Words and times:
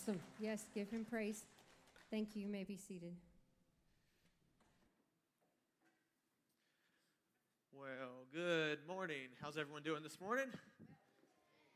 Awesome. 0.00 0.20
Yes, 0.38 0.62
give 0.74 0.88
him 0.90 1.04
praise. 1.04 1.42
Thank 2.08 2.36
you. 2.36 2.42
You 2.42 2.48
may 2.48 2.62
be 2.62 2.76
seated. 2.76 3.16
Well, 7.72 8.26
good 8.32 8.78
morning. 8.86 9.26
How's 9.42 9.58
everyone 9.58 9.82
doing 9.82 10.04
this 10.04 10.20
morning? 10.20 10.46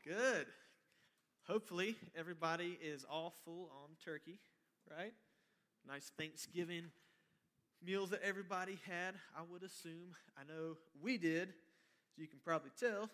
Good. 0.05 0.47
Hopefully, 1.47 1.97
everybody 2.17 2.79
is 2.81 3.05
all 3.11 3.33
full 3.43 3.69
on 3.83 3.89
turkey, 4.05 4.39
right? 4.89 5.13
Nice 5.85 6.09
Thanksgiving 6.17 6.85
meals 7.85 8.11
that 8.11 8.21
everybody 8.23 8.79
had, 8.87 9.15
I 9.37 9.41
would 9.51 9.63
assume. 9.63 10.15
I 10.37 10.43
know 10.49 10.77
we 11.01 11.17
did, 11.17 11.49
as 11.49 12.17
you 12.17 12.27
can 12.27 12.39
probably 12.41 12.71
tell. 12.79 13.09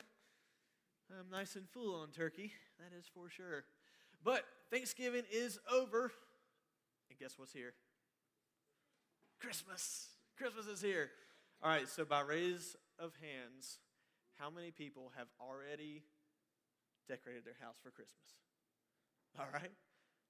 I'm 1.09 1.31
nice 1.31 1.55
and 1.55 1.67
full 1.67 1.95
on 1.95 2.09
turkey, 2.09 2.51
that 2.77 2.95
is 2.95 3.05
for 3.11 3.27
sure. 3.27 3.63
But 4.23 4.43
Thanksgiving 4.71 5.23
is 5.31 5.59
over, 5.71 6.11
and 7.09 7.19
guess 7.19 7.37
what's 7.37 7.53
here? 7.53 7.73
Christmas. 9.39 10.07
Christmas 10.37 10.67
is 10.67 10.81
here. 10.81 11.09
All 11.63 11.69
right, 11.69 11.87
so 11.87 12.05
by 12.05 12.21
raise 12.21 12.75
of 12.99 13.13
hands, 13.21 13.79
how 14.37 14.49
many 14.49 14.71
people 14.71 15.11
have 15.17 15.27
already 15.41 16.03
decorated 17.07 17.45
their 17.45 17.57
house 17.59 17.77
for 17.83 17.89
Christmas? 17.89 18.37
All 19.37 19.47
right. 19.53 19.71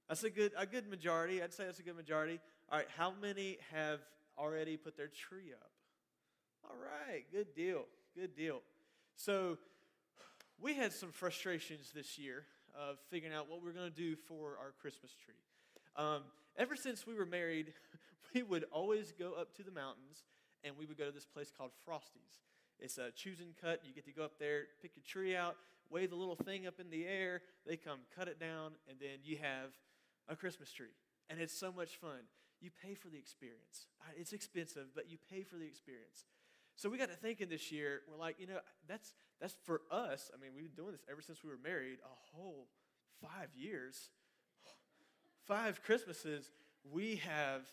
That's 0.07 0.23
a 0.23 0.29
good 0.29 0.51
a 0.57 0.65
good 0.65 0.87
majority. 0.89 1.43
I'd 1.43 1.53
say 1.53 1.65
that's 1.65 1.79
a 1.79 1.83
good 1.83 1.95
majority. 1.95 2.39
All 2.71 2.79
right, 2.79 2.87
how 2.97 3.13
many 3.21 3.57
have 3.71 3.99
already 4.37 4.75
put 4.75 4.97
their 4.97 5.07
tree 5.07 5.53
up? 5.53 5.71
All 6.63 6.75
right, 6.77 7.25
good 7.31 7.53
deal. 7.53 7.85
Good 8.15 8.35
deal. 8.35 8.61
So, 9.15 9.57
we 10.59 10.73
had 10.73 10.93
some 10.93 11.11
frustrations 11.11 11.91
this 11.93 12.17
year 12.17 12.45
of 12.77 12.97
figuring 13.09 13.33
out 13.33 13.49
what 13.49 13.63
we're 13.63 13.71
going 13.71 13.89
to 13.89 13.95
do 13.95 14.15
for 14.27 14.57
our 14.59 14.73
Christmas 14.81 15.11
tree. 15.13 15.35
Um, 15.95 16.23
ever 16.57 16.75
since 16.75 17.05
we 17.05 17.13
were 17.13 17.25
married, 17.25 17.73
we 18.33 18.43
would 18.43 18.65
always 18.71 19.13
go 19.17 19.33
up 19.33 19.55
to 19.55 19.63
the 19.63 19.71
mountains 19.71 20.23
and 20.63 20.75
we 20.77 20.85
would 20.85 20.97
go 20.97 21.05
to 21.05 21.11
this 21.11 21.25
place 21.25 21.51
called 21.55 21.71
Frosty's. 21.85 22.41
It's 22.79 22.97
a 22.97 23.11
choose 23.11 23.39
and 23.39 23.53
cut. 23.59 23.81
You 23.83 23.93
get 23.93 24.05
to 24.05 24.11
go 24.11 24.23
up 24.23 24.39
there, 24.39 24.63
pick 24.81 24.91
your 24.95 25.03
tree 25.05 25.35
out, 25.35 25.55
wave 25.89 26.09
the 26.09 26.15
little 26.15 26.35
thing 26.35 26.67
up 26.67 26.79
in 26.79 26.89
the 26.89 27.05
air. 27.05 27.41
They 27.65 27.75
come 27.77 27.99
cut 28.15 28.27
it 28.27 28.39
down, 28.39 28.71
and 28.89 28.97
then 28.99 29.19
you 29.23 29.37
have 29.37 29.71
a 30.27 30.35
Christmas 30.35 30.71
tree. 30.71 30.95
And 31.29 31.39
it's 31.39 31.57
so 31.57 31.71
much 31.71 31.97
fun. 31.97 32.27
You 32.61 32.71
pay 32.83 32.93
for 32.93 33.09
the 33.09 33.17
experience. 33.17 33.87
It's 34.17 34.33
expensive, 34.33 34.87
but 34.95 35.09
you 35.09 35.17
pay 35.29 35.43
for 35.43 35.55
the 35.55 35.65
experience. 35.65 36.25
So 36.79 36.87
we 36.89 36.97
got 36.97 37.09
to 37.09 37.15
thinking 37.15 37.49
this 37.49 37.73
year, 37.73 38.03
we're 38.09 38.17
like, 38.17 38.37
you 38.39 38.47
know, 38.47 38.59
that's 38.87 39.13
that's 39.41 39.53
for 39.65 39.81
us. 39.91 40.31
I 40.33 40.39
mean, 40.39 40.51
we've 40.55 40.63
been 40.63 40.81
doing 40.81 40.93
this 40.93 41.03
ever 41.11 41.21
since 41.21 41.43
we 41.43 41.49
were 41.49 41.59
married, 41.61 41.97
a 41.99 42.37
whole 42.37 42.67
five 43.21 43.49
years, 43.53 44.11
five 45.45 45.83
Christmases. 45.83 46.51
We 46.89 47.17
have 47.17 47.63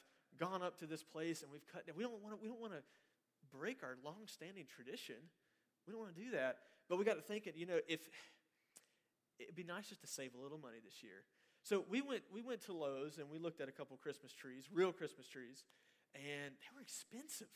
gone 0.41 0.61
up 0.61 0.77
to 0.81 0.87
this 0.87 1.05
place 1.05 1.43
and 1.43 1.53
we've 1.53 1.65
cut. 1.73 1.85
We 1.97 2.03
don't 2.03 2.21
want 2.21 2.35
to. 2.35 2.43
We 2.43 2.49
don't 2.49 2.61
want 2.61 2.73
to 2.73 2.83
break 3.57 3.85
our 3.85 3.95
long-standing 4.05 4.65
tradition. 4.67 5.23
We 5.87 5.93
don't 5.93 6.03
want 6.03 6.17
to 6.17 6.21
do 6.21 6.33
that. 6.33 6.59
But 6.89 6.99
we 6.99 7.05
got 7.05 7.15
to 7.15 7.23
thinking, 7.23 7.53
you 7.55 7.67
know, 7.67 7.79
if 7.87 8.01
it'd 9.39 9.55
be 9.55 9.63
nice 9.63 9.89
just 9.89 10.01
to 10.01 10.09
save 10.09 10.35
a 10.35 10.43
little 10.43 10.59
money 10.59 10.79
this 10.85 11.05
year. 11.05 11.23
So 11.63 11.85
we 11.89 12.03
went 12.03 12.23
we 12.35 12.43
went 12.43 12.61
to 12.63 12.73
Lowe's 12.73 13.19
and 13.19 13.31
we 13.31 13.39
looked 13.39 13.61
at 13.61 13.69
a 13.69 13.73
couple 13.73 13.97
Christmas 13.99 14.33
trees, 14.33 14.65
real 14.73 14.91
Christmas 14.91 15.29
trees, 15.29 15.63
and 16.13 16.59
they 16.59 16.71
were 16.75 16.83
expensive. 16.83 17.55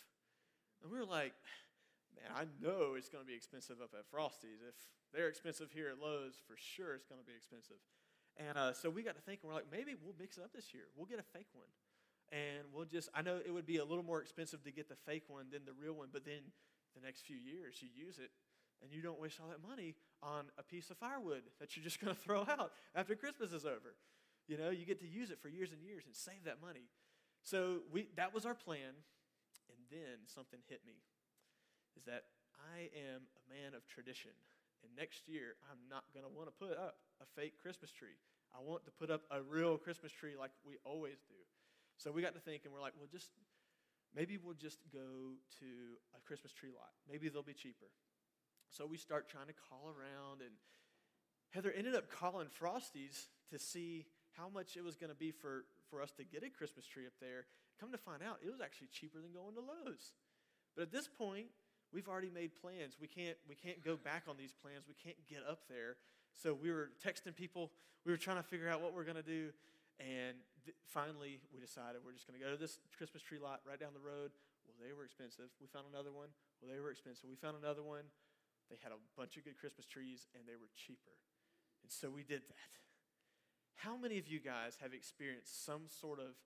And 0.82 0.90
we 0.90 0.98
were 0.98 1.08
like, 1.08 1.34
man, 2.16 2.30
I 2.34 2.44
know 2.60 2.94
it's 2.96 3.08
going 3.08 3.24
to 3.24 3.28
be 3.28 3.36
expensive 3.36 3.78
up 3.82 3.90
at 3.98 4.06
Frosty's. 4.10 4.64
If 4.66 4.74
they're 5.12 5.28
expensive 5.28 5.70
here 5.72 5.88
at 5.88 6.00
Lowe's, 6.00 6.40
for 6.46 6.56
sure 6.56 6.94
it's 6.94 7.06
going 7.06 7.20
to 7.20 7.26
be 7.26 7.36
expensive. 7.36 7.80
And 8.36 8.56
uh, 8.56 8.72
so 8.72 8.88
we 8.88 9.02
got 9.02 9.16
to 9.16 9.22
thinking, 9.22 9.48
we're 9.48 9.56
like, 9.56 9.70
maybe 9.70 9.92
we'll 9.98 10.16
mix 10.18 10.38
it 10.38 10.44
up 10.44 10.52
this 10.52 10.72
year. 10.72 10.88
We'll 10.96 11.10
get 11.10 11.18
a 11.18 11.28
fake 11.36 11.50
one 11.52 11.68
and 12.32 12.62
we'll 12.72 12.84
just 12.84 13.08
i 13.14 13.22
know 13.22 13.38
it 13.44 13.50
would 13.52 13.66
be 13.66 13.78
a 13.78 13.84
little 13.84 14.04
more 14.04 14.20
expensive 14.20 14.62
to 14.62 14.70
get 14.70 14.88
the 14.88 14.96
fake 15.06 15.24
one 15.28 15.46
than 15.50 15.62
the 15.64 15.72
real 15.72 15.92
one 15.92 16.08
but 16.12 16.24
then 16.24 16.40
the 16.94 17.00
next 17.04 17.22
few 17.22 17.36
years 17.36 17.76
you 17.80 17.88
use 17.94 18.18
it 18.18 18.30
and 18.82 18.92
you 18.92 19.02
don't 19.02 19.20
waste 19.20 19.38
all 19.42 19.48
that 19.48 19.62
money 19.66 19.94
on 20.22 20.44
a 20.58 20.62
piece 20.62 20.90
of 20.90 20.96
firewood 20.96 21.42
that 21.58 21.76
you're 21.76 21.84
just 21.84 22.00
going 22.00 22.14
to 22.14 22.20
throw 22.20 22.40
out 22.40 22.72
after 22.94 23.14
christmas 23.14 23.52
is 23.52 23.64
over 23.64 23.94
you 24.46 24.56
know 24.56 24.70
you 24.70 24.86
get 24.86 25.00
to 25.00 25.08
use 25.08 25.30
it 25.30 25.38
for 25.40 25.48
years 25.48 25.72
and 25.72 25.82
years 25.82 26.04
and 26.06 26.14
save 26.14 26.44
that 26.44 26.60
money 26.62 26.88
so 27.42 27.80
we 27.92 28.08
that 28.16 28.32
was 28.34 28.46
our 28.46 28.54
plan 28.54 28.94
then 29.90 30.24
something 30.26 30.60
hit 30.70 30.80
me 30.86 31.02
is 31.98 32.06
that 32.06 32.30
i 32.74 32.88
am 32.94 33.26
a 33.26 33.44
man 33.50 33.74
of 33.74 33.86
tradition 33.86 34.32
and 34.82 34.90
next 34.96 35.28
year 35.28 35.58
i'm 35.68 35.82
not 35.90 36.06
going 36.14 36.24
to 36.24 36.32
want 36.32 36.48
to 36.48 36.56
put 36.56 36.78
up 36.78 37.02
a 37.20 37.26
fake 37.34 37.60
christmas 37.60 37.90
tree 37.90 38.16
i 38.54 38.58
want 38.62 38.84
to 38.86 38.90
put 38.94 39.10
up 39.10 39.22
a 39.30 39.42
real 39.42 39.76
christmas 39.76 40.10
tree 40.12 40.34
like 40.38 40.52
we 40.64 40.78
always 40.84 41.18
do 41.28 41.40
so 42.00 42.10
we 42.10 42.22
got 42.22 42.32
to 42.32 42.40
thinking, 42.40 42.72
and 42.72 42.74
we're 42.74 42.80
like, 42.80 42.96
well, 42.96 43.08
just 43.12 43.28
maybe 44.16 44.38
we'll 44.40 44.56
just 44.56 44.80
go 44.90 45.36
to 45.60 45.68
a 46.16 46.20
Christmas 46.24 46.50
tree 46.50 46.70
lot. 46.72 46.96
Maybe 47.04 47.28
they'll 47.28 47.42
be 47.42 47.52
cheaper. 47.52 47.92
So 48.70 48.86
we 48.86 48.96
start 48.96 49.28
trying 49.28 49.48
to 49.48 49.52
call 49.52 49.92
around, 49.92 50.40
and 50.40 50.56
Heather 51.50 51.70
ended 51.76 51.94
up 51.94 52.10
calling 52.10 52.48
Frosty's 52.48 53.28
to 53.52 53.58
see 53.58 54.06
how 54.32 54.48
much 54.48 54.78
it 54.78 54.84
was 54.84 54.96
going 54.96 55.12
to 55.12 55.18
be 55.18 55.30
for, 55.30 55.66
for 55.90 56.00
us 56.00 56.10
to 56.12 56.24
get 56.24 56.42
a 56.42 56.48
Christmas 56.48 56.86
tree 56.86 57.04
up 57.04 57.12
there. 57.20 57.44
Come 57.80 57.90
to 57.96 57.98
find 57.98 58.20
out, 58.20 58.44
it 58.44 58.52
was 58.52 58.60
actually 58.60 58.92
cheaper 58.92 59.24
than 59.24 59.32
going 59.32 59.56
to 59.56 59.64
Lowe's. 59.64 60.12
But 60.76 60.84
at 60.84 60.92
this 60.92 61.08
point, 61.08 61.48
we've 61.96 62.06
already 62.08 62.28
made 62.28 62.52
plans. 62.54 63.00
We 63.00 63.08
can't, 63.08 63.40
we 63.48 63.56
can't 63.56 63.80
go 63.80 63.96
back 63.96 64.28
on 64.28 64.36
these 64.36 64.52
plans. 64.52 64.84
We 64.84 64.94
can't 64.94 65.16
get 65.24 65.40
up 65.48 65.64
there. 65.66 65.96
So 66.36 66.52
we 66.52 66.70
were 66.70 66.92
texting 67.00 67.34
people. 67.34 67.72
We 68.04 68.12
were 68.12 68.20
trying 68.20 68.36
to 68.36 68.44
figure 68.44 68.68
out 68.68 68.84
what 68.84 68.92
we're 68.92 69.08
going 69.08 69.18
to 69.18 69.24
do. 69.24 69.50
And 69.96 70.36
th- 70.64 70.76
finally, 70.84 71.40
we 71.52 71.58
decided 71.58 72.04
we're 72.04 72.12
just 72.12 72.28
going 72.28 72.38
to 72.38 72.44
go 72.44 72.52
to 72.52 72.60
this 72.60 72.78
Christmas 72.96 73.24
tree 73.24 73.40
lot 73.40 73.64
right 73.64 73.80
down 73.80 73.96
the 73.96 74.04
road. 74.04 74.30
Well, 74.68 74.76
they 74.76 74.92
were 74.92 75.04
expensive. 75.08 75.48
We 75.56 75.66
found 75.66 75.88
another 75.88 76.12
one. 76.12 76.28
Well, 76.60 76.68
they 76.68 76.80
were 76.80 76.92
expensive. 76.92 77.32
We 77.32 77.40
found 77.40 77.56
another 77.56 77.82
one. 77.82 78.04
They 78.68 78.78
had 78.84 78.92
a 78.92 79.00
bunch 79.18 79.36
of 79.36 79.44
good 79.44 79.58
Christmas 79.58 79.88
trees 79.88 80.28
and 80.36 80.46
they 80.46 80.54
were 80.54 80.70
cheaper. 80.76 81.16
And 81.82 81.90
so 81.90 82.08
we 82.08 82.22
did 82.22 82.46
that. 82.46 82.72
How 83.82 83.96
many 83.96 84.20
of 84.20 84.28
you 84.28 84.38
guys 84.38 84.76
have 84.80 84.92
experienced 84.92 85.64
some 85.64 85.88
sort 85.88 86.20
of 86.20 86.36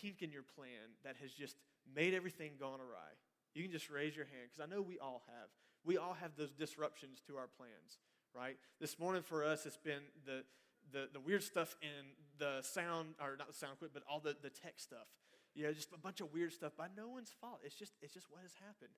kink 0.00 0.22
in 0.22 0.30
your 0.30 0.42
plan 0.42 0.96
that 1.04 1.16
has 1.22 1.32
just 1.32 1.56
made 1.94 2.14
everything 2.14 2.52
gone 2.58 2.80
awry? 2.80 3.12
You 3.54 3.62
can 3.62 3.72
just 3.72 3.90
raise 3.90 4.14
your 4.14 4.26
hand 4.26 4.48
because 4.50 4.60
I 4.60 4.72
know 4.72 4.82
we 4.82 4.98
all 4.98 5.22
have. 5.26 5.48
We 5.84 5.96
all 5.96 6.14
have 6.20 6.32
those 6.36 6.52
disruptions 6.52 7.20
to 7.26 7.36
our 7.36 7.48
plans, 7.56 7.98
right? 8.34 8.56
This 8.80 8.98
morning 8.98 9.22
for 9.22 9.44
us, 9.44 9.66
it's 9.66 9.78
been 9.78 10.02
the 10.26 10.44
the, 10.92 11.08
the 11.12 11.20
weird 11.20 11.42
stuff 11.42 11.74
in 11.82 12.14
the 12.38 12.62
sound, 12.62 13.14
or 13.20 13.36
not 13.38 13.48
the 13.48 13.54
sound 13.54 13.74
equipment, 13.74 13.94
but 13.94 14.12
all 14.12 14.20
the, 14.20 14.36
the 14.42 14.50
tech 14.50 14.74
stuff. 14.78 15.08
You 15.54 15.64
know, 15.64 15.72
just 15.72 15.92
a 15.92 15.98
bunch 15.98 16.20
of 16.20 16.32
weird 16.32 16.52
stuff 16.52 16.72
by 16.76 16.86
no 16.96 17.08
one's 17.08 17.32
fault. 17.40 17.60
It's 17.64 17.74
just, 17.74 17.94
it's 18.02 18.12
just 18.12 18.30
what 18.30 18.42
has 18.42 18.52
happened. 18.60 18.92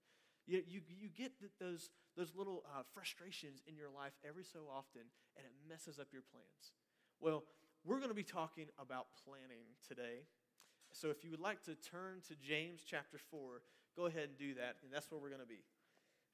You, 0.46 0.62
you, 0.66 0.80
you 0.88 1.08
get 1.08 1.32
those, 1.60 1.90
those 2.16 2.32
little 2.36 2.64
uh, 2.66 2.82
frustrations 2.94 3.62
in 3.68 3.76
your 3.76 3.90
life 3.94 4.12
every 4.26 4.44
so 4.44 4.60
often, 4.68 5.02
and 5.36 5.46
it 5.46 5.52
messes 5.68 5.98
up 5.98 6.08
your 6.12 6.22
plans. 6.22 6.72
Well, 7.20 7.44
we're 7.84 7.98
going 7.98 8.10
to 8.10 8.16
be 8.16 8.26
talking 8.26 8.66
about 8.80 9.06
planning 9.24 9.76
today. 9.86 10.26
So 10.92 11.10
if 11.10 11.24
you 11.24 11.30
would 11.30 11.40
like 11.40 11.62
to 11.64 11.74
turn 11.74 12.22
to 12.28 12.34
James 12.36 12.80
chapter 12.84 13.18
4, 13.18 13.62
go 13.96 14.06
ahead 14.06 14.28
and 14.28 14.38
do 14.38 14.54
that, 14.54 14.76
and 14.82 14.92
that's 14.92 15.10
where 15.10 15.20
we're 15.20 15.28
going 15.28 15.40
to 15.40 15.46
be. 15.46 15.62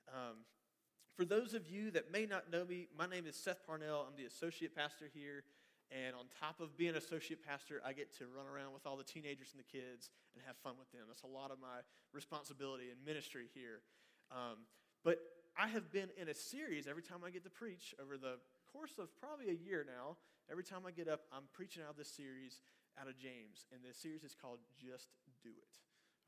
Um, 0.08 0.44
for 1.16 1.24
those 1.24 1.54
of 1.54 1.68
you 1.70 1.90
that 1.92 2.10
may 2.10 2.26
not 2.26 2.50
know 2.50 2.64
me, 2.64 2.88
my 2.96 3.06
name 3.06 3.26
is 3.26 3.36
Seth 3.36 3.64
Parnell. 3.66 4.06
I'm 4.08 4.16
the 4.16 4.26
associate 4.26 4.74
pastor 4.74 5.10
here. 5.12 5.44
And 5.92 6.16
on 6.16 6.26
top 6.40 6.60
of 6.60 6.76
being 6.76 6.96
associate 6.96 7.44
pastor, 7.46 7.80
I 7.86 7.92
get 7.92 8.10
to 8.18 8.24
run 8.26 8.46
around 8.46 8.72
with 8.72 8.86
all 8.86 8.96
the 8.96 9.04
teenagers 9.04 9.54
and 9.54 9.60
the 9.60 9.68
kids 9.70 10.10
and 10.34 10.42
have 10.46 10.56
fun 10.56 10.74
with 10.78 10.90
them. 10.90 11.02
That's 11.06 11.22
a 11.22 11.30
lot 11.30 11.52
of 11.52 11.60
my 11.60 11.86
responsibility 12.12 12.90
and 12.90 12.98
ministry 13.04 13.46
here. 13.54 13.80
Um, 14.32 14.66
but 15.04 15.20
I 15.56 15.68
have 15.68 15.92
been 15.92 16.08
in 16.20 16.28
a 16.28 16.34
series 16.34 16.88
every 16.88 17.02
time 17.02 17.18
I 17.24 17.30
get 17.30 17.44
to 17.44 17.50
preach 17.50 17.94
over 18.02 18.16
the 18.16 18.42
course 18.72 18.98
of 18.98 19.14
probably 19.20 19.50
a 19.50 19.58
year 19.58 19.86
now. 19.86 20.16
Every 20.50 20.64
time 20.64 20.82
I 20.86 20.90
get 20.90 21.06
up, 21.06 21.20
I'm 21.32 21.44
preaching 21.52 21.82
out 21.84 21.90
of 21.90 21.96
this 21.96 22.10
series 22.10 22.60
out 23.00 23.08
of 23.08 23.18
James. 23.18 23.66
And 23.72 23.82
the 23.82 23.94
series 23.94 24.24
is 24.24 24.34
called 24.34 24.58
Just 24.78 25.08
Do 25.42 25.50
It. 25.50 25.74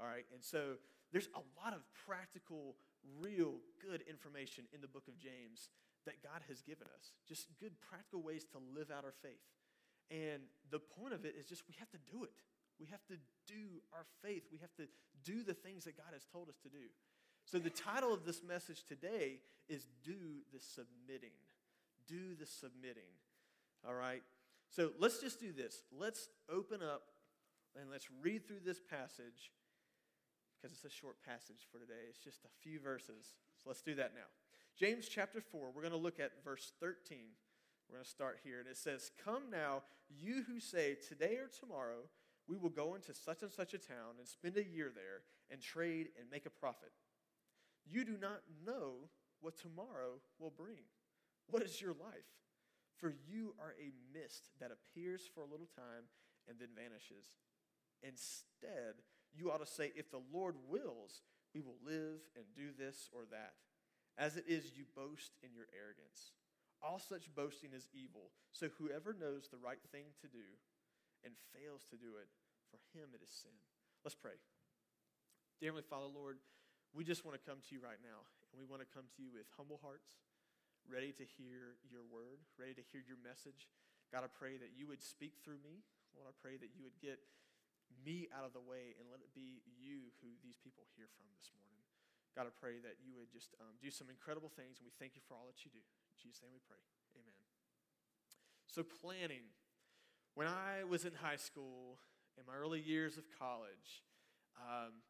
All 0.00 0.06
right. 0.06 0.26
And 0.32 0.42
so 0.42 0.76
there's 1.12 1.28
a 1.34 1.44
lot 1.62 1.72
of 1.72 1.82
practical 2.06 2.76
real 3.20 3.62
good 3.80 4.02
information 4.08 4.64
in 4.74 4.80
the 4.80 4.90
book 4.90 5.08
of 5.08 5.18
James 5.18 5.70
that 6.04 6.22
God 6.22 6.42
has 6.48 6.62
given 6.62 6.86
us. 6.94 7.14
Just 7.26 7.46
good 7.58 7.78
practical 7.80 8.22
ways 8.22 8.44
to 8.52 8.58
live 8.74 8.90
out 8.90 9.04
our 9.04 9.14
faith. 9.22 9.42
And 10.10 10.46
the 10.70 10.78
point 10.78 11.14
of 11.14 11.24
it 11.24 11.34
is 11.38 11.46
just 11.46 11.62
we 11.66 11.74
have 11.78 11.90
to 11.90 11.98
do 12.10 12.24
it. 12.24 12.38
We 12.78 12.86
have 12.86 13.04
to 13.08 13.16
do 13.46 13.82
our 13.92 14.04
faith. 14.22 14.44
We 14.52 14.58
have 14.58 14.74
to 14.76 14.86
do 15.24 15.42
the 15.42 15.54
things 15.54 15.84
that 15.84 15.96
God 15.96 16.12
has 16.12 16.24
told 16.30 16.48
us 16.48 16.58
to 16.62 16.68
do. 16.68 16.92
So, 17.44 17.58
the 17.58 17.70
title 17.70 18.12
of 18.12 18.24
this 18.24 18.42
message 18.42 18.84
today 18.84 19.38
is 19.68 19.86
Do 20.04 20.42
the 20.52 20.60
Submitting. 20.60 21.34
Do 22.06 22.34
the 22.38 22.46
Submitting. 22.46 23.14
All 23.86 23.94
right? 23.94 24.22
So, 24.70 24.90
let's 24.98 25.20
just 25.20 25.40
do 25.40 25.52
this. 25.52 25.82
Let's 25.96 26.28
open 26.50 26.82
up 26.82 27.02
and 27.80 27.90
let's 27.90 28.08
read 28.22 28.46
through 28.46 28.60
this 28.64 28.80
passage 28.80 29.52
because 30.56 30.74
it's 30.74 30.84
a 30.84 30.96
short 30.96 31.16
passage 31.24 31.68
for 31.70 31.78
today. 31.78 32.08
It's 32.08 32.18
just 32.18 32.44
a 32.44 32.62
few 32.62 32.80
verses. 32.80 33.34
So 33.62 33.68
let's 33.68 33.82
do 33.82 33.94
that 33.96 34.12
now. 34.14 34.26
James 34.78 35.08
chapter 35.08 35.40
4, 35.40 35.70
we're 35.74 35.82
going 35.82 35.92
to 35.92 35.98
look 35.98 36.20
at 36.20 36.44
verse 36.44 36.72
13 36.80 37.18
We're 37.88 37.96
going 37.96 38.04
to 38.04 38.10
start 38.10 38.40
here. 38.42 38.58
And 38.58 38.68
it 38.68 38.76
says, 38.76 39.10
Come 39.24 39.44
now, 39.50 39.82
you 40.08 40.44
who 40.46 40.60
say, 40.60 40.96
Today 41.06 41.36
or 41.36 41.48
tomorrow, 41.48 42.08
we 42.48 42.56
will 42.56 42.70
go 42.70 42.94
into 42.94 43.14
such 43.14 43.42
and 43.42 43.52
such 43.52 43.74
a 43.74 43.78
town 43.78 44.18
and 44.18 44.26
spend 44.26 44.56
a 44.56 44.64
year 44.64 44.90
there 44.94 45.22
and 45.50 45.60
trade 45.60 46.08
and 46.18 46.30
make 46.30 46.46
a 46.46 46.50
profit. 46.50 46.90
You 47.88 48.04
do 48.04 48.16
not 48.20 48.42
know 48.64 49.08
what 49.40 49.56
tomorrow 49.56 50.20
will 50.38 50.52
bring. 50.56 50.82
What 51.50 51.62
is 51.62 51.80
your 51.80 51.92
life? 51.92 52.26
For 52.96 53.12
you 53.28 53.54
are 53.60 53.74
a 53.76 53.92
mist 54.12 54.50
that 54.60 54.72
appears 54.72 55.22
for 55.34 55.40
a 55.40 55.50
little 55.50 55.68
time 55.76 56.08
and 56.48 56.58
then 56.58 56.72
vanishes. 56.74 57.36
Instead, 58.02 59.04
you 59.36 59.50
ought 59.50 59.60
to 59.60 59.68
say, 59.68 59.92
If 59.96 60.10
the 60.10 60.24
Lord 60.32 60.56
wills, 60.68 61.20
we 61.52 61.60
will 61.60 61.76
live 61.84 62.24
and 62.36 62.44
do 62.56 62.72
this 62.72 63.08
or 63.12 63.28
that. 63.30 63.54
As 64.16 64.36
it 64.36 64.44
is, 64.48 64.72
you 64.76 64.88
boast 64.96 65.36
in 65.44 65.52
your 65.52 65.68
arrogance. 65.76 66.32
All 66.80 67.00
such 67.00 67.32
boasting 67.34 67.72
is 67.76 67.88
evil. 67.92 68.32
So 68.52 68.68
whoever 68.80 69.12
knows 69.12 69.48
the 69.48 69.60
right 69.60 69.80
thing 69.92 70.16
to 70.24 70.28
do 70.28 70.44
and 71.24 71.36
fails 71.52 71.84
to 71.92 71.96
do 71.96 72.16
it, 72.16 72.28
for 72.72 72.80
him 72.96 73.12
it 73.12 73.20
is 73.20 73.32
sin. 73.32 73.52
Let's 74.04 74.16
pray. 74.16 74.36
Dear 75.60 75.72
Heavenly 75.72 75.88
Father, 75.88 76.08
Lord, 76.08 76.38
we 76.92 77.04
just 77.04 77.24
want 77.24 77.36
to 77.36 77.44
come 77.44 77.60
to 77.60 77.70
you 77.72 77.80
right 77.80 78.00
now, 78.00 78.24
and 78.52 78.56
we 78.60 78.68
want 78.68 78.84
to 78.84 78.88
come 78.88 79.08
to 79.16 79.20
you 79.20 79.32
with 79.32 79.48
humble 79.56 79.80
hearts, 79.80 80.20
ready 80.86 81.10
to 81.18 81.24
hear 81.36 81.78
your 81.86 82.06
word, 82.06 82.42
ready 82.56 82.74
to 82.74 82.84
hear 82.94 83.02
your 83.02 83.18
message. 83.20 83.68
God, 84.10 84.22
I 84.22 84.30
pray 84.30 84.56
that 84.58 84.74
you 84.74 84.86
would 84.86 85.02
speak 85.02 85.42
through 85.42 85.58
me. 85.60 85.82
Lord, 86.14 86.30
I 86.30 86.34
pray 86.38 86.56
that 86.56 86.72
you 86.72 86.86
would 86.86 86.96
get 87.02 87.20
me 88.06 88.30
out 88.30 88.46
of 88.46 88.54
the 88.54 88.62
way 88.62 88.94
and 88.98 89.10
let 89.10 89.22
it 89.22 89.30
be 89.34 89.62
you 89.78 90.14
who 90.22 90.30
these 90.40 90.58
people 90.58 90.86
hear 90.94 91.10
from 91.18 91.26
this 91.34 91.50
morning. 91.54 91.82
God, 92.34 92.46
I 92.46 92.54
pray 92.54 92.78
that 92.84 93.00
you 93.00 93.16
would 93.16 93.32
just 93.32 93.56
um, 93.58 93.80
do 93.80 93.88
some 93.88 94.12
incredible 94.12 94.52
things, 94.52 94.78
and 94.78 94.84
we 94.84 94.92
thank 95.00 95.16
you 95.16 95.24
for 95.24 95.34
all 95.34 95.48
that 95.48 95.64
you 95.64 95.72
do. 95.72 95.80
In 95.80 96.16
Jesus' 96.20 96.44
name 96.44 96.52
we 96.52 96.62
pray. 96.68 96.80
Amen. 97.16 97.36
So, 98.68 98.84
planning. 98.84 99.52
When 100.36 100.46
I 100.46 100.84
was 100.84 101.08
in 101.08 101.16
high 101.16 101.40
school, 101.40 101.96
in 102.36 102.44
my 102.44 102.52
early 102.52 102.80
years 102.80 103.16
of 103.16 103.24
college, 103.40 104.04
um, 104.60 105.00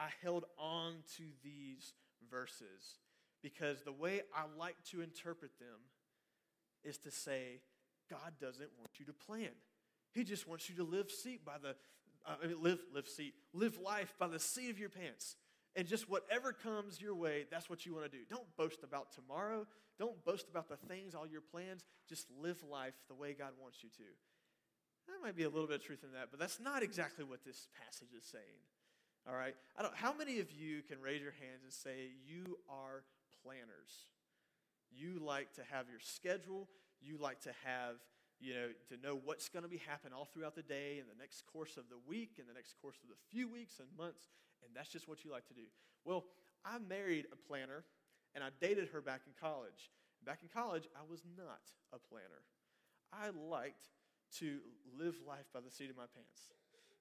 I 0.00 0.08
held 0.24 0.48
on 0.56 1.04
to 1.20 1.24
these 1.44 1.92
verses 2.30 2.96
because 3.42 3.82
the 3.82 3.92
way 3.92 4.22
I 4.34 4.44
like 4.58 4.76
to 4.90 5.00
interpret 5.02 5.58
them 5.58 5.78
is 6.82 6.98
to 6.98 7.10
say, 7.10 7.60
God 8.08 8.32
doesn't 8.40 8.70
want 8.78 8.98
you 8.98 9.04
to 9.06 9.12
plan. 9.12 9.50
He 10.12 10.24
just 10.24 10.48
wants 10.48 10.68
you 10.68 10.76
to 10.76 10.84
live 10.84 11.10
seat 11.10 11.44
by 11.44 11.58
the 11.62 11.76
uh, 12.26 12.34
I 12.42 12.46
mean, 12.48 12.62
live 12.62 12.80
live 12.94 13.08
seat 13.08 13.34
live 13.54 13.78
life 13.78 14.14
by 14.18 14.28
the 14.28 14.38
seat 14.38 14.70
of 14.70 14.78
your 14.78 14.90
pants, 14.90 15.36
and 15.74 15.86
just 15.86 16.10
whatever 16.10 16.52
comes 16.52 17.00
your 17.00 17.14
way, 17.14 17.46
that's 17.50 17.70
what 17.70 17.86
you 17.86 17.94
want 17.94 18.10
to 18.10 18.10
do. 18.10 18.24
Don't 18.28 18.56
boast 18.56 18.82
about 18.82 19.12
tomorrow. 19.12 19.66
Don't 19.98 20.22
boast 20.24 20.48
about 20.48 20.68
the 20.68 20.76
things, 20.76 21.14
all 21.14 21.26
your 21.26 21.40
plans. 21.40 21.84
Just 22.08 22.26
live 22.42 22.62
life 22.70 22.94
the 23.08 23.14
way 23.14 23.34
God 23.38 23.52
wants 23.60 23.78
you 23.82 23.90
to. 23.90 24.10
There 25.06 25.16
might 25.22 25.36
be 25.36 25.44
a 25.44 25.48
little 25.48 25.66
bit 25.66 25.80
of 25.80 25.84
truth 25.84 26.04
in 26.04 26.12
that, 26.12 26.28
but 26.30 26.40
that's 26.40 26.60
not 26.60 26.82
exactly 26.82 27.24
what 27.24 27.44
this 27.44 27.68
passage 27.84 28.08
is 28.16 28.24
saying. 28.24 28.64
All 29.28 29.34
right? 29.34 29.54
I 29.76 29.82
don't, 29.82 29.94
how 29.94 30.14
many 30.14 30.40
of 30.40 30.50
you 30.50 30.82
can 30.82 31.00
raise 31.00 31.20
your 31.20 31.32
hands 31.32 31.62
and 31.64 31.72
say 31.72 32.12
you 32.24 32.58
are 32.68 33.04
planners? 33.44 34.12
You 34.90 35.20
like 35.24 35.52
to 35.54 35.62
have 35.70 35.86
your 35.88 36.00
schedule. 36.00 36.68
You 37.00 37.16
like 37.16 37.40
to 37.42 37.52
have, 37.64 37.96
you 38.40 38.54
know, 38.54 38.68
to 38.88 38.96
know 39.00 39.20
what's 39.24 39.48
going 39.48 39.62
to 39.62 39.68
be 39.68 39.80
happening 39.86 40.12
all 40.12 40.24
throughout 40.24 40.54
the 40.54 40.62
day 40.62 40.98
and 40.98 41.08
the 41.08 41.18
next 41.18 41.46
course 41.46 41.76
of 41.76 41.88
the 41.88 41.98
week 42.06 42.36
and 42.38 42.48
the 42.48 42.54
next 42.54 42.74
course 42.82 42.96
of 43.02 43.08
the 43.08 43.16
few 43.30 43.48
weeks 43.48 43.78
and 43.78 43.88
months, 43.96 44.28
and 44.64 44.74
that's 44.74 44.88
just 44.88 45.08
what 45.08 45.24
you 45.24 45.30
like 45.30 45.46
to 45.48 45.54
do. 45.54 45.64
Well, 46.04 46.24
I 46.64 46.78
married 46.78 47.26
a 47.32 47.36
planner, 47.36 47.84
and 48.34 48.44
I 48.44 48.48
dated 48.60 48.88
her 48.92 49.00
back 49.00 49.22
in 49.26 49.32
college. 49.40 49.90
Back 50.24 50.40
in 50.42 50.48
college, 50.48 50.88
I 50.94 51.10
was 51.10 51.22
not 51.36 51.62
a 51.92 51.98
planner. 51.98 52.44
I 53.12 53.30
liked 53.30 53.88
to 54.38 54.58
live 54.98 55.16
life 55.26 55.46
by 55.52 55.60
the 55.60 55.70
seat 55.70 55.90
of 55.90 55.96
my 55.96 56.06
pants. 56.14 56.52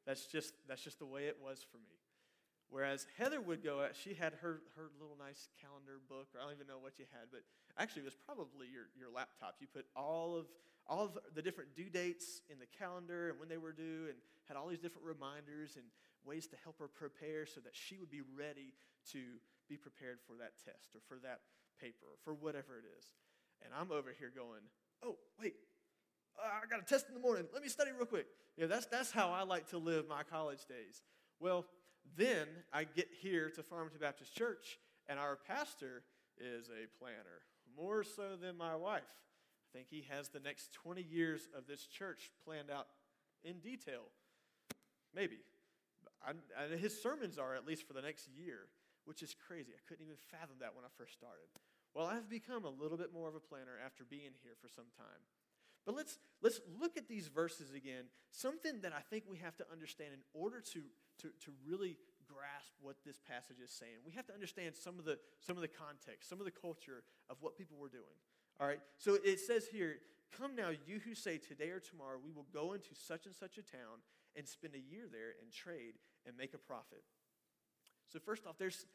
That's 0.06 0.26
just, 0.26 0.54
that's 0.68 0.82
just 0.82 1.00
the 1.00 1.06
way 1.06 1.26
it 1.26 1.38
was 1.44 1.66
for 1.70 1.78
me. 1.78 2.00
Whereas 2.70 3.08
Heather 3.18 3.42
would 3.42 3.64
go 3.64 3.82
out, 3.82 3.98
she 3.98 4.14
had 4.14 4.34
her, 4.46 4.62
her 4.78 4.94
little 5.02 5.18
nice 5.18 5.50
calendar 5.58 5.98
book, 6.08 6.30
or 6.34 6.40
I 6.40 6.46
don't 6.46 6.54
even 6.54 6.68
know 6.68 6.78
what 6.78 7.02
you 7.02 7.06
had, 7.10 7.34
but 7.34 7.42
actually 7.82 8.06
it 8.06 8.14
was 8.14 8.20
probably 8.26 8.70
your, 8.70 8.94
your 8.94 9.10
laptop. 9.10 9.58
You 9.60 9.66
put 9.66 9.90
all 9.98 10.38
of, 10.38 10.46
all 10.86 11.06
of 11.06 11.18
the 11.34 11.42
different 11.42 11.74
due 11.76 11.90
dates 11.90 12.42
in 12.50 12.62
the 12.62 12.70
calendar 12.70 13.30
and 13.30 13.40
when 13.40 13.50
they 13.50 13.58
were 13.58 13.74
due, 13.74 14.06
and 14.06 14.18
had 14.46 14.58
all 14.58 14.70
these 14.70 14.82
different 14.82 15.06
reminders 15.06 15.78
and 15.78 15.86
ways 16.26 16.46
to 16.48 16.58
help 16.64 16.78
her 16.78 16.88
prepare 16.88 17.46
so 17.46 17.62
that 17.62 17.74
she 17.74 17.98
would 17.98 18.10
be 18.10 18.22
ready 18.22 18.74
to 19.14 19.42
be 19.68 19.78
prepared 19.78 20.20
for 20.26 20.34
that 20.38 20.54
test 20.62 20.94
or 20.94 21.02
for 21.08 21.18
that 21.22 21.42
paper 21.82 22.06
or 22.06 22.18
for 22.24 22.34
whatever 22.34 22.78
it 22.78 22.86
is. 22.98 23.06
And 23.66 23.74
I'm 23.74 23.92
over 23.92 24.14
here 24.18 24.32
going, 24.34 24.62
oh, 25.04 25.18
wait, 25.42 25.56
I 26.38 26.66
got 26.70 26.80
a 26.82 26.86
test 26.86 27.08
in 27.08 27.14
the 27.14 27.20
morning. 27.20 27.46
Let 27.54 27.62
me 27.62 27.70
study 27.70 27.92
real 27.92 28.06
quick. 28.06 28.28
Yeah, 28.58 28.68
that's, 28.68 28.86
that's 28.86 29.12
how 29.12 29.32
I 29.32 29.44
like 29.44 29.70
to 29.70 29.78
live 29.78 30.08
my 30.08 30.24
college 30.24 30.66
days. 30.66 31.02
Well, 31.40 31.66
then 32.18 32.48
I 32.74 32.84
get 32.84 33.08
here 33.22 33.50
to 33.56 33.64
Farmington 33.64 34.00
Baptist 34.00 34.36
Church, 34.36 34.80
and 35.08 35.20
our 35.20 35.36
pastor 35.36 36.04
is 36.38 36.70
a 36.70 36.88
planner, 36.98 37.44
more 37.76 38.04
so 38.04 38.36
than 38.40 38.58
my 38.58 38.76
wife. 38.76 39.02
I 39.02 39.78
think 39.78 39.88
he 39.90 40.06
has 40.10 40.30
the 40.30 40.40
next 40.40 40.74
20 40.74 41.02
years 41.02 41.48
of 41.56 41.68
this 41.68 41.86
church 41.86 42.32
planned 42.46 42.72
out 42.72 42.88
in 43.44 43.60
detail. 43.60 44.04
Maybe. 45.14 45.38
I, 46.26 46.32
I, 46.58 46.76
his 46.78 47.02
sermons 47.02 47.38
are 47.38 47.56
at 47.56 47.66
least 47.66 47.88
for 47.88 47.94
the 47.94 48.02
next 48.02 48.28
year, 48.28 48.68
which 49.06 49.22
is 49.22 49.36
crazy. 49.48 49.72
I 49.74 49.82
couldn't 49.88 50.06
even 50.06 50.18
fathom 50.32 50.58
that 50.60 50.76
when 50.76 50.86
I 50.86 50.90
first 50.98 51.14
started. 51.14 51.48
Well, 51.94 52.06
I've 52.06 52.30
become 52.30 52.66
a 52.66 52.70
little 52.70 52.98
bit 52.98 53.14
more 53.14 53.28
of 53.28 53.36
a 53.36 53.40
planner 53.40 53.78
after 53.84 54.04
being 54.04 54.32
here 54.44 54.54
for 54.62 54.70
some 54.70 54.86
time. 54.98 55.22
But 55.86 55.96
let's, 55.96 56.20
let's 56.42 56.60
look 56.80 56.98
at 56.98 57.08
these 57.08 57.28
verses 57.28 57.74
again. 57.74 58.06
Something 58.32 58.82
that 58.82 58.94
I 58.94 59.02
think 59.10 59.24
we 59.30 59.38
have 59.38 59.56
to 59.58 59.66
understand 59.72 60.14
in 60.14 60.22
order 60.40 60.62
to, 60.74 60.82
to, 61.20 61.30
to 61.46 61.52
really 61.66 61.98
grasp 62.28 62.74
what 62.82 62.98
this 63.06 63.18
passage 63.18 63.58
is 63.64 63.72
saying. 63.72 64.00
We 64.06 64.14
have 64.14 64.28
to 64.28 64.34
understand 64.34 64.76
some 64.76 65.00
of, 65.00 65.06
the, 65.06 65.18
some 65.42 65.58
of 65.58 65.62
the 65.62 65.72
context, 65.72 66.30
some 66.30 66.40
of 66.40 66.46
the 66.46 66.52
culture 66.52 67.04
of 67.30 67.38
what 67.42 67.58
people 67.58 67.78
were 67.78 67.90
doing. 67.90 68.18
All 68.60 68.68
right? 68.68 68.80
So 68.98 69.18
it 69.24 69.40
says 69.40 69.68
here, 69.72 69.98
Come 70.38 70.56
now, 70.56 70.70
you 70.86 71.00
who 71.00 71.16
say, 71.16 71.40
Today 71.40 71.72
or 71.72 71.80
tomorrow 71.80 72.18
we 72.24 72.32
will 72.32 72.46
go 72.54 72.74
into 72.74 72.94
such 72.94 73.26
and 73.26 73.34
such 73.34 73.58
a 73.58 73.64
town 73.64 74.06
and 74.36 74.48
spend 74.48 74.76
a 74.76 74.94
year 74.94 75.10
there 75.12 75.34
and 75.42 75.52
trade 75.52 75.98
and 76.28 76.38
make 76.38 76.54
a 76.54 76.60
profit. 76.60 77.02
So, 78.14 78.20
first 78.20 78.46
off, 78.46 78.60
there's 78.60 78.86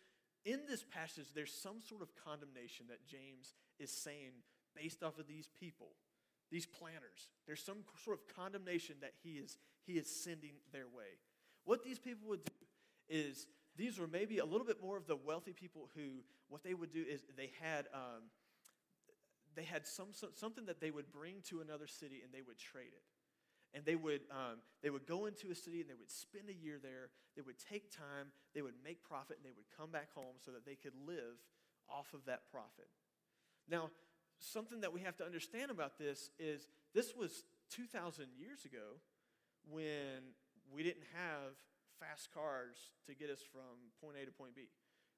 in 0.45 0.61
this 0.69 0.85
passage, 0.85 1.27
there's 1.35 1.53
some 1.53 1.81
sort 1.81 2.03
of 2.03 2.11
condemnation 2.15 2.87
that 2.89 3.05
James 3.05 3.55
is 3.81 3.91
saying 3.91 4.31
based 4.77 5.03
off 5.03 5.19
of 5.19 5.27
these 5.27 5.49
people 5.59 5.89
these 6.55 6.67
planners. 6.67 7.31
There's 7.47 7.63
some 7.63 7.79
sort 8.05 8.19
of 8.19 8.35
condemnation 8.35 8.97
that 9.01 9.13
he 9.23 9.43
is, 9.43 9.59
he 9.87 9.95
is 9.95 10.09
sending 10.09 10.53
their 10.73 10.87
way. 10.87 11.19
What 11.65 11.83
these 11.83 11.99
people 11.99 12.29
would 12.29 12.45
do 12.45 12.53
is, 13.09 13.47
these 13.77 13.99
were 13.99 14.07
maybe 14.07 14.39
a 14.39 14.45
little 14.45 14.67
bit 14.67 14.81
more 14.83 14.97
of 14.97 15.07
the 15.07 15.17
wealthy 15.17 15.53
people 15.53 15.89
who, 15.97 16.23
what 16.49 16.63
they 16.63 16.75
would 16.75 16.93
do 16.93 17.05
is 17.09 17.25
they 17.37 17.51
had, 17.61 17.87
um, 17.93 18.31
they 19.57 19.65
had 19.65 19.87
some, 19.87 20.09
something 20.35 20.67
that 20.67 20.81
they 20.81 20.91
would 20.91 21.11
bring 21.11 21.43
to 21.49 21.61
another 21.61 21.87
city 21.87 22.21
and 22.23 22.33
they 22.33 22.43
would 22.43 22.59
trade 22.59 22.93
it. 22.95 23.03
And 23.77 23.85
they 23.85 23.97
would, 23.97 24.21
um, 24.31 24.59
they 24.83 24.91
would 24.91 25.07
go 25.07 25.27
into 25.27 25.51
a 25.51 25.55
city 25.55 25.81
and 25.81 25.91
they 25.91 25.99
would 25.99 26.11
spend 26.11 26.49
a 26.49 26.55
year 26.55 26.79
there. 26.81 27.11
They 27.35 27.43
would 27.43 27.59
take 27.59 27.91
time, 27.91 28.31
they 28.55 28.63
would 28.63 28.75
make 28.85 29.03
profit, 29.03 29.39
and 29.39 29.45
they 29.45 29.57
would 29.57 29.67
come 29.77 29.91
back 29.91 30.15
home 30.15 30.39
so 30.45 30.53
that 30.53 30.65
they 30.65 30.77
could 30.77 30.95
live 31.07 31.43
off 31.91 32.15
of 32.15 32.25
that 32.27 32.43
profit. 32.53 32.87
Now, 33.69 33.91
something 34.39 34.81
that 34.83 34.93
we 34.93 35.01
have 35.01 35.17
to 35.17 35.25
understand 35.25 35.73
about 35.73 35.99
this 35.99 36.31
is 36.39 36.69
this 36.95 37.15
was 37.17 37.43
2,000 37.71 38.27
years 38.39 38.65
ago 38.65 39.01
when 39.69 40.35
we 40.73 40.83
didn't 40.83 41.07
have 41.15 41.57
fast 42.01 42.33
cars 42.33 42.93
to 43.07 43.15
get 43.15 43.31
us 43.31 43.41
from 43.41 43.93
point 44.01 44.17
A 44.21 44.27
to 44.27 44.33
point 44.33 44.55
B. 44.55 44.69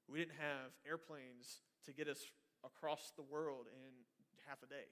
We 0.07 0.19
didn't 0.19 0.39
have 0.39 0.71
airplanes 0.87 1.61
to 1.85 1.91
get 1.91 2.07
us 2.07 2.23
across 2.63 3.11
the 3.15 3.23
world 3.23 3.67
in 3.67 3.91
half 4.47 4.63
a 4.63 4.67
day. 4.67 4.87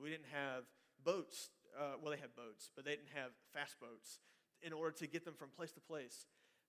We 0.00 0.10
didn't 0.10 0.30
have 0.32 0.64
boats. 1.04 1.50
Uh, 1.76 2.00
well, 2.00 2.10
they 2.10 2.20
had 2.20 2.34
boats, 2.34 2.70
but 2.74 2.84
they 2.84 2.92
didn't 2.92 3.14
have 3.14 3.30
fast 3.52 3.76
boats 3.80 4.18
in 4.62 4.72
order 4.72 4.96
to 4.98 5.06
get 5.06 5.24
them 5.24 5.34
from 5.34 5.50
place 5.50 5.72
to 5.72 5.80
place. 5.80 6.26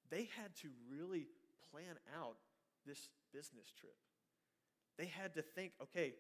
They 0.10 0.30
had 0.38 0.56
to 0.62 0.70
really 0.92 1.28
plan 1.72 1.96
out 2.20 2.38
this 2.86 3.10
business 3.34 3.72
trip. 3.72 3.96
They 4.98 5.06
had 5.06 5.34
to 5.36 5.42
think, 5.42 5.74
okay, 5.82 6.14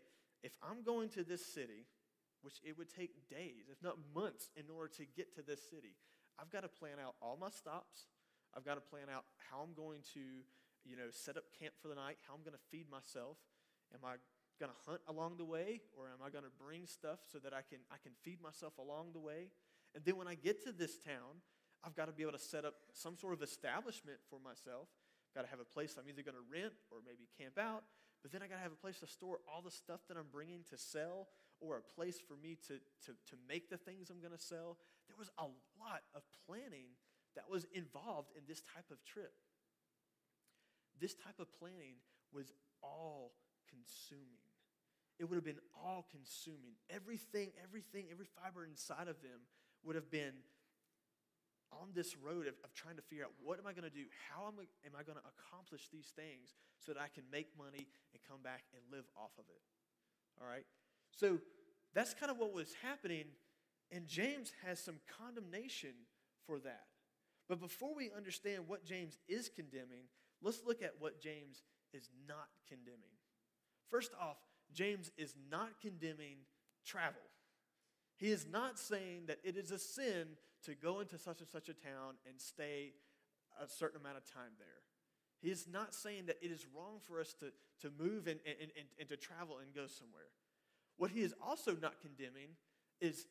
if 0.44 0.54
I'm 0.64 0.84
going 0.84 1.10
to 1.10 1.24
this 1.24 1.46
city, 1.46 1.86
which 2.42 2.62
it 2.64 2.78
would 2.78 2.90
take 2.90 3.30
days, 3.30 3.70
if 3.72 3.82
not 3.82 3.98
months, 4.14 4.50
in 4.56 4.66
order 4.70 4.92
to 4.98 5.06
get 5.16 5.36
to 5.36 5.42
this 5.42 5.62
city, 5.70 5.96
I've 6.40 6.50
got 6.50 6.62
to 6.62 6.68
plan 6.68 7.00
out 7.04 7.16
all 7.22 7.38
my 7.40 7.50
stops. 7.50 8.08
I've 8.56 8.66
got 8.66 8.76
to 8.76 8.82
plan 8.82 9.08
out 9.14 9.26
how 9.50 9.62
I'm 9.62 9.74
going 9.74 10.02
to, 10.14 10.44
you 10.84 10.96
know, 10.96 11.12
set 11.12 11.38
up 11.38 11.44
camp 11.60 11.74
for 11.82 11.88
the 11.88 11.96
night, 11.96 12.18
how 12.28 12.34
I'm 12.34 12.42
going 12.42 12.56
to 12.56 12.66
feed 12.72 12.90
myself. 12.90 13.38
Am 13.94 14.00
I 14.04 14.16
going 14.60 14.72
to 14.72 14.80
hunt 14.90 15.02
along 15.08 15.38
the 15.38 15.46
way, 15.46 15.82
or 15.98 16.08
am 16.08 16.24
I 16.26 16.30
going 16.30 16.44
to 16.44 16.56
bring 16.64 16.88
stuff 16.88 17.20
so 17.32 17.40
that 17.40 17.54
I 17.54 17.62
can 17.68 17.80
I 17.92 17.98
can 18.02 18.14
feed 18.24 18.42
myself 18.42 18.78
along 18.78 19.12
the 19.14 19.20
way? 19.20 19.52
And 19.94 20.04
then 20.04 20.16
when 20.18 20.28
I 20.28 20.36
get 20.36 20.64
to 20.64 20.72
this 20.72 20.98
town, 20.98 21.44
I've 21.84 21.96
got 21.96 22.08
to 22.08 22.12
be 22.12 22.24
able 22.24 22.34
to 22.34 22.40
set 22.40 22.66
up 22.66 22.76
some 22.94 23.16
sort 23.18 23.34
of 23.34 23.42
establishment 23.44 24.18
for 24.30 24.40
myself. 24.40 24.88
Got 25.36 25.44
to 25.44 25.52
have 25.52 25.60
a 25.60 25.68
place 25.68 25.96
I'm 26.00 26.08
either 26.08 26.24
going 26.24 26.40
to 26.40 26.48
rent 26.48 26.74
or 26.92 27.00
maybe 27.06 27.28
camp 27.38 27.60
out. 27.60 27.84
but 28.24 28.32
then 28.32 28.42
I 28.42 28.48
got 28.48 28.56
to 28.56 28.64
have 28.64 28.72
a 28.72 28.82
place 28.82 29.00
to 29.00 29.08
store 29.08 29.40
all 29.46 29.62
the 29.62 29.72
stuff 29.72 30.02
that 30.08 30.18
I'm 30.18 30.32
bringing 30.32 30.64
to 30.72 30.78
sell 30.78 31.28
or 31.60 31.78
a 31.78 31.82
place 31.82 32.18
for 32.20 32.36
me 32.36 32.58
to, 32.68 32.80
to, 33.06 33.12
to 33.12 33.36
make 33.48 33.70
the 33.70 33.78
things 33.78 34.10
I'm 34.10 34.20
going 34.20 34.34
to 34.34 34.42
sell. 34.42 34.78
There 35.16 35.24
was 35.24 35.32
a 35.40 35.48
lot 35.80 36.04
of 36.14 36.24
planning 36.44 36.92
that 37.36 37.48
was 37.50 37.66
involved 37.72 38.32
in 38.36 38.44
this 38.48 38.60
type 38.76 38.92
of 38.92 39.00
trip. 39.06 39.32
This 41.00 41.16
type 41.16 41.40
of 41.40 41.48
planning 41.56 42.04
was 42.34 42.52
all 42.84 43.32
consuming. 43.72 44.44
It 45.20 45.30
would 45.30 45.36
have 45.36 45.48
been 45.48 45.64
all 45.72 46.06
consuming. 46.12 46.76
Everything, 46.90 47.56
everything, 47.64 48.12
every 48.12 48.28
fiber 48.28 48.66
inside 48.66 49.08
of 49.08 49.24
them 49.24 49.48
would 49.84 49.96
have 49.96 50.12
been 50.12 50.36
on 51.72 51.96
this 51.96 52.16
road 52.20 52.48
of, 52.48 52.56
of 52.64 52.76
trying 52.76 52.96
to 52.96 53.02
figure 53.02 53.24
out 53.24 53.32
what 53.40 53.60
am 53.60 53.68
I 53.68 53.72
going 53.72 53.88
to 53.88 53.94
do? 53.94 54.12
How 54.28 54.48
am 54.48 54.60
I, 54.60 54.68
am 54.84 55.00
I 55.00 55.04
going 55.08 55.20
to 55.20 55.28
accomplish 55.32 55.88
these 55.88 56.12
things 56.12 56.56
so 56.84 56.92
that 56.92 57.00
I 57.00 57.08
can 57.08 57.24
make 57.32 57.56
money 57.56 57.88
and 58.12 58.20
come 58.28 58.44
back 58.44 58.68
and 58.76 58.84
live 58.92 59.08
off 59.16 59.32
of 59.40 59.48
it? 59.48 59.64
All 60.40 60.48
right? 60.48 60.68
So 61.16 61.40
that's 61.96 62.14
kind 62.14 62.32
of 62.32 62.38
what 62.38 62.52
was 62.52 62.76
happening, 62.84 63.32
and 63.92 64.08
James 64.08 64.52
has 64.66 64.80
some 64.80 65.00
condemnation 65.20 65.94
for 66.46 66.60
that. 66.60 66.86
But 67.48 67.60
before 67.60 67.96
we 67.96 68.12
understand 68.16 68.64
what 68.68 68.86
James 68.86 69.18
is 69.28 69.50
condemning, 69.50 70.06
let's 70.42 70.62
look 70.66 70.82
at 70.82 70.96
what 71.00 71.22
James 71.22 71.64
is 71.94 72.10
not 72.28 72.48
condemning. 72.68 73.16
First 73.90 74.12
off, 74.20 74.38
James 74.74 75.12
is 75.18 75.36
not 75.50 75.80
condemning 75.82 76.38
travel. 76.86 77.22
He 78.18 78.32
is 78.32 78.48
not 78.50 78.80
saying 78.80 79.26
that 79.28 79.40
it 79.44 79.58
is 79.58 79.72
a 79.72 79.80
sin 79.80 80.28
to 80.64 80.74
go 80.74 81.00
into 81.00 81.18
such 81.18 81.42
and 81.42 81.50
such 81.50 81.70
a 81.70 81.74
town 81.74 82.16
and 82.28 82.40
stay 82.40 82.94
a 83.62 83.68
certain 83.68 84.02
amount 84.02 84.18
of 84.18 84.26
time 84.26 84.52
there. 84.58 84.68
He 85.42 85.52
is 85.52 85.68
not 85.72 85.94
saying 85.94 86.26
that 86.28 86.38
it 86.42 86.52
is 86.52 86.66
wrong 86.76 87.00
for 87.08 87.20
us 87.20 87.36
to, 87.40 87.52
to 87.82 87.94
move 88.02 88.28
and, 88.28 88.40
and, 88.46 88.72
and, 88.76 88.88
and 89.00 89.10
to 89.10 89.18
travel 89.18 89.60
and 89.60 89.74
go 89.76 89.86
somewhere. 89.86 90.32
What 90.98 91.12
he 91.12 91.22
is 91.22 91.36
also 91.46 91.76
not 91.80 92.02
condemning 92.02 92.56
is 93.02 93.26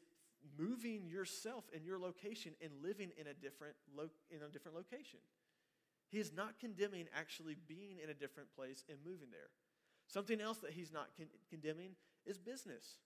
moving 0.58 1.08
yourself 1.08 1.64
in 1.72 1.84
your 1.84 1.98
location 1.98 2.52
and 2.60 2.70
living 2.82 3.10
in 3.18 3.26
a 3.26 3.34
different, 3.34 3.74
lo- 3.96 4.10
in 4.30 4.42
a 4.42 4.48
different 4.48 4.76
location. 4.76 5.20
He 6.10 6.18
is 6.18 6.32
not 6.32 6.58
condemning 6.58 7.06
actually 7.14 7.56
being 7.66 7.98
in 8.02 8.10
a 8.10 8.14
different 8.14 8.54
place 8.54 8.84
and 8.88 8.98
moving 9.04 9.28
there. 9.30 9.50
Something 10.06 10.40
else 10.40 10.58
that 10.58 10.72
he's 10.72 10.92
not 10.92 11.08
con- 11.16 11.32
condemning 11.48 11.96
is 12.26 12.38
business. 12.38 12.98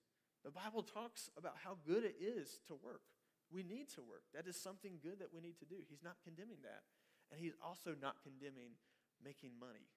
The 0.45 0.51
Bible 0.51 0.83
talks 0.83 1.31
about 1.37 1.55
how 1.65 1.79
good 1.87 2.05
it 2.05 2.17
is 2.21 2.61
to 2.69 2.75
work. 2.75 3.03
We 3.51 3.63
need 3.63 3.89
to 3.95 4.03
work. 4.03 4.23
That 4.35 4.47
is 4.47 4.61
something 4.61 4.99
good 5.03 5.21
that 5.21 5.33
we 5.33 5.41
need 5.41 5.59
to 5.59 5.65
do. 5.65 5.77
He's 5.89 6.03
not 6.05 6.17
condemning 6.23 6.59
that. 6.63 6.83
And 7.31 7.41
he's 7.41 7.55
also 7.65 7.95
not 8.01 8.23
condemning 8.23 8.77
making 9.25 9.53
money. 9.59 9.89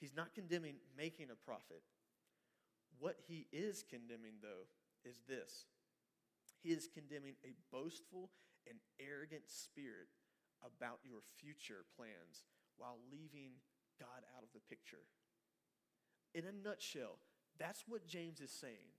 He's 0.00 0.16
not 0.16 0.34
condemning 0.34 0.76
making 0.96 1.28
a 1.30 1.36
profit. 1.36 1.82
What 2.98 3.16
he 3.28 3.46
is 3.52 3.84
condemning, 3.88 4.40
though, 4.42 4.66
is 5.04 5.16
this 5.28 5.66
he 6.62 6.70
is 6.70 6.88
condemning 6.92 7.34
a 7.44 7.54
boastful 7.74 8.30
and 8.68 8.78
arrogant 9.00 9.50
spirit 9.50 10.08
about 10.62 11.00
your 11.02 11.20
future 11.40 11.84
plans 11.96 12.46
while 12.76 12.98
leaving 13.10 13.58
God 13.98 14.22
out 14.36 14.42
of 14.42 14.50
the 14.54 14.62
picture. 14.70 15.02
In 16.34 16.44
a 16.46 16.52
nutshell, 16.52 17.18
that's 17.58 17.84
what 17.86 18.06
James 18.06 18.40
is 18.40 18.50
saying. 18.50 18.94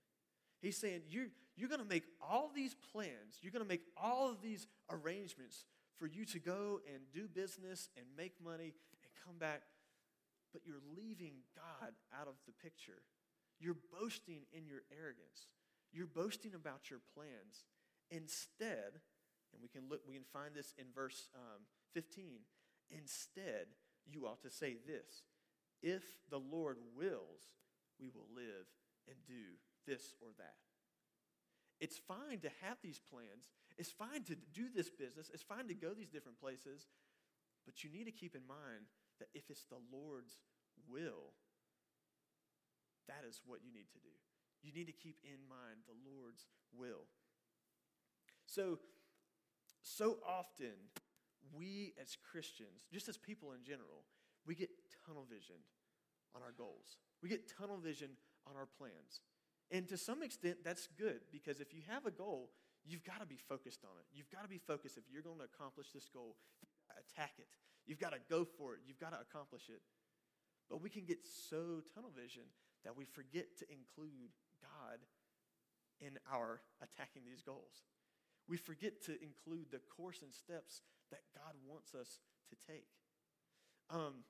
He's 0.60 0.76
saying, 0.76 1.02
You're, 1.08 1.28
you're 1.56 1.68
going 1.68 1.80
to 1.80 1.88
make 1.88 2.04
all 2.22 2.50
these 2.54 2.76
plans, 2.92 3.40
you're 3.40 3.52
going 3.52 3.64
to 3.64 3.68
make 3.68 3.84
all 3.96 4.30
of 4.30 4.40
these 4.42 4.66
arrangements 4.90 5.64
for 5.96 6.06
you 6.06 6.24
to 6.26 6.38
go 6.38 6.80
and 6.92 7.02
do 7.12 7.28
business 7.28 7.88
and 7.96 8.06
make 8.16 8.32
money 8.42 8.74
and 9.02 9.10
come 9.24 9.38
back, 9.38 9.62
but 10.52 10.62
you're 10.64 10.82
leaving 10.96 11.34
God 11.54 11.92
out 12.18 12.26
of 12.26 12.34
the 12.46 12.52
picture. 12.52 13.02
You're 13.60 13.76
boasting 14.00 14.42
in 14.52 14.66
your 14.66 14.82
arrogance. 14.90 15.46
You're 15.94 16.06
boasting 16.06 16.54
about 16.54 16.90
your 16.90 16.98
plans. 17.14 17.64
Instead, 18.10 19.00
and 19.52 19.62
we 19.62 19.68
can 19.68 19.88
look, 19.88 20.00
we 20.06 20.14
can 20.14 20.26
find 20.32 20.54
this 20.54 20.74
in 20.76 20.86
verse 20.94 21.28
um, 21.34 21.62
15. 21.94 22.40
Instead, 22.90 23.70
you 24.04 24.26
ought 24.26 24.42
to 24.42 24.50
say 24.50 24.76
this 24.86 25.22
if 25.82 26.02
the 26.30 26.38
Lord 26.38 26.78
wills, 26.96 27.54
we 28.00 28.08
will 28.08 28.26
live 28.34 28.66
and 29.08 29.16
do 29.26 29.56
this 29.86 30.14
or 30.20 30.28
that. 30.38 30.56
It's 31.80 31.98
fine 31.98 32.40
to 32.40 32.50
have 32.62 32.78
these 32.82 33.00
plans. 33.10 33.50
It's 33.76 33.90
fine 33.90 34.22
to 34.24 34.36
do 34.52 34.66
this 34.74 34.90
business. 34.90 35.30
It's 35.32 35.42
fine 35.42 35.68
to 35.68 35.74
go 35.74 35.92
these 35.92 36.08
different 36.08 36.40
places. 36.40 36.86
But 37.66 37.82
you 37.82 37.90
need 37.90 38.04
to 38.04 38.12
keep 38.12 38.34
in 38.34 38.46
mind 38.46 38.88
that 39.18 39.28
if 39.34 39.50
it's 39.50 39.64
the 39.64 39.80
Lord's 39.92 40.38
will, 40.88 41.32
that 43.08 43.24
is 43.28 43.40
what 43.46 43.60
you 43.64 43.72
need 43.72 43.90
to 43.92 43.98
do. 43.98 44.14
You 44.64 44.72
need 44.72 44.86
to 44.86 44.96
keep 44.96 45.16
in 45.22 45.44
mind 45.46 45.84
the 45.86 45.94
Lord's 46.08 46.46
will. 46.76 47.04
So, 48.46 48.78
so 49.82 50.16
often, 50.26 50.72
we 51.52 51.92
as 52.00 52.16
Christians, 52.16 52.88
just 52.90 53.08
as 53.08 53.18
people 53.18 53.52
in 53.52 53.62
general, 53.62 54.08
we 54.46 54.54
get 54.54 54.70
tunnel 55.06 55.26
visioned 55.28 55.68
on 56.34 56.42
our 56.42 56.52
goals. 56.56 56.96
We 57.22 57.28
get 57.28 57.52
tunnel 57.58 57.76
vision 57.76 58.10
on 58.48 58.56
our 58.56 58.66
plans. 58.78 59.20
And 59.70 59.88
to 59.88 59.96
some 59.96 60.22
extent, 60.22 60.58
that's 60.64 60.88
good 60.98 61.20
because 61.30 61.60
if 61.60 61.74
you 61.74 61.82
have 61.88 62.06
a 62.06 62.10
goal, 62.10 62.50
you've 62.84 63.04
got 63.04 63.20
to 63.20 63.26
be 63.26 63.36
focused 63.36 63.84
on 63.84 63.96
it. 64.00 64.06
You've 64.12 64.30
got 64.30 64.42
to 64.42 64.48
be 64.48 64.58
focused. 64.58 64.96
If 64.96 65.04
you're 65.12 65.22
going 65.22 65.38
to 65.38 65.44
accomplish 65.44 65.88
this 65.92 66.08
goal, 66.08 66.36
attack 66.92 67.32
it. 67.38 67.48
You've 67.86 68.00
got 68.00 68.12
to 68.12 68.20
go 68.30 68.44
for 68.44 68.74
it. 68.74 68.80
You've 68.86 69.00
got 69.00 69.12
to 69.12 69.20
accomplish 69.20 69.68
it. 69.68 69.80
But 70.70 70.80
we 70.80 70.88
can 70.88 71.04
get 71.04 71.18
so 71.24 71.82
tunnel 71.94 72.12
vision 72.14 72.44
that 72.84 72.96
we 72.96 73.04
forget 73.04 73.56
to 73.58 73.64
include 73.72 74.32
God 74.84 74.98
in 76.00 76.18
our 76.32 76.60
attacking 76.82 77.22
these 77.24 77.42
goals. 77.42 77.84
We 78.48 78.56
forget 78.56 79.02
to 79.04 79.12
include 79.22 79.66
the 79.70 79.80
course 79.96 80.20
and 80.22 80.32
steps 80.32 80.82
that 81.10 81.22
God 81.34 81.54
wants 81.66 81.94
us 81.94 82.18
to 82.50 82.72
take. 82.72 82.86
Um, 83.90 84.24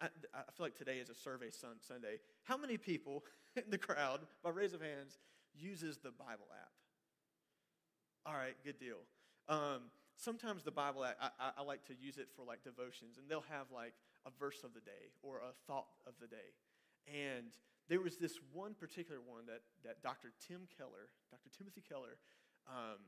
I, 0.00 0.06
I, 0.34 0.50
feel 0.52 0.66
like 0.66 0.76
today 0.76 0.98
is 0.98 1.10
a 1.10 1.14
survey 1.14 1.50
Sunday. 1.50 2.18
How 2.44 2.56
many 2.56 2.76
people 2.76 3.24
in 3.56 3.70
the 3.70 3.78
crowd, 3.78 4.20
by 4.42 4.50
raise 4.50 4.72
of 4.72 4.80
hands, 4.80 5.18
uses 5.54 5.98
the 5.98 6.10
Bible 6.10 6.48
app? 6.52 6.72
All 8.24 8.34
right, 8.34 8.56
good 8.64 8.78
deal. 8.78 8.98
Um, 9.48 9.90
sometimes 10.16 10.62
the 10.62 10.70
Bible 10.70 11.04
app, 11.04 11.16
I, 11.20 11.50
I, 11.58 11.62
like 11.62 11.84
to 11.86 11.94
use 11.94 12.16
it 12.16 12.28
for 12.36 12.44
like 12.44 12.62
devotions, 12.62 13.18
and 13.18 13.28
they'll 13.28 13.44
have 13.50 13.66
like 13.74 13.94
a 14.24 14.30
verse 14.38 14.62
of 14.64 14.72
the 14.74 14.80
day 14.80 15.12
or 15.22 15.38
a 15.38 15.52
thought 15.66 15.88
of 16.06 16.14
the 16.20 16.26
day. 16.26 16.54
And 17.06 17.52
there 17.88 18.00
was 18.00 18.16
this 18.16 18.38
one 18.52 18.74
particular 18.74 19.20
one 19.20 19.46
that, 19.46 19.62
that 19.84 20.02
Dr. 20.02 20.32
Tim 20.46 20.68
Keller, 20.76 21.10
Dr. 21.30 21.50
Timothy 21.56 21.82
Keller, 21.82 22.18
um, 22.68 23.02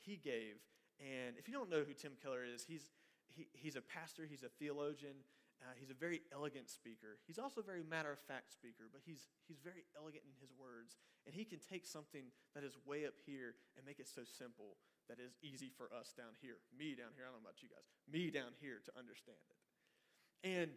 he 0.00 0.16
gave. 0.16 0.56
And 1.00 1.36
if 1.36 1.48
you 1.48 1.54
don't 1.54 1.68
know 1.68 1.84
who 1.84 1.92
Tim 1.92 2.12
Keller 2.22 2.44
is, 2.44 2.64
he's, 2.64 2.90
he, 3.28 3.48
he's 3.52 3.76
a 3.76 3.84
pastor, 3.84 4.24
he's 4.24 4.42
a 4.42 4.48
theologian, 4.48 5.20
uh, 5.60 5.72
he's 5.76 5.90
a 5.90 5.96
very 5.96 6.20
elegant 6.32 6.68
speaker. 6.68 7.20
He's 7.26 7.38
also 7.38 7.60
a 7.60 7.66
very 7.66 7.84
matter 7.84 8.12
of 8.12 8.20
fact 8.20 8.52
speaker, 8.52 8.88
but 8.92 9.00
he's, 9.04 9.28
he's 9.48 9.60
very 9.60 9.84
elegant 9.96 10.24
in 10.24 10.36
his 10.40 10.52
words. 10.56 10.96
And 11.24 11.34
he 11.34 11.44
can 11.44 11.60
take 11.60 11.84
something 11.84 12.28
that 12.54 12.64
is 12.64 12.76
way 12.84 13.04
up 13.04 13.16
here 13.24 13.56
and 13.76 13.84
make 13.84 14.00
it 14.00 14.08
so 14.08 14.24
simple 14.24 14.76
that 15.08 15.20
is 15.20 15.36
easy 15.40 15.72
for 15.72 15.88
us 15.92 16.12
down 16.12 16.36
here. 16.40 16.60
Me 16.72 16.96
down 16.96 17.12
here, 17.16 17.24
I 17.24 17.32
don't 17.32 17.40
know 17.40 17.46
about 17.46 17.62
you 17.64 17.68
guys, 17.72 17.88
me 18.08 18.28
down 18.28 18.52
here 18.60 18.80
to 18.84 18.92
understand 18.96 19.40
it. 19.48 19.58
And 20.44 20.70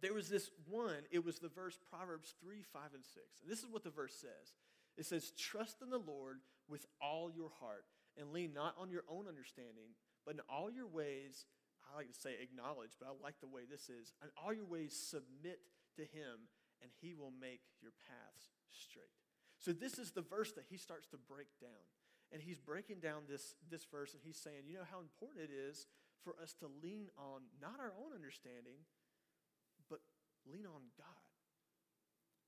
there 0.00 0.14
was 0.14 0.28
this 0.28 0.50
one, 0.68 1.04
it 1.10 1.24
was 1.24 1.38
the 1.38 1.48
verse 1.48 1.78
Proverbs 1.90 2.34
3, 2.40 2.62
5, 2.62 2.82
and 2.94 3.04
6. 3.04 3.16
And 3.42 3.50
this 3.50 3.60
is 3.60 3.70
what 3.70 3.84
the 3.84 3.90
verse 3.90 4.14
says 4.14 4.54
it 4.96 5.06
says, 5.06 5.32
Trust 5.32 5.82
in 5.82 5.90
the 5.90 5.98
Lord 5.98 6.38
with 6.68 6.86
all 7.00 7.30
your 7.30 7.50
heart 7.60 7.84
and 8.18 8.32
lean 8.32 8.52
not 8.52 8.74
on 8.78 8.90
your 8.90 9.04
own 9.08 9.26
understanding, 9.28 9.96
but 10.24 10.34
in 10.34 10.40
all 10.48 10.70
your 10.70 10.86
ways 10.86 11.46
I 11.90 11.96
like 11.96 12.12
to 12.12 12.20
say 12.20 12.38
acknowledge, 12.40 12.94
but 12.98 13.08
I 13.08 13.12
like 13.22 13.40
the 13.40 13.50
way 13.50 13.62
this 13.68 13.90
is. 13.90 14.14
In 14.22 14.30
all 14.38 14.54
your 14.54 14.64
ways, 14.64 14.94
submit 14.94 15.58
to 15.96 16.02
him, 16.02 16.46
and 16.82 16.90
he 17.02 17.14
will 17.14 17.32
make 17.34 17.66
your 17.82 17.92
paths 18.06 18.54
straight. 18.70 19.10
So, 19.58 19.72
this 19.72 19.98
is 19.98 20.12
the 20.12 20.22
verse 20.22 20.52
that 20.52 20.70
he 20.70 20.78
starts 20.78 21.08
to 21.08 21.18
break 21.18 21.48
down. 21.60 21.84
And 22.32 22.40
he's 22.40 22.62
breaking 22.62 23.02
down 23.02 23.26
this, 23.26 23.58
this 23.68 23.84
verse, 23.90 24.14
and 24.14 24.22
he's 24.22 24.38
saying, 24.38 24.70
you 24.70 24.78
know 24.78 24.86
how 24.86 25.02
important 25.02 25.50
it 25.50 25.50
is 25.50 25.90
for 26.22 26.38
us 26.38 26.54
to 26.62 26.70
lean 26.78 27.10
on 27.18 27.42
not 27.58 27.82
our 27.82 27.90
own 27.98 28.14
understanding, 28.14 28.86
lean 30.52 30.66
on 30.66 30.82
God. 30.96 31.06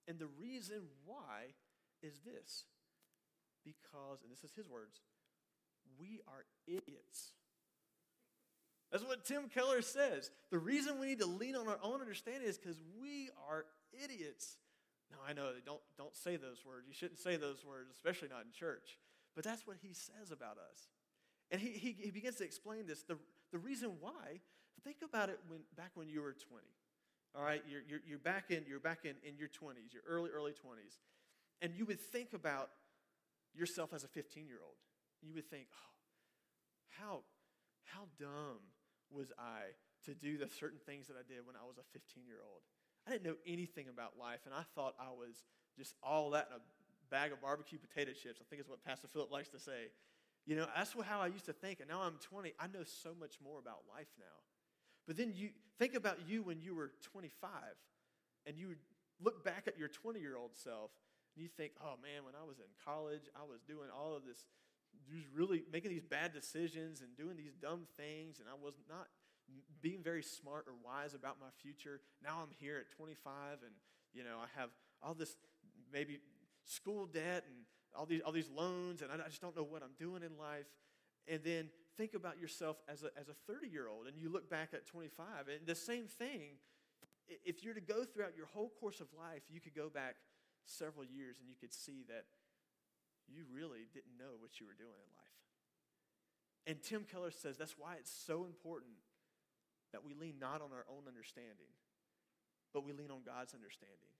And 0.09 0.19
the 0.19 0.29
reason 0.41 0.83
why 1.05 1.55
is 2.03 2.21
this 2.21 2.65
because, 3.65 4.23
and 4.23 4.33
this 4.33 4.43
is 4.43 4.53
his 4.57 4.69
words, 4.69 5.01
we 5.99 6.21
are 6.27 6.45
idiots 6.67 7.33
that's 8.93 9.05
what 9.05 9.25
Tim 9.25 9.49
Keller 9.49 9.81
says. 9.81 10.31
The 10.51 10.59
reason 10.59 11.01
we 11.01 11.07
need 11.07 11.21
to 11.21 11.27
lean 11.27 11.57
on 11.57 11.67
our 11.67 11.79
own 11.83 12.03
understanding 12.03 12.47
is 12.47 12.59
because 12.59 12.79
we 13.01 13.31
are 13.49 13.65
idiots. 14.05 14.59
Now, 15.11 15.17
I 15.27 15.33
know, 15.33 15.51
don't, 15.65 15.81
don't 15.97 16.15
say 16.15 16.37
those 16.37 16.63
words. 16.67 16.87
You 16.87 16.95
shouldn't 16.95 17.19
say 17.19 17.37
those 17.37 17.65
words, 17.65 17.91
especially 17.91 18.29
not 18.29 18.45
in 18.45 18.53
church. 18.53 18.99
But 19.35 19.45
that's 19.45 19.67
what 19.67 19.79
he 19.81 19.95
says 19.95 20.31
about 20.31 20.59
us. 20.59 20.89
And 21.51 21.59
he, 21.59 21.71
he, 21.71 21.97
he 21.99 22.11
begins 22.11 22.37
to 22.37 22.45
explain 22.45 22.87
this. 22.87 23.03
The, 23.03 23.17
the 23.51 23.59
reason 23.59 23.93
why, 23.99 24.41
think 24.85 24.99
about 25.03 25.31
it 25.31 25.41
when, 25.49 25.61
back 25.75 25.93
when 25.95 26.09
you 26.09 26.21
were 26.21 26.35
20. 26.35 26.63
All 27.35 27.43
right, 27.43 27.63
you're, 27.67 27.81
you're, 27.89 28.01
you're 28.07 28.19
back 28.19 28.51
in 28.51 28.65
you're 28.69 28.81
back 28.81 29.05
in, 29.05 29.15
in 29.27 29.39
your 29.39 29.49
20s, 29.49 29.93
your 29.93 30.03
early 30.07 30.31
early 30.31 30.53
20s, 30.53 31.01
and 31.63 31.73
you 31.75 31.87
would 31.87 32.01
think 32.01 32.35
about 32.35 32.69
yourself 33.55 33.95
as 33.95 34.05
a 34.05 34.09
15 34.09 34.47
year 34.47 34.59
old. 34.63 34.77
You 35.23 35.35
would 35.35 35.49
think, 35.49 35.67
oh, 35.73 35.93
how 37.01 37.21
how 37.85 38.05
dumb 38.19 38.61
was 39.11 39.33
I 39.39 39.73
to 40.05 40.15
do 40.15 40.37
the 40.37 40.49
certain 40.49 40.79
things 40.85 41.07
that 41.09 41.17
I 41.17 41.25
did 41.27 41.47
when 41.47 41.57
I 41.57 41.65
was 41.67 41.79
a 41.79 41.87
15 41.93 42.25
year 42.27 42.41
old? 42.45 42.61
I 43.07 43.11
didn't 43.11 43.25
know 43.25 43.37
anything 43.47 43.89
about 43.89 44.19
life, 44.21 44.41
and 44.45 44.55
I 44.55 44.63
thought 44.75 44.95
I 45.01 45.11
was 45.11 45.45
just 45.77 45.95
all 46.03 46.31
that 46.31 46.49
in 46.51 46.57
a 46.57 46.63
bag 47.11 47.33
of 47.33 47.41
barbecue 47.41 47.79
potato 47.79 48.13
chips. 48.13 48.41
I 48.41 48.45
think 48.49 48.61
is 48.61 48.69
what 48.69 48.85
Pastor 48.85 49.09
Philip 49.09 49.33
likes 49.33 49.49
to 49.51 49.59
say. 49.59 49.91
You 50.45 50.57
know, 50.57 50.67
that's 50.75 50.93
how 51.07 51.21
I 51.21 51.29
used 51.29 51.47
to 51.47 51.53
think, 51.53 51.81
and 51.81 51.89
now 51.89 52.03
I'm 52.03 52.19
20. 52.21 52.53
I 52.59 52.67
know 52.67 52.83
so 52.85 53.15
much 53.19 53.39
more 53.43 53.59
about 53.59 53.87
life 53.89 54.11
now. 54.19 54.39
But 55.07 55.17
then 55.17 55.33
you 55.35 55.51
think 55.79 55.95
about 55.95 56.19
you 56.29 56.43
when 56.43 56.61
you 56.61 56.75
were 56.75 56.93
25, 57.03 57.51
and 58.47 58.57
you 58.57 58.77
look 59.21 59.45
back 59.45 59.65
at 59.67 59.79
your 59.79 59.89
20 59.89 60.21
year 60.21 60.37
old 60.37 60.55
self, 60.55 60.91
and 61.35 61.43
you 61.43 61.49
think, 61.49 61.73
oh 61.81 61.95
man, 62.03 62.25
when 62.25 62.35
I 62.35 62.47
was 62.47 62.59
in 62.59 62.71
college, 62.85 63.23
I 63.35 63.43
was 63.43 63.61
doing 63.67 63.89
all 63.91 64.15
of 64.15 64.25
this, 64.25 64.45
just 65.11 65.27
really 65.35 65.65
making 65.73 65.91
these 65.91 66.05
bad 66.05 66.33
decisions 66.33 67.01
and 67.01 67.17
doing 67.17 67.37
these 67.37 67.55
dumb 67.55 67.87
things, 67.97 68.39
and 68.39 68.49
I 68.49 68.55
was 68.55 68.75
not 68.89 69.09
being 69.81 70.03
very 70.03 70.23
smart 70.23 70.67
or 70.67 70.75
wise 70.85 71.15
about 71.15 71.37
my 71.41 71.49
future. 71.63 72.01
Now 72.23 72.39
I'm 72.43 72.51
here 72.59 72.79
at 72.79 72.91
25 72.91 73.59
and, 73.63 73.73
you 74.15 74.25
know, 74.25 74.39
I 74.39 74.61
have 74.61 74.71
all 75.03 75.15
this 75.15 75.37
maybe 75.93 76.21
school 76.65 77.07
debt 77.07 77.45
and 77.47 77.57
all 77.97 78.07
these, 78.07 78.21
all 78.25 78.33
these 78.33 78.51
loans 78.51 79.03
and 79.03 79.11
I 79.11 79.29
just 79.29 79.41
don't 79.41 79.57
know 79.57 79.65
what 79.65 79.83
I'm 79.83 79.97
doing 79.99 80.23
in 80.23 80.39
life. 80.39 80.67
And 81.29 81.41
then 81.45 81.69
think 81.97 82.15
about 82.15 82.41
yourself 82.41 82.77
as 82.89 83.03
a, 83.03 83.11
as 83.19 83.29
a 83.29 83.35
30 83.47 83.69
year 83.69 83.89
old 83.89 84.07
and 84.07 84.17
you 84.17 84.29
look 84.29 84.51
back 84.51 84.71
at 84.73 84.87
25 84.87 85.49
and 85.49 85.67
the 85.67 85.75
same 85.75 86.07
thing. 86.07 86.59
If 87.45 87.65
you're 87.65 87.75
to 87.75 87.81
go 87.81 88.05
throughout 88.05 88.37
your 88.37 88.47
whole 88.47 88.73
course 88.81 89.01
of 89.01 89.07
life, 89.17 89.43
you 89.49 89.61
could 89.61 89.75
go 89.75 89.89
back 89.89 90.17
several 90.67 91.05
years 91.05 91.37
and 91.41 91.49
you 91.49 91.55
could 91.59 91.73
see 91.73 92.05
that 92.09 92.25
you 93.29 93.45
really 93.55 93.89
didn't 93.95 94.19
know 94.19 94.37
what 94.39 94.61
you 94.61 94.67
were 94.67 94.77
doing 94.77 94.99
in 94.99 95.11
life. 95.17 95.33
And 96.67 96.83
Tim 96.83 97.05
Keller 97.11 97.31
says 97.31 97.57
that's 97.57 97.79
why 97.79 97.95
it's 97.99 98.13
so 98.13 98.45
important 98.45 98.99
that 99.93 100.05
we 100.05 100.15
lean 100.15 100.37
not 100.41 100.61
on 100.61 100.71
our 100.73 100.85
own 100.89 101.09
understanding, 101.09 101.73
but 102.73 102.85
we 102.85 102.93
lean 102.93 103.11
on 103.11 103.21
God's 103.25 103.55
understanding. 103.55 104.13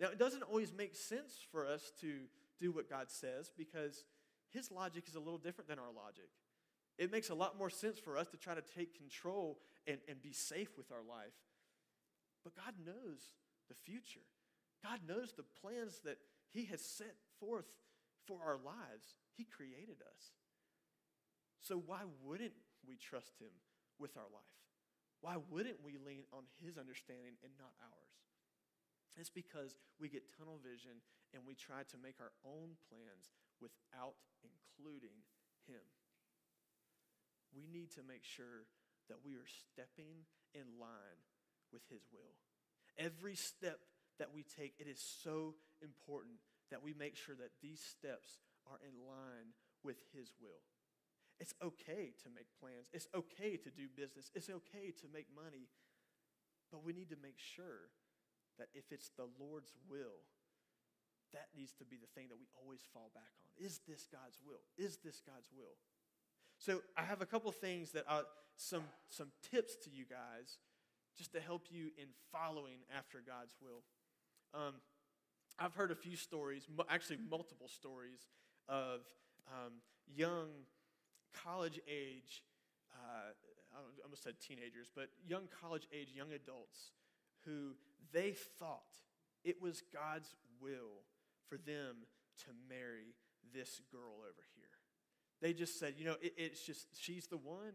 Now, 0.00 0.08
it 0.08 0.18
doesn't 0.18 0.42
always 0.42 0.72
make 0.72 0.94
sense 0.94 1.34
for 1.50 1.66
us 1.66 1.92
to 2.00 2.26
do 2.60 2.72
what 2.72 2.88
God 2.88 3.10
says 3.10 3.50
because 3.56 4.04
His 4.52 4.70
logic 4.70 5.04
is 5.08 5.14
a 5.14 5.20
little 5.20 5.38
different 5.38 5.68
than 5.68 5.78
our 5.78 5.92
logic. 5.94 6.28
It 6.98 7.10
makes 7.10 7.30
a 7.30 7.34
lot 7.34 7.58
more 7.58 7.70
sense 7.70 7.98
for 7.98 8.18
us 8.18 8.28
to 8.28 8.36
try 8.36 8.54
to 8.54 8.62
take 8.62 8.96
control 8.96 9.58
and, 9.86 9.98
and 10.08 10.22
be 10.22 10.32
safe 10.32 10.76
with 10.76 10.92
our 10.92 11.02
life. 11.02 11.32
But 12.44 12.54
God 12.56 12.74
knows 12.84 13.32
the 13.68 13.74
future, 13.74 14.26
God 14.84 15.00
knows 15.08 15.32
the 15.32 15.44
plans 15.60 16.00
that 16.04 16.18
He 16.50 16.66
has 16.66 16.80
set 16.80 17.14
forth 17.40 17.66
for 18.26 18.38
our 18.44 18.56
lives. 18.56 19.16
He 19.36 19.44
created 19.44 19.96
us. 20.02 20.32
So, 21.60 21.82
why 21.86 22.00
wouldn't 22.22 22.52
we 22.86 22.96
trust 22.96 23.38
Him 23.40 23.52
with 23.98 24.16
our 24.16 24.28
life? 24.30 24.52
Why 25.22 25.38
wouldn't 25.38 25.78
we 25.86 26.02
lean 26.02 26.26
on 26.34 26.50
his 26.58 26.76
understanding 26.76 27.38
and 27.46 27.54
not 27.54 27.70
ours? 27.78 28.18
It's 29.14 29.30
because 29.30 29.78
we 30.02 30.10
get 30.10 30.34
tunnel 30.34 30.58
vision 30.58 30.98
and 31.30 31.46
we 31.46 31.54
try 31.54 31.86
to 31.86 31.96
make 32.02 32.18
our 32.18 32.34
own 32.42 32.74
plans 32.90 33.30
without 33.62 34.18
including 34.42 35.22
him. 35.70 35.86
We 37.54 37.70
need 37.70 37.94
to 37.94 38.02
make 38.02 38.24
sure 38.26 38.66
that 39.08 39.22
we 39.22 39.38
are 39.38 39.46
stepping 39.46 40.26
in 40.52 40.66
line 40.80 41.22
with 41.70 41.82
his 41.88 42.02
will. 42.10 42.34
Every 42.98 43.36
step 43.36 43.78
that 44.18 44.34
we 44.34 44.42
take, 44.42 44.74
it 44.78 44.88
is 44.90 45.00
so 45.00 45.54
important 45.80 46.42
that 46.70 46.82
we 46.82 46.92
make 46.92 47.16
sure 47.16 47.36
that 47.36 47.56
these 47.62 47.80
steps 47.80 48.40
are 48.66 48.80
in 48.82 48.96
line 49.06 49.54
with 49.84 49.96
his 50.12 50.32
will. 50.40 50.64
It's 51.40 51.54
okay 51.62 52.12
to 52.22 52.28
make 52.30 52.46
plans. 52.60 52.86
It's 52.92 53.08
okay 53.14 53.56
to 53.56 53.70
do 53.70 53.88
business. 53.88 54.30
It's 54.34 54.50
okay 54.50 54.92
to 55.02 55.06
make 55.12 55.26
money. 55.34 55.68
But 56.70 56.84
we 56.84 56.92
need 56.92 57.10
to 57.10 57.20
make 57.20 57.38
sure 57.38 57.90
that 58.58 58.68
if 58.74 58.92
it's 58.92 59.10
the 59.16 59.28
Lord's 59.40 59.72
will, 59.90 60.24
that 61.32 61.48
needs 61.56 61.72
to 61.78 61.84
be 61.84 61.96
the 61.96 62.06
thing 62.14 62.28
that 62.28 62.38
we 62.38 62.46
always 62.60 62.80
fall 62.92 63.10
back 63.14 63.32
on. 63.40 63.64
Is 63.64 63.80
this 63.88 64.06
God's 64.10 64.38
will? 64.46 64.62
Is 64.76 64.98
this 65.04 65.20
God's 65.24 65.50
will? 65.56 65.76
So 66.58 66.80
I 66.96 67.02
have 67.02 67.20
a 67.20 67.26
couple 67.26 67.50
things 67.52 67.92
that 67.92 68.04
are 68.08 68.22
some, 68.56 68.84
some 69.08 69.28
tips 69.50 69.76
to 69.84 69.90
you 69.90 70.04
guys 70.04 70.58
just 71.16 71.32
to 71.32 71.40
help 71.40 71.66
you 71.70 71.90
in 71.98 72.08
following 72.30 72.78
after 72.96 73.18
God's 73.26 73.54
will. 73.60 73.82
Um, 74.54 74.74
I've 75.58 75.74
heard 75.74 75.90
a 75.90 75.94
few 75.94 76.16
stories, 76.16 76.66
actually 76.88 77.18
multiple 77.28 77.68
stories, 77.68 78.20
of 78.68 79.00
um, 79.48 79.72
young 80.14 80.48
college 81.44 81.80
age, 81.88 82.42
uh, 82.94 83.32
I 83.74 84.04
almost 84.04 84.22
said 84.22 84.34
teenagers, 84.40 84.90
but 84.94 85.08
young 85.26 85.48
college 85.60 85.86
age, 85.92 86.08
young 86.14 86.32
adults 86.32 86.92
who 87.44 87.72
they 88.12 88.34
thought 88.58 88.98
it 89.44 89.60
was 89.60 89.82
God's 89.92 90.34
will 90.60 91.02
for 91.48 91.56
them 91.56 92.06
to 92.44 92.50
marry 92.68 93.14
this 93.54 93.80
girl 93.90 94.20
over 94.20 94.42
here. 94.56 94.64
They 95.40 95.52
just 95.52 95.78
said, 95.78 95.94
you 95.98 96.04
know, 96.04 96.16
it, 96.22 96.34
it's 96.36 96.64
just, 96.64 96.86
she's 96.98 97.26
the 97.26 97.36
one. 97.36 97.74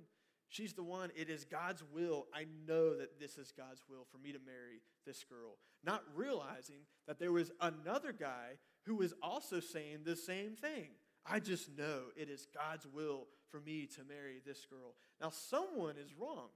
She's 0.50 0.74
the 0.74 0.84
one. 0.84 1.12
It 1.16 1.30
is 1.30 1.44
God's 1.44 1.84
will. 1.94 2.28
I 2.34 2.46
know 2.68 2.96
that 2.96 3.20
this 3.20 3.38
is 3.38 3.52
God's 3.52 3.84
will 3.90 4.06
for 4.10 4.18
me 4.18 4.32
to 4.32 4.40
marry 4.40 4.82
this 5.06 5.24
girl. 5.24 5.58
Not 5.84 6.04
realizing 6.16 6.86
that 7.08 7.20
there 7.20 7.34
was 7.34 7.52
another 7.60 8.14
guy 8.14 8.58
who 8.86 8.96
was 8.96 9.14
also 9.22 9.60
saying 9.60 10.00
the 10.06 10.16
same 10.16 10.56
thing. 10.56 10.88
I 11.30 11.40
just 11.40 11.78
know 11.78 12.04
it 12.16 12.30
is 12.30 12.48
God's 12.56 12.88
will 12.88 13.28
for 13.50 13.60
me 13.60 13.88
to 13.96 14.04
marry 14.06 14.42
this 14.46 14.66
girl. 14.66 14.96
Now, 15.22 15.30
someone 15.30 15.96
is 15.98 16.14
wrong, 16.18 16.48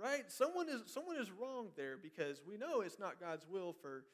right? 0.00 0.30
Someone 0.30 0.68
is, 0.68 0.82
someone 0.86 1.16
is 1.16 1.32
wrong 1.32 1.68
there 1.76 1.96
because 2.00 2.40
we 2.48 2.56
know 2.56 2.80
it's 2.80 3.00
not 3.00 3.20
God's 3.20 3.46
will 3.48 3.72
for 3.72 4.04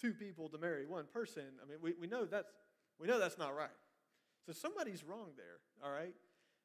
two 0.00 0.12
people 0.12 0.48
to 0.48 0.58
marry 0.58 0.86
one 0.86 1.06
person. 1.12 1.44
I 1.62 1.68
mean, 1.68 1.78
we, 1.80 1.94
we, 2.00 2.06
know, 2.06 2.24
that's, 2.24 2.48
we 2.98 3.06
know 3.06 3.18
that's 3.18 3.38
not 3.38 3.54
right. 3.56 3.74
So 4.46 4.52
somebody's 4.52 5.04
wrong 5.04 5.30
there, 5.36 5.62
all 5.84 5.92
right? 5.92 6.14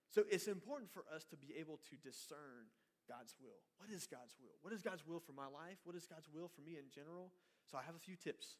So 0.09 0.23
it's 0.29 0.47
important 0.47 0.91
for 0.91 1.03
us 1.13 1.25
to 1.29 1.37
be 1.37 1.53
able 1.59 1.79
to 1.89 1.95
discern 1.97 2.71
God's 3.07 3.35
will. 3.39 3.61
What 3.77 3.89
is 3.89 4.07
God's 4.07 4.35
will? 4.41 4.57
What 4.61 4.73
is 4.73 4.81
God's 4.81 5.05
will 5.05 5.19
for 5.19 5.33
my 5.33 5.45
life? 5.45 5.77
What 5.83 5.95
is 5.95 6.07
God's 6.07 6.27
will 6.33 6.49
for 6.49 6.61
me 6.61 6.77
in 6.77 6.89
general? 6.93 7.31
So 7.69 7.77
I 7.77 7.83
have 7.85 7.95
a 7.95 8.01
few 8.01 8.15
tips 8.15 8.57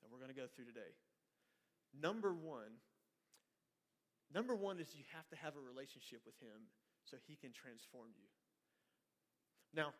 that 0.00 0.10
we're 0.10 0.18
going 0.18 0.32
to 0.32 0.38
go 0.38 0.46
through 0.46 0.66
today. 0.66 0.96
Number 1.92 2.32
one, 2.32 2.80
Number 4.34 4.58
one 4.58 4.82
is 4.82 4.90
you 4.98 5.06
have 5.14 5.30
to 5.30 5.36
have 5.38 5.54
a 5.54 5.62
relationship 5.62 6.26
with 6.26 6.34
Him 6.42 6.66
so 7.06 7.16
He 7.22 7.38
can 7.38 7.54
transform 7.54 8.10
you. 8.18 8.26
Now, 9.70 9.94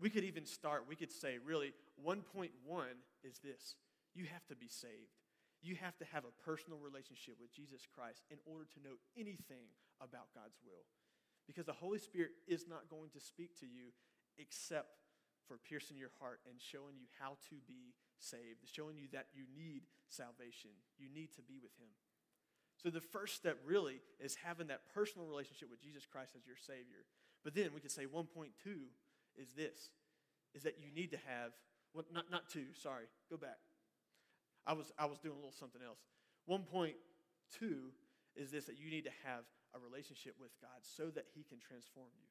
we 0.00 0.10
could 0.10 0.24
even 0.24 0.44
start, 0.44 0.84
we 0.88 0.96
could 0.96 1.12
say, 1.12 1.38
really, 1.44 1.72
1.1 2.04 2.50
is 3.24 3.38
this 3.38 3.74
you 4.14 4.24
have 4.32 4.46
to 4.48 4.56
be 4.56 4.68
saved. 4.68 5.16
You 5.62 5.76
have 5.76 5.96
to 5.98 6.06
have 6.12 6.24
a 6.24 6.36
personal 6.44 6.78
relationship 6.78 7.36
with 7.40 7.52
Jesus 7.52 7.88
Christ 7.88 8.24
in 8.30 8.38
order 8.44 8.64
to 8.76 8.80
know 8.84 8.96
anything 9.16 9.72
about 10.00 10.32
God's 10.32 10.56
will. 10.64 10.84
Because 11.46 11.66
the 11.66 11.76
Holy 11.76 11.98
Spirit 11.98 12.32
is 12.48 12.68
not 12.68 12.88
going 12.88 13.10
to 13.12 13.20
speak 13.20 13.56
to 13.60 13.66
you 13.66 13.92
except 14.36 15.00
for 15.48 15.56
piercing 15.56 15.96
your 15.96 16.12
heart 16.20 16.40
and 16.48 16.60
showing 16.60 16.98
you 16.98 17.06
how 17.20 17.38
to 17.48 17.56
be 17.68 17.94
saved, 18.18 18.66
showing 18.66 18.96
you 18.98 19.08
that 19.12 19.28
you 19.32 19.44
need 19.56 19.86
salvation. 20.08 20.74
You 20.98 21.08
need 21.12 21.32
to 21.36 21.42
be 21.42 21.60
with 21.62 21.72
Him. 21.78 21.92
So 22.82 22.90
the 22.90 23.00
first 23.00 23.36
step 23.36 23.56
really 23.64 24.02
is 24.20 24.36
having 24.44 24.66
that 24.68 24.88
personal 24.92 25.26
relationship 25.26 25.70
with 25.70 25.80
Jesus 25.80 26.04
Christ 26.04 26.32
as 26.36 26.46
your 26.46 26.60
Savior. 26.60 27.08
But 27.44 27.54
then 27.54 27.70
we 27.72 27.80
could 27.80 27.94
say 27.94 28.04
1.2 28.04 28.26
is 29.38 29.52
this, 29.52 29.90
is 30.54 30.62
that 30.62 30.78
you 30.78 30.92
need 30.94 31.10
to 31.12 31.18
have, 31.26 31.52
well, 31.94 32.04
not, 32.12 32.30
not 32.30 32.48
two, 32.48 32.66
sorry, 32.74 33.04
go 33.30 33.36
back. 33.36 33.58
I 34.66 34.72
was, 34.72 34.92
I 34.98 35.06
was 35.06 35.18
doing 35.18 35.34
a 35.34 35.38
little 35.38 35.54
something 35.54 35.82
else. 35.84 35.98
1.2 36.48 36.94
is 38.34 38.50
this, 38.50 38.64
that 38.66 38.78
you 38.78 38.90
need 38.90 39.04
to 39.04 39.14
have 39.24 39.44
a 39.74 39.78
relationship 39.78 40.34
with 40.40 40.50
God 40.60 40.82
so 40.82 41.10
that 41.10 41.26
he 41.34 41.42
can 41.42 41.58
transform 41.58 42.10
you. 42.18 42.28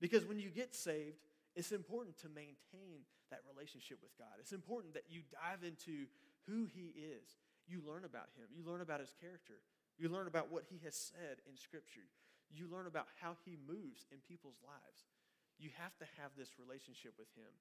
Because 0.00 0.26
when 0.26 0.40
you 0.40 0.48
get 0.48 0.74
saved, 0.74 1.18
it's 1.54 1.72
important 1.72 2.18
to 2.22 2.28
maintain 2.28 3.04
that 3.30 3.40
relationship 3.46 3.98
with 4.02 4.16
God. 4.18 4.40
It's 4.40 4.52
important 4.52 4.94
that 4.94 5.04
you 5.08 5.20
dive 5.30 5.64
into 5.64 6.06
who 6.48 6.66
he 6.66 6.92
is 6.96 7.38
you 7.68 7.82
learn 7.86 8.04
about 8.04 8.28
him. 8.34 8.50
You 8.50 8.66
learn 8.66 8.80
about 8.80 9.00
his 9.00 9.14
character. 9.20 9.62
You 9.98 10.08
learn 10.08 10.26
about 10.26 10.50
what 10.50 10.64
he 10.66 10.80
has 10.84 10.94
said 10.94 11.38
in 11.46 11.56
Scripture. 11.56 12.08
You 12.50 12.66
learn 12.68 12.86
about 12.86 13.06
how 13.20 13.36
he 13.44 13.56
moves 13.56 14.06
in 14.10 14.18
people's 14.26 14.58
lives. 14.66 15.06
You 15.62 15.70
have 15.78 15.94
to 16.02 16.06
have 16.18 16.34
this 16.34 16.58
relationship 16.58 17.14
with 17.14 17.30
him. 17.38 17.54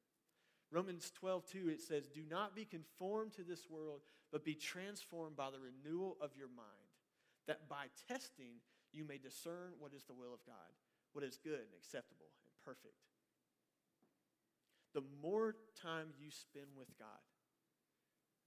Romans 0.74 1.12
12, 1.14 1.46
2, 1.52 1.70
it 1.70 1.82
says, 1.86 2.10
Do 2.10 2.26
not 2.26 2.56
be 2.56 2.66
conformed 2.66 3.38
to 3.38 3.44
this 3.44 3.70
world, 3.70 4.02
but 4.32 4.42
be 4.44 4.56
transformed 4.56 5.38
by 5.38 5.54
the 5.54 5.62
renewal 5.62 6.18
of 6.18 6.34
your 6.34 6.50
mind, 6.50 6.90
that 7.46 7.70
by 7.70 7.94
testing 8.10 8.58
you 8.90 9.06
may 9.06 9.20
discern 9.22 9.78
what 9.78 9.94
is 9.94 10.08
the 10.10 10.18
will 10.18 10.34
of 10.34 10.42
God, 10.50 10.72
what 11.14 11.24
is 11.24 11.38
good 11.38 11.62
and 11.62 11.78
acceptable 11.78 12.34
and 12.42 12.56
perfect. 12.66 12.98
the 14.98 15.06
more 15.22 15.56
time 15.80 16.12
you 16.20 16.32
spend 16.32 16.68
with 16.76 16.92
God, 17.00 17.24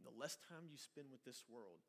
the 0.03 0.13
less 0.19 0.37
time 0.51 0.69
you 0.69 0.77
spend 0.77 1.09
with 1.09 1.25
this 1.25 1.45
world, 1.49 1.81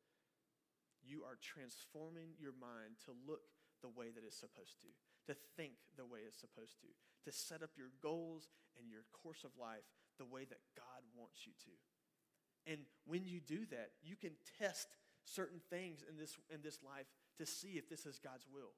you 1.04 1.22
are 1.28 1.36
transforming 1.42 2.32
your 2.40 2.56
mind 2.56 2.96
to 3.04 3.12
look 3.28 3.52
the 3.82 3.92
way 3.92 4.08
that 4.08 4.24
it's 4.24 4.40
supposed 4.40 4.80
to, 4.80 4.88
to 5.28 5.36
think 5.56 5.76
the 5.96 6.08
way 6.08 6.24
it's 6.24 6.40
supposed 6.40 6.80
to, 6.80 6.88
to 7.26 7.32
set 7.32 7.62
up 7.62 7.70
your 7.76 7.90
goals 8.02 8.48
and 8.78 8.90
your 8.90 9.02
course 9.22 9.44
of 9.44 9.50
life 9.60 9.84
the 10.18 10.24
way 10.24 10.46
that 10.48 10.62
God 10.74 11.02
wants 11.18 11.44
you 11.44 11.52
to. 11.66 12.72
And 12.72 12.80
when 13.06 13.26
you 13.26 13.40
do 13.40 13.66
that, 13.70 13.90
you 14.02 14.16
can 14.16 14.32
test 14.58 14.88
certain 15.24 15.60
things 15.70 16.02
in 16.08 16.16
this, 16.16 16.38
in 16.52 16.62
this 16.62 16.78
life 16.82 17.06
to 17.38 17.46
see 17.46 17.78
if 17.78 17.88
this 17.88 18.06
is 18.06 18.18
God's 18.18 18.46
will. 18.52 18.72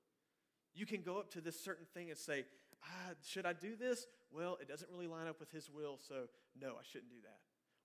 You 0.75 0.87
can 0.87 1.03
go 1.03 1.19
up 1.19 1.31
to 1.33 1.41
this 1.41 1.59
certain 1.59 1.87
thing 1.95 2.11
and 2.11 2.19
say, 2.19 2.45
ah, 2.85 3.15
should 3.27 3.47
I 3.47 3.53
do 3.53 3.77
this? 3.77 4.07
Well, 4.31 4.59
it 4.61 4.69
doesn't 4.69 4.91
really 4.91 5.07
line 5.07 5.29
up 5.29 5.41
with 5.41 5.51
His 5.51 5.71
will, 5.71 5.99
so 5.99 6.29
no, 6.61 6.73
I 6.79 6.85
shouldn't 6.91 7.11
do 7.11 7.21
that. 7.23 7.39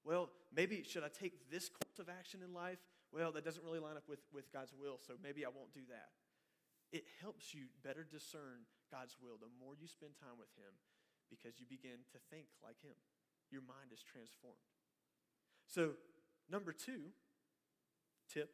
Well, 0.04 0.30
maybe 0.54 0.84
should 0.84 1.04
I 1.04 1.08
take 1.08 1.49
this 1.49 1.69
course 1.69 1.99
of 1.99 2.10
action 2.10 2.41
in 2.43 2.54
life? 2.54 2.80
Well, 3.13 3.32
that 3.32 3.45
doesn't 3.45 3.63
really 3.63 3.80
line 3.80 3.95
up 3.95 4.10
with, 4.10 4.19
with 4.34 4.52
God's 4.52 4.73
will, 4.73 4.99
so 5.06 5.13
maybe 5.23 5.45
I 5.45 5.49
won't 5.49 5.73
do 5.73 5.82
that. 5.89 6.10
It 6.91 7.06
helps 7.21 7.54
you 7.54 7.65
better 7.84 8.06
discern 8.10 8.65
God's 8.93 9.17
will 9.17 9.41
the 9.41 9.49
more 9.58 9.73
you 9.73 9.89
spend 9.89 10.13
time 10.21 10.38
with 10.38 10.53
Him 10.53 10.69
because 11.34 11.58
you 11.58 11.65
begin 11.65 12.06
to 12.13 12.21
think 12.29 12.45
like 12.62 12.77
Him. 12.86 12.93
Your 13.49 13.65
mind 13.65 13.89
is 13.89 14.06
transformed. 14.06 14.62
So, 15.65 15.97
number 16.45 16.69
two 16.69 17.10
tip 18.29 18.53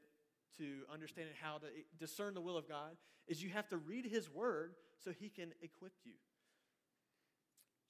to 0.58 0.88
understanding 0.92 1.36
how 1.42 1.60
to 1.60 1.68
discern 2.00 2.34
the 2.34 2.42
will 2.42 2.56
of 2.56 2.68
God 2.68 2.96
is 3.28 3.44
you 3.44 3.50
have 3.50 3.68
to 3.70 3.78
read 3.78 4.06
His 4.06 4.32
Word 4.32 4.76
so 5.04 5.12
He 5.12 5.28
can 5.28 5.52
equip 5.62 5.94
you. 6.08 6.16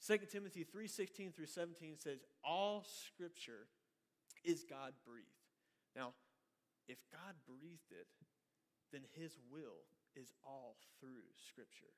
2 0.01 0.17
Timothy 0.31 0.65
3:16 0.65 1.35
through 1.35 1.45
17 1.45 1.97
says 1.97 2.19
all 2.43 2.83
scripture 2.83 3.67
is 4.43 4.63
God 4.63 4.93
breathed. 5.05 5.27
Now, 5.95 6.13
if 6.87 6.97
God 7.11 7.35
breathed 7.45 7.91
it, 7.91 8.07
then 8.91 9.01
his 9.13 9.37
will 9.51 9.85
is 10.15 10.33
all 10.43 10.77
through 10.99 11.27
scripture. 11.35 11.93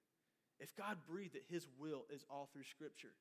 If 0.61 0.75
God 0.75 0.97
breathed 1.09 1.35
it, 1.35 1.43
his 1.49 1.67
will 1.79 2.05
is 2.13 2.23
all 2.29 2.47
through 2.53 2.69
scripture 2.69 3.13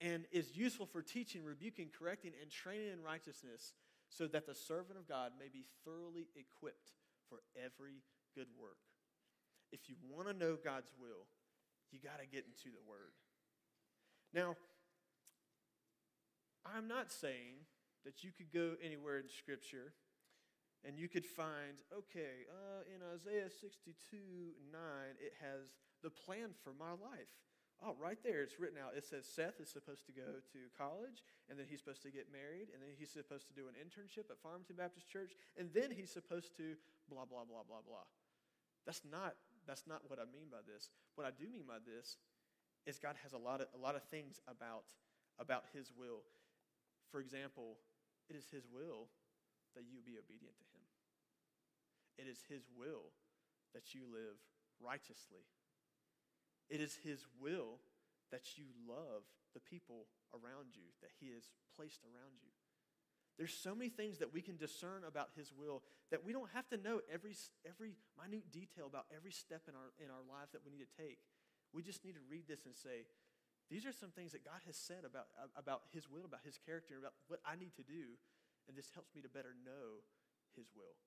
and 0.00 0.24
is 0.32 0.56
useful 0.56 0.86
for 0.86 1.02
teaching, 1.02 1.44
rebuking, 1.44 1.90
correcting 1.96 2.32
and 2.40 2.50
training 2.50 2.88
in 2.88 3.02
righteousness 3.02 3.74
so 4.08 4.26
that 4.28 4.46
the 4.46 4.54
servant 4.54 4.98
of 4.98 5.06
God 5.06 5.32
may 5.38 5.48
be 5.52 5.66
thoroughly 5.84 6.28
equipped 6.34 6.92
for 7.28 7.40
every 7.54 8.02
good 8.34 8.48
work. 8.58 8.80
If 9.72 9.88
you 9.88 9.96
want 10.08 10.26
to 10.28 10.34
know 10.34 10.56
God's 10.56 10.90
will, 10.98 11.28
you 11.92 12.00
got 12.02 12.18
to 12.18 12.26
get 12.26 12.46
into 12.48 12.74
the 12.74 12.82
word. 12.88 13.12
Now, 14.32 14.56
I'm 16.64 16.88
not 16.88 17.12
saying 17.12 17.66
that 18.04 18.24
you 18.24 18.30
could 18.32 18.52
go 18.52 18.74
anywhere 18.82 19.18
in 19.18 19.28
Scripture 19.28 19.92
and 20.84 20.98
you 20.98 21.08
could 21.08 21.26
find, 21.26 21.76
okay, 21.92 22.48
uh, 22.48 22.88
in 22.88 23.02
Isaiah 23.14 23.50
62 23.50 24.16
9, 24.72 24.80
it 25.20 25.34
has 25.42 25.68
the 26.02 26.10
plan 26.10 26.56
for 26.64 26.72
my 26.72 26.92
life. 26.92 27.30
Oh, 27.80 27.96
right 27.96 28.20
there, 28.20 28.44
it's 28.44 28.60
written 28.60 28.76
out. 28.76 28.92
It 28.92 29.08
says 29.08 29.24
Seth 29.24 29.56
is 29.56 29.72
supposed 29.72 30.04
to 30.04 30.12
go 30.12 30.44
to 30.52 30.60
college, 30.76 31.24
and 31.48 31.56
then 31.56 31.64
he's 31.64 31.80
supposed 31.80 32.04
to 32.04 32.12
get 32.12 32.28
married, 32.28 32.68
and 32.76 32.84
then 32.84 32.92
he's 32.92 33.08
supposed 33.08 33.48
to 33.48 33.56
do 33.56 33.72
an 33.72 33.76
internship 33.80 34.28
at 34.28 34.36
Farmington 34.44 34.76
Baptist 34.76 35.08
Church, 35.08 35.32
and 35.56 35.72
then 35.72 35.88
he's 35.88 36.12
supposed 36.12 36.52
to 36.60 36.76
blah, 37.08 37.24
blah, 37.24 37.48
blah, 37.48 37.64
blah, 37.64 37.80
blah. 37.80 38.04
That's 38.84 39.00
not, 39.08 39.40
that's 39.64 39.88
not 39.88 40.04
what 40.12 40.20
I 40.20 40.28
mean 40.28 40.52
by 40.52 40.60
this. 40.60 40.92
What 41.16 41.24
I 41.24 41.32
do 41.32 41.48
mean 41.48 41.64
by 41.64 41.80
this 41.80 42.20
is 42.84 43.00
God 43.00 43.16
has 43.24 43.32
a 43.32 43.40
lot 43.40 43.64
of, 43.64 43.72
a 43.72 43.80
lot 43.80 43.96
of 43.96 44.04
things 44.12 44.44
about, 44.44 44.92
about 45.40 45.64
His 45.72 45.88
will. 45.96 46.20
For 47.08 47.24
example, 47.24 47.80
it 48.28 48.36
is 48.36 48.44
His 48.52 48.68
will 48.68 49.08
that 49.72 49.88
you 49.88 50.04
be 50.04 50.20
obedient 50.20 50.56
to 50.60 50.68
Him. 50.76 50.84
It 52.20 52.28
is 52.28 52.44
His 52.44 52.68
will 52.76 53.08
that 53.72 53.96
you 53.96 54.04
live 54.04 54.36
righteously. 54.84 55.48
It 56.70 56.80
is 56.80 56.96
His 57.02 57.26
will 57.42 57.82
that 58.30 58.56
you 58.56 58.64
love 58.86 59.26
the 59.52 59.60
people 59.60 60.06
around 60.32 60.78
you, 60.78 60.86
that 61.02 61.10
He 61.18 61.34
has 61.34 61.50
placed 61.76 62.06
around 62.06 62.38
you. 62.40 62.54
There's 63.36 63.54
so 63.54 63.74
many 63.74 63.90
things 63.90 64.18
that 64.18 64.32
we 64.32 64.40
can 64.40 64.56
discern 64.56 65.02
about 65.02 65.34
His 65.34 65.50
will 65.50 65.82
that 66.10 66.24
we 66.24 66.32
don't 66.32 66.50
have 66.54 66.68
to 66.70 66.78
know 66.78 67.00
every, 67.12 67.34
every 67.66 67.98
minute 68.14 68.52
detail 68.52 68.86
about 68.86 69.06
every 69.10 69.32
step 69.32 69.66
in 69.66 69.74
our, 69.74 69.90
in 69.98 70.10
our 70.10 70.22
lives 70.22 70.52
that 70.52 70.62
we 70.64 70.70
need 70.70 70.86
to 70.86 70.94
take. 70.94 71.18
We 71.74 71.82
just 71.82 72.04
need 72.04 72.14
to 72.14 72.24
read 72.30 72.46
this 72.46 72.66
and 72.66 72.74
say, 72.74 73.06
these 73.70 73.86
are 73.86 73.94
some 73.94 74.10
things 74.10 74.32
that 74.32 74.44
God 74.44 74.58
has 74.66 74.74
said 74.74 75.06
about, 75.06 75.30
about 75.54 75.82
His 75.94 76.10
will, 76.10 76.26
about 76.26 76.42
His 76.44 76.58
character, 76.58 76.98
about 76.98 77.14
what 77.30 77.38
I 77.46 77.54
need 77.54 77.74
to 77.78 77.86
do, 77.86 78.18
and 78.66 78.76
this 78.76 78.90
helps 78.94 79.14
me 79.14 79.22
to 79.22 79.30
better 79.30 79.54
know 79.64 80.02
His 80.58 80.66
will. 80.74 80.98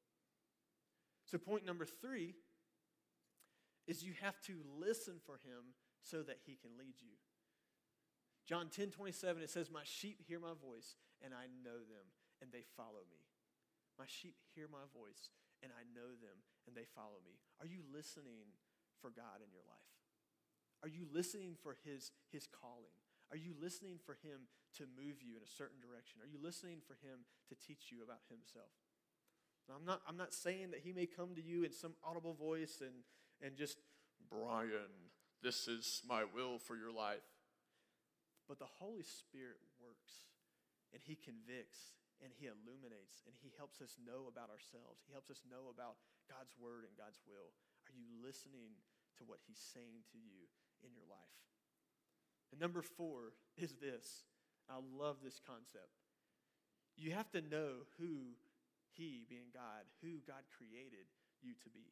So, 1.27 1.37
point 1.37 1.65
number 1.65 1.85
three 1.85 2.35
is 3.87 4.03
you 4.03 4.13
have 4.21 4.39
to 4.47 4.59
listen 4.79 5.19
for 5.25 5.39
Him 5.43 5.75
so 6.01 6.23
that 6.23 6.39
He 6.45 6.55
can 6.55 6.71
lead 6.77 6.95
you. 6.99 7.15
John 8.47 8.67
10 8.67 8.91
27, 8.91 9.43
it 9.43 9.49
says, 9.49 9.71
My 9.71 9.83
sheep 9.83 10.19
hear 10.27 10.39
my 10.39 10.55
voice, 10.59 10.95
and 11.23 11.33
I 11.33 11.47
know 11.63 11.79
them, 11.79 12.07
and 12.41 12.51
they 12.51 12.63
follow 12.75 13.07
me. 13.07 13.23
My 13.95 14.05
sheep 14.07 14.35
hear 14.55 14.67
my 14.67 14.83
voice, 14.91 15.31
and 15.63 15.71
I 15.71 15.87
know 15.95 16.11
them, 16.19 16.43
and 16.67 16.75
they 16.75 16.87
follow 16.91 17.23
me. 17.23 17.39
Are 17.61 17.69
you 17.69 17.79
listening 17.87 18.51
for 18.99 19.11
God 19.11 19.39
in 19.39 19.51
your 19.51 19.63
life? 19.63 19.95
Are 20.83 20.91
you 20.91 21.07
listening 21.07 21.55
for 21.55 21.79
his, 21.87 22.11
his 22.27 22.47
calling? 22.47 22.91
Are 23.31 23.39
you 23.39 23.55
listening 23.55 24.03
for 24.03 24.19
him 24.19 24.51
to 24.75 24.83
move 24.99 25.23
you 25.23 25.39
in 25.39 25.43
a 25.43 25.55
certain 25.55 25.79
direction? 25.79 26.19
Are 26.19 26.27
you 26.27 26.37
listening 26.43 26.83
for 26.83 26.99
him 26.99 27.23
to 27.47 27.55
teach 27.55 27.87
you 27.87 28.03
about 28.03 28.27
himself? 28.27 28.75
Now, 29.69 29.79
I'm 29.79 29.87
not, 29.87 30.03
I'm 30.03 30.19
not 30.19 30.35
saying 30.35 30.75
that 30.75 30.83
he 30.83 30.91
may 30.91 31.07
come 31.07 31.35
to 31.39 31.41
you 31.41 31.63
in 31.63 31.71
some 31.71 31.95
audible 32.03 32.35
voice 32.35 32.83
and, 32.83 33.07
and 33.43 33.59
just, 33.59 33.77
Brian, 34.31 35.11
this 35.43 35.67
is 35.67 36.01
my 36.07 36.23
will 36.23 36.57
for 36.57 36.79
your 36.79 36.95
life. 36.95 37.27
But 38.47 38.57
the 38.57 38.71
Holy 38.79 39.03
Spirit 39.03 39.59
works 39.77 40.31
and 40.95 41.03
he 41.03 41.19
convicts 41.19 41.99
and 42.23 42.31
he 42.31 42.47
illuminates 42.47 43.19
and 43.27 43.35
he 43.35 43.51
helps 43.59 43.83
us 43.83 43.99
know 43.99 44.31
about 44.31 44.47
ourselves. 44.47 45.03
He 45.03 45.11
helps 45.11 45.29
us 45.29 45.43
know 45.43 45.67
about 45.67 45.99
God's 46.31 46.55
word 46.55 46.87
and 46.87 46.95
God's 46.95 47.19
will. 47.27 47.51
Are 47.87 47.95
you 47.95 48.07
listening 48.23 48.79
to 49.19 49.27
what 49.27 49.43
he's 49.43 49.61
saying 49.61 50.07
to 50.11 50.17
you 50.17 50.47
in 50.83 50.91
your 50.93 51.07
life. 51.07 51.39
And 52.51 52.59
number 52.59 52.83
four 52.83 53.33
is 53.57 53.79
this. 53.79 54.27
I 54.69 54.77
love 54.77 55.17
this 55.23 55.39
concept. 55.39 56.03
You 56.95 57.11
have 57.11 57.31
to 57.31 57.41
know 57.41 57.89
who 57.97 58.37
He, 58.93 59.25
being 59.27 59.49
God, 59.53 59.89
who 60.03 60.21
God 60.27 60.45
created 60.53 61.09
you 61.41 61.53
to 61.63 61.69
be. 61.69 61.89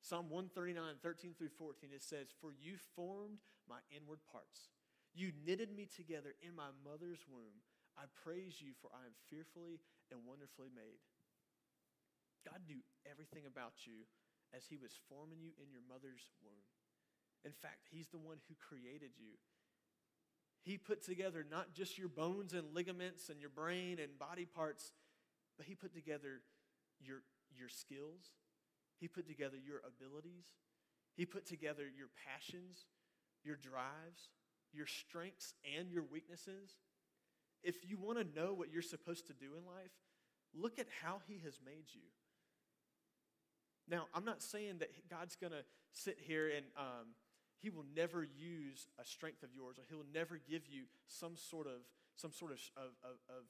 Psalm 0.00 0.30
139, 0.30 1.02
13 1.02 1.34
through 1.36 1.52
14, 1.58 1.90
it 1.92 2.02
says, 2.02 2.28
For 2.40 2.54
you 2.54 2.78
formed 2.94 3.42
my 3.68 3.82
inward 3.90 4.20
parts. 4.30 4.70
You 5.14 5.32
knitted 5.44 5.74
me 5.74 5.88
together 5.90 6.38
in 6.40 6.54
my 6.54 6.70
mother's 6.86 7.26
womb. 7.26 7.60
I 7.98 8.06
praise 8.22 8.62
you, 8.62 8.78
for 8.78 8.88
I 8.94 9.10
am 9.10 9.16
fearfully 9.26 9.82
and 10.14 10.22
wonderfully 10.22 10.70
made. 10.70 11.02
God 12.46 12.62
knew 12.70 12.80
everything 13.02 13.42
about 13.44 13.84
you 13.84 14.06
as 14.54 14.64
He 14.70 14.78
was 14.78 14.94
forming 15.10 15.42
you 15.42 15.50
in 15.58 15.74
your 15.74 15.82
mother's 15.90 16.30
womb. 16.40 16.64
In 17.44 17.52
fact, 17.52 17.90
He's 17.90 18.08
the 18.08 18.22
one 18.22 18.38
who 18.46 18.54
created 18.54 19.18
you. 19.18 19.34
He 20.62 20.78
put 20.78 21.02
together 21.02 21.44
not 21.48 21.74
just 21.74 21.98
your 21.98 22.08
bones 22.08 22.52
and 22.54 22.74
ligaments 22.74 23.28
and 23.28 23.40
your 23.40 23.50
brain 23.50 23.98
and 23.98 24.18
body 24.18 24.46
parts, 24.46 24.92
but 25.56 25.66
He 25.66 25.74
put 25.74 25.94
together 25.94 26.40
your, 27.00 27.22
your 27.50 27.68
skills. 27.68 28.30
He 29.00 29.08
put 29.08 29.26
together 29.26 29.56
your 29.56 29.80
abilities. 29.86 30.46
He 31.14 31.24
put 31.24 31.46
together 31.46 31.82
your 31.82 32.08
passions, 32.26 32.86
your 33.44 33.56
drives, 33.56 34.30
your 34.72 34.86
strengths, 34.86 35.54
and 35.76 35.90
your 35.90 36.04
weaknesses. 36.04 36.78
If 37.62 37.88
you 37.88 37.96
want 37.96 38.18
to 38.18 38.40
know 38.40 38.54
what 38.54 38.70
you're 38.72 38.82
supposed 38.82 39.26
to 39.26 39.32
do 39.32 39.56
in 39.56 39.66
life, 39.66 39.90
look 40.54 40.78
at 40.78 40.86
how 41.02 41.20
He 41.26 41.40
has 41.44 41.58
made 41.64 41.86
you. 41.92 42.02
Now, 43.90 44.06
I'm 44.14 44.24
not 44.24 44.42
saying 44.42 44.78
that 44.78 44.90
God's 45.08 45.34
going 45.34 45.52
to 45.52 45.64
sit 45.92 46.18
here 46.20 46.48
and 46.48 46.66
um, 46.76 47.14
he 47.60 47.70
will 47.70 47.86
never 47.96 48.22
use 48.22 48.86
a 49.00 49.04
strength 49.04 49.42
of 49.42 49.50
yours, 49.54 49.78
or 49.78 49.84
he'll 49.88 50.06
never 50.14 50.38
give 50.48 50.66
you 50.68 50.84
some 51.08 51.36
sort 51.36 51.66
of 51.66 51.82
some 52.14 52.32
sort 52.32 52.50
of, 52.50 52.58
of, 52.76 53.14
of 53.30 53.44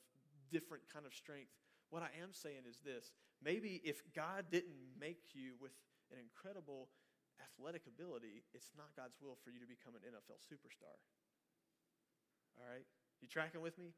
different 0.50 0.84
kind 0.92 1.06
of 1.06 1.14
strength. 1.14 1.48
What 1.90 2.02
I 2.02 2.10
am 2.22 2.32
saying 2.32 2.68
is 2.68 2.80
this: 2.84 3.12
maybe 3.42 3.80
if 3.84 4.02
God 4.14 4.46
didn't 4.50 4.98
make 4.98 5.34
you 5.34 5.54
with 5.60 5.72
an 6.12 6.18
incredible 6.18 6.88
athletic 7.40 7.82
ability, 7.86 8.44
it's 8.52 8.70
not 8.76 8.94
God's 8.96 9.16
will 9.20 9.36
for 9.44 9.50
you 9.50 9.60
to 9.60 9.66
become 9.66 9.94
an 9.94 10.02
NFL 10.02 10.40
superstar. 10.42 10.96
All 12.58 12.66
right, 12.68 12.84
you 13.20 13.28
tracking 13.28 13.60
with 13.60 13.78
me? 13.78 13.94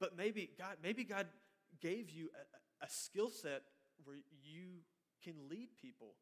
But 0.00 0.16
maybe 0.16 0.50
God, 0.58 0.76
maybe 0.82 1.04
God 1.04 1.26
gave 1.80 2.10
you 2.10 2.30
a, 2.34 2.86
a 2.86 2.88
skill 2.88 3.30
set 3.30 3.62
where 4.04 4.16
you 4.42 4.82
can 5.22 5.34
lead 5.48 5.68
people 5.80 6.14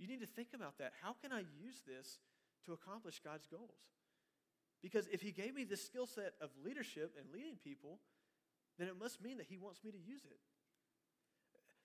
you 0.00 0.08
need 0.08 0.20
to 0.20 0.26
think 0.26 0.48
about 0.54 0.78
that. 0.78 0.92
How 1.02 1.12
can 1.12 1.30
I 1.30 1.44
use 1.60 1.84
this 1.86 2.18
to 2.64 2.72
accomplish 2.72 3.20
God's 3.22 3.46
goals? 3.46 3.76
Because 4.82 5.06
if 5.12 5.20
He 5.20 5.30
gave 5.30 5.54
me 5.54 5.64
this 5.64 5.84
skill 5.84 6.06
set 6.06 6.32
of 6.40 6.48
leadership 6.64 7.12
and 7.20 7.28
leading 7.30 7.56
people, 7.62 8.00
then 8.80 8.88
it 8.88 8.98
must 8.98 9.20
mean 9.20 9.36
that 9.36 9.46
He 9.46 9.58
wants 9.58 9.84
me 9.84 9.92
to 9.92 9.98
use 9.98 10.24
it. 10.24 10.40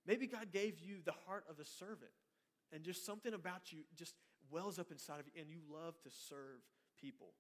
Maybe 0.08 0.28
God 0.28 0.54
gave 0.54 0.80
you 0.80 1.04
the 1.04 1.18
heart 1.28 1.44
of 1.50 1.60
a 1.60 1.66
servant, 1.66 2.16
and 2.72 2.84
just 2.84 3.06
something 3.06 3.34
about 3.34 3.74
you 3.74 3.84
just 3.96 4.16
wells 4.50 4.80
up 4.80 4.92
inside 4.92 5.20
of 5.20 5.28
you, 5.28 5.42
and 5.42 5.50
you 5.52 5.60
love 5.68 6.00
to 6.04 6.10
serve 6.10 6.64
people. 6.96 7.34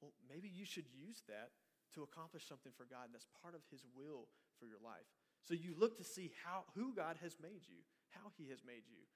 Well, 0.00 0.12
maybe 0.28 0.48
you 0.48 0.64
should 0.64 0.88
use 0.90 1.22
that 1.28 1.54
to 1.94 2.02
accomplish 2.02 2.48
something 2.48 2.72
for 2.76 2.84
God 2.84 3.12
that's 3.12 3.28
part 3.40 3.54
of 3.54 3.62
His 3.70 3.86
will 3.94 4.26
for 4.58 4.66
your 4.66 4.82
life. 4.82 5.06
So 5.46 5.54
you 5.54 5.76
look 5.78 5.96
to 5.98 6.04
see 6.04 6.32
how, 6.42 6.64
who 6.74 6.92
God 6.96 7.16
has 7.22 7.36
made 7.40 7.62
you, 7.68 7.84
how 8.10 8.32
He 8.36 8.48
has 8.50 8.64
made 8.66 8.88
you, 8.90 9.06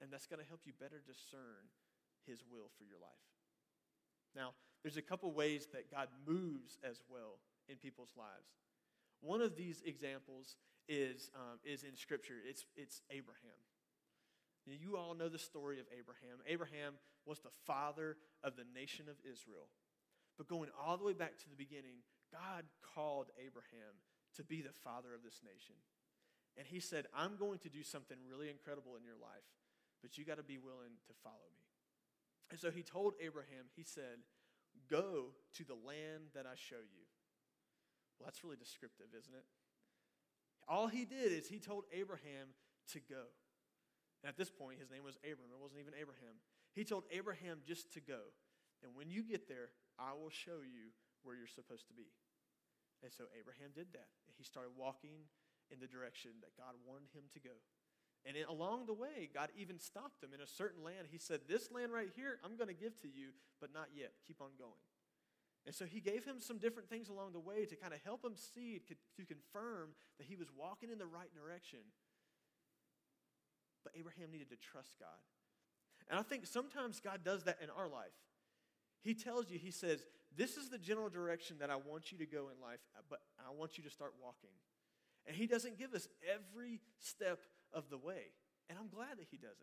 and 0.00 0.10
that's 0.10 0.26
going 0.26 0.40
to 0.40 0.48
help 0.48 0.62
you 0.64 0.72
better 0.78 1.02
discern 1.04 1.68
His 2.24 2.40
will 2.48 2.70
for 2.78 2.84
your 2.84 2.98
life. 3.02 3.26
Now, 4.34 4.54
there's 4.82 4.96
a 4.96 5.02
couple 5.02 5.32
ways 5.32 5.66
that 5.72 5.90
God 5.90 6.08
moves 6.26 6.78
as 6.84 7.02
well 7.10 7.42
in 7.68 7.76
people's 7.76 8.14
lives. 8.16 8.54
One 9.20 9.40
of 9.40 9.56
these 9.56 9.82
examples 9.84 10.56
is, 10.88 11.30
um, 11.34 11.58
is 11.64 11.82
in 11.82 11.96
Scripture. 11.96 12.36
It's, 12.46 12.64
it's 12.76 13.02
Abraham. 13.10 13.58
You 14.66 14.96
all 14.96 15.14
know 15.14 15.28
the 15.28 15.38
story 15.38 15.78
of 15.78 15.86
Abraham. 15.96 16.42
Abraham 16.46 16.94
was 17.24 17.38
the 17.38 17.54
father 17.66 18.16
of 18.42 18.56
the 18.56 18.66
nation 18.74 19.06
of 19.08 19.14
Israel. 19.22 19.70
But 20.36 20.48
going 20.48 20.70
all 20.74 20.96
the 20.96 21.04
way 21.04 21.12
back 21.12 21.38
to 21.38 21.48
the 21.48 21.56
beginning, 21.56 22.02
God 22.32 22.64
called 22.82 23.30
Abraham 23.38 24.02
to 24.36 24.42
be 24.42 24.62
the 24.62 24.74
father 24.84 25.14
of 25.14 25.22
this 25.22 25.40
nation. 25.44 25.76
And 26.58 26.66
he 26.66 26.80
said, 26.80 27.06
I'm 27.14 27.36
going 27.36 27.58
to 27.60 27.68
do 27.68 27.82
something 27.82 28.16
really 28.28 28.50
incredible 28.50 28.96
in 28.96 29.04
your 29.04 29.18
life, 29.20 29.46
but 30.02 30.18
you 30.18 30.24
got 30.24 30.38
to 30.38 30.46
be 30.46 30.58
willing 30.58 30.98
to 31.06 31.14
follow 31.22 31.46
me. 31.54 31.66
And 32.50 32.58
so 32.58 32.70
he 32.70 32.82
told 32.82 33.14
Abraham, 33.20 33.70
he 33.74 33.82
said, 33.82 34.22
Go 34.90 35.32
to 35.54 35.64
the 35.64 35.74
land 35.74 36.34
that 36.34 36.44
I 36.46 36.54
show 36.54 36.82
you. 36.82 37.05
Well, 38.18 38.26
that's 38.26 38.42
really 38.44 38.56
descriptive, 38.56 39.12
isn't 39.16 39.34
it? 39.34 39.44
All 40.68 40.88
he 40.88 41.04
did 41.04 41.32
is 41.32 41.46
he 41.46 41.58
told 41.58 41.84
Abraham 41.92 42.56
to 42.92 42.98
go. 43.00 43.30
And 44.22 44.28
at 44.28 44.36
this 44.36 44.50
point, 44.50 44.80
his 44.80 44.90
name 44.90 45.04
was 45.04 45.16
Abram. 45.22 45.52
It 45.52 45.60
wasn't 45.60 45.80
even 45.80 45.94
Abraham. 45.94 46.42
He 46.74 46.82
told 46.82 47.04
Abraham 47.12 47.62
just 47.62 47.92
to 47.94 48.00
go. 48.00 48.34
And 48.82 48.92
when 48.96 49.08
you 49.08 49.22
get 49.22 49.48
there, 49.48 49.70
I 49.98 50.12
will 50.12 50.32
show 50.32 50.60
you 50.66 50.92
where 51.22 51.36
you're 51.36 51.50
supposed 51.50 51.86
to 51.88 51.94
be. 51.94 52.10
And 53.04 53.12
so 53.12 53.30
Abraham 53.38 53.70
did 53.76 53.92
that. 53.94 54.10
He 54.36 54.44
started 54.44 54.72
walking 54.76 55.28
in 55.70 55.78
the 55.80 55.86
direction 55.86 56.42
that 56.42 56.56
God 56.56 56.74
wanted 56.84 57.12
him 57.14 57.30
to 57.32 57.40
go. 57.40 57.56
And 58.26 58.34
along 58.50 58.86
the 58.86 58.96
way, 58.96 59.30
God 59.30 59.54
even 59.54 59.78
stopped 59.78 60.22
him 60.22 60.34
in 60.34 60.42
a 60.42 60.50
certain 60.50 60.82
land. 60.82 61.06
He 61.10 61.18
said, 61.18 61.46
This 61.46 61.70
land 61.70 61.92
right 61.92 62.10
here, 62.10 62.42
I'm 62.42 62.58
going 62.58 62.68
to 62.68 62.74
give 62.74 62.98
to 63.02 63.08
you, 63.08 63.30
but 63.60 63.70
not 63.72 63.94
yet. 63.94 64.18
Keep 64.26 64.42
on 64.42 64.50
going. 64.58 64.82
And 65.66 65.74
so 65.74 65.84
he 65.84 66.00
gave 66.00 66.24
him 66.24 66.36
some 66.38 66.58
different 66.58 66.88
things 66.88 67.08
along 67.08 67.32
the 67.32 67.40
way 67.40 67.66
to 67.66 67.74
kind 67.74 67.92
of 67.92 67.98
help 68.04 68.24
him 68.24 68.34
see, 68.36 68.80
to 68.88 69.24
confirm 69.24 69.90
that 70.18 70.26
he 70.26 70.36
was 70.36 70.46
walking 70.56 70.90
in 70.90 70.98
the 70.98 71.06
right 71.06 71.32
direction. 71.34 71.80
But 73.82 73.92
Abraham 73.98 74.30
needed 74.30 74.48
to 74.50 74.56
trust 74.56 74.94
God. 75.00 75.18
And 76.08 76.18
I 76.18 76.22
think 76.22 76.46
sometimes 76.46 77.00
God 77.00 77.20
does 77.24 77.44
that 77.44 77.58
in 77.62 77.68
our 77.70 77.88
life. 77.88 78.14
He 79.02 79.14
tells 79.14 79.50
you, 79.50 79.58
He 79.58 79.70
says, 79.70 80.04
This 80.36 80.56
is 80.56 80.68
the 80.68 80.78
general 80.78 81.08
direction 81.08 81.56
that 81.60 81.70
I 81.70 81.76
want 81.76 82.12
you 82.12 82.18
to 82.18 82.26
go 82.26 82.48
in 82.54 82.60
life, 82.62 82.80
but 83.08 83.20
I 83.38 83.52
want 83.52 83.78
you 83.78 83.84
to 83.84 83.90
start 83.90 84.14
walking. 84.22 84.50
And 85.26 85.36
He 85.36 85.46
doesn't 85.46 85.78
give 85.78 85.94
us 85.94 86.08
every 86.32 86.80
step 87.00 87.40
of 87.72 87.90
the 87.90 87.98
way. 87.98 88.32
And 88.68 88.78
I'm 88.78 88.88
glad 88.88 89.18
that 89.18 89.26
He 89.30 89.36
doesn't. 89.36 89.56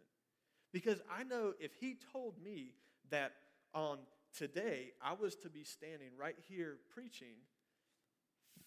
Because 0.72 1.02
I 1.12 1.24
know 1.24 1.54
if 1.60 1.72
He 1.80 1.98
told 2.12 2.42
me 2.42 2.74
that 3.10 3.34
on 3.74 4.00
today 4.38 4.92
I 5.02 5.14
was 5.14 5.36
to 5.38 5.50
be 5.50 5.64
standing 5.64 6.10
right 6.18 6.36
here 6.48 6.78
preaching, 6.94 7.46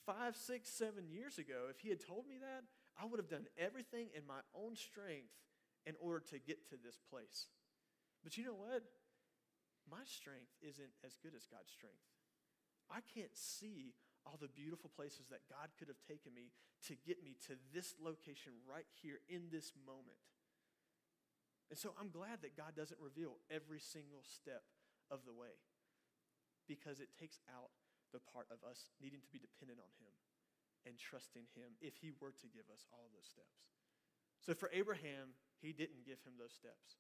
five, 0.05 0.37
six, 0.37 0.71
seven 0.71 1.11
years 1.11 1.39
ago, 1.39 1.67
if 1.71 1.81
He 1.81 1.89
had 1.89 2.01
told 2.01 2.27
me 2.27 2.37
that, 2.41 2.65
I 3.01 3.05
would 3.05 3.19
have 3.19 3.29
done 3.29 3.47
everything 3.59 4.09
in 4.17 4.27
my 4.27 4.41
own 4.55 4.77
strength 4.77 5.35
in 5.85 5.95
order 6.01 6.25
to 6.31 6.39
get 6.39 6.69
to 6.71 6.77
this 6.77 6.99
place. 7.11 7.49
But 8.25 8.37
you 8.37 8.45
know 8.45 8.57
what? 8.57 8.83
My 9.91 10.03
strength 10.07 10.51
isn't 10.63 10.95
as 11.05 11.19
good 11.23 11.35
as 11.37 11.47
God's 11.47 11.71
strength. 11.71 12.03
I 12.91 13.03
can't 13.15 13.35
see 13.35 13.95
all 14.27 14.39
the 14.41 14.51
beautiful 14.51 14.91
places 14.91 15.27
that 15.31 15.47
God 15.47 15.71
could 15.79 15.87
have 15.87 16.03
taken 16.03 16.35
me 16.35 16.51
to 16.91 16.95
get 17.07 17.23
me 17.23 17.37
to 17.47 17.55
this 17.73 17.95
location 18.03 18.53
right 18.67 18.87
here 19.03 19.23
in 19.29 19.47
this 19.51 19.71
moment. 19.87 20.19
And 21.71 21.79
so 21.79 21.95
I'm 21.99 22.11
glad 22.11 22.43
that 22.43 22.57
God 22.57 22.75
doesn't 22.75 22.99
reveal 22.99 23.39
every 23.51 23.79
single 23.79 24.23
step 24.23 24.63
of 25.11 25.25
the 25.25 25.35
way 25.35 25.59
because 26.67 26.99
it 26.99 27.15
takes 27.15 27.39
out 27.47 27.71
the 28.13 28.23
part 28.33 28.47
of 28.51 28.63
us 28.67 28.91
needing 29.03 29.23
to 29.23 29.31
be 29.31 29.39
dependent 29.39 29.79
on 29.79 29.91
Him 30.03 30.15
and 30.87 30.99
trusting 30.99 31.47
Him 31.55 31.79
if 31.81 31.99
He 31.99 32.11
were 32.19 32.35
to 32.35 32.49
give 32.51 32.67
us 32.73 32.87
all 32.93 33.11
those 33.15 33.27
steps. 33.27 33.67
So 34.43 34.55
for 34.55 34.71
Abraham, 34.73 35.35
He 35.63 35.73
didn't 35.73 36.07
give 36.07 36.23
him 36.23 36.35
those 36.39 36.53
steps. 36.53 36.99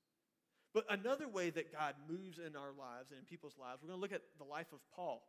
But 0.74 0.84
another 0.90 1.28
way 1.28 1.50
that 1.50 1.72
God 1.72 1.94
moves 2.08 2.38
in 2.38 2.56
our 2.56 2.72
lives 2.76 3.10
and 3.10 3.20
in 3.20 3.24
people's 3.24 3.56
lives, 3.58 3.80
we're 3.82 3.88
going 3.88 3.98
to 3.98 4.02
look 4.02 4.12
at 4.12 4.28
the 4.38 4.44
life 4.44 4.72
of 4.72 4.80
Paul. 4.94 5.24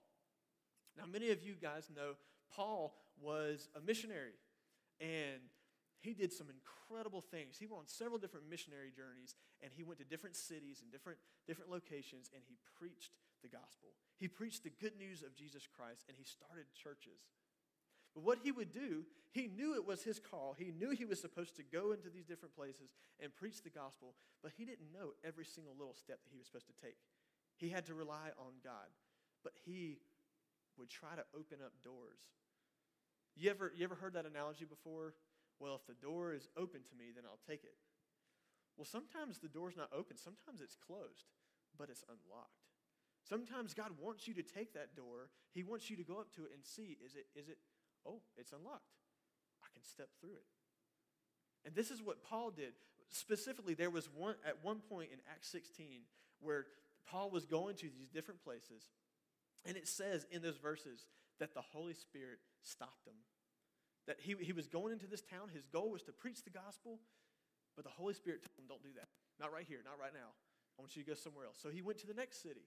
Now, 0.97 1.05
many 1.05 1.31
of 1.31 1.41
you 1.41 1.53
guys 1.53 1.89
know 1.95 2.15
Paul 2.53 2.95
was 3.21 3.69
a 3.75 3.81
missionary, 3.81 4.33
and 4.99 5.39
he 5.99 6.13
did 6.13 6.31
some 6.31 6.47
incredible 6.47 7.21
things. 7.21 7.57
He 7.57 7.65
went 7.65 7.79
on 7.79 7.87
several 7.87 8.19
different 8.19 8.49
missionary 8.49 8.91
journeys, 8.95 9.35
and 9.61 9.71
he 9.73 9.83
went 9.83 9.99
to 9.99 10.05
different 10.05 10.35
cities 10.35 10.81
and 10.81 10.91
different, 10.91 11.17
different 11.47 11.71
locations, 11.71 12.29
and 12.33 12.43
he 12.47 12.57
preached 12.77 13.11
the 13.41 13.49
gospel. 13.49 13.89
He 14.17 14.27
preached 14.27 14.63
the 14.63 14.73
good 14.81 14.97
news 14.97 15.23
of 15.23 15.35
Jesus 15.35 15.67
Christ, 15.67 16.05
and 16.07 16.17
he 16.17 16.23
started 16.23 16.65
churches. 16.73 17.21
But 18.13 18.23
what 18.23 18.39
he 18.43 18.51
would 18.51 18.73
do, 18.73 19.05
he 19.31 19.47
knew 19.47 19.75
it 19.75 19.85
was 19.85 20.03
his 20.03 20.19
call. 20.19 20.55
He 20.57 20.71
knew 20.71 20.91
he 20.91 21.05
was 21.05 21.21
supposed 21.21 21.55
to 21.57 21.63
go 21.63 21.91
into 21.91 22.09
these 22.09 22.25
different 22.25 22.55
places 22.55 22.89
and 23.21 23.35
preach 23.35 23.61
the 23.61 23.69
gospel, 23.69 24.15
but 24.41 24.53
he 24.57 24.65
didn't 24.65 24.93
know 24.93 25.13
every 25.23 25.45
single 25.45 25.73
little 25.77 25.93
step 25.93 26.19
that 26.23 26.31
he 26.31 26.37
was 26.37 26.47
supposed 26.47 26.67
to 26.67 26.81
take. 26.81 26.97
He 27.57 27.69
had 27.69 27.85
to 27.87 27.93
rely 27.93 28.33
on 28.37 28.53
God, 28.63 28.89
but 29.43 29.53
he 29.65 29.99
would 30.77 30.89
try 30.89 31.15
to 31.15 31.25
open 31.35 31.57
up 31.63 31.73
doors. 31.83 32.21
You 33.35 33.51
ever, 33.51 33.71
you 33.75 33.83
ever 33.83 33.95
heard 33.95 34.13
that 34.13 34.25
analogy 34.25 34.65
before? 34.65 35.13
Well, 35.59 35.75
if 35.75 35.87
the 35.87 35.97
door 35.97 36.33
is 36.33 36.47
open 36.55 36.81
to 36.85 36.95
me, 36.95 37.09
then 37.13 37.23
I'll 37.25 37.41
take 37.47 37.63
it. 37.63 37.75
Well, 38.77 38.85
sometimes 38.85 39.39
the 39.39 39.49
door's 39.49 39.75
not 39.75 39.89
open, 39.91 40.17
sometimes 40.17 40.61
it's 40.61 40.77
closed, 40.77 41.25
but 41.77 41.89
it's 41.89 42.05
unlocked. 42.05 42.67
Sometimes 43.27 43.73
God 43.73 43.91
wants 43.99 44.27
you 44.27 44.33
to 44.35 44.43
take 44.43 44.73
that 44.73 44.95
door. 44.95 45.29
He 45.51 45.63
wants 45.63 45.89
you 45.89 45.97
to 45.97 46.03
go 46.03 46.19
up 46.19 46.33
to 46.35 46.45
it 46.45 46.51
and 46.53 46.63
see 46.63 46.97
is 47.03 47.15
it, 47.15 47.25
is 47.35 47.49
it 47.49 47.57
oh, 48.05 48.21
it's 48.37 48.53
unlocked. 48.53 48.95
I 49.61 49.67
can 49.73 49.83
step 49.83 50.09
through 50.21 50.37
it. 50.37 50.45
And 51.65 51.75
this 51.75 51.91
is 51.91 52.01
what 52.01 52.23
Paul 52.23 52.51
did. 52.51 52.73
Specifically, 53.09 53.73
there 53.73 53.89
was 53.89 54.07
one 54.15 54.35
at 54.45 54.63
one 54.63 54.79
point 54.79 55.09
in 55.11 55.19
Acts 55.29 55.49
16 55.49 56.01
where 56.39 56.67
Paul 57.09 57.29
was 57.29 57.45
going 57.45 57.75
to 57.77 57.89
these 57.89 58.09
different 58.09 58.43
places, 58.43 58.89
and 59.65 59.75
it 59.75 59.87
says 59.87 60.25
in 60.31 60.41
those 60.41 60.57
verses 60.57 61.07
that 61.39 61.53
the 61.53 61.61
Holy 61.61 61.93
Spirit 61.93 62.39
stopped 62.61 63.05
him. 63.05 63.15
That 64.07 64.17
he, 64.19 64.35
he 64.39 64.53
was 64.53 64.67
going 64.67 64.93
into 64.93 65.07
this 65.07 65.21
town, 65.21 65.51
his 65.53 65.67
goal 65.67 65.91
was 65.91 66.01
to 66.03 66.11
preach 66.11 66.43
the 66.43 66.49
gospel, 66.49 66.99
but 67.75 67.83
the 67.83 67.91
Holy 67.91 68.13
Spirit 68.13 68.41
told 68.41 68.57
him, 68.57 68.65
Don't 68.67 68.83
do 68.83 68.95
that. 68.95 69.07
Not 69.39 69.53
right 69.53 69.65
here, 69.67 69.79
not 69.83 69.99
right 69.99 70.13
now. 70.13 70.33
I 70.77 70.81
want 70.81 70.95
you 70.95 71.03
to 71.03 71.09
go 71.09 71.15
somewhere 71.15 71.45
else. 71.45 71.57
So 71.61 71.69
he 71.69 71.81
went 71.81 71.99
to 71.99 72.07
the 72.07 72.13
next 72.13 72.41
city 72.41 72.65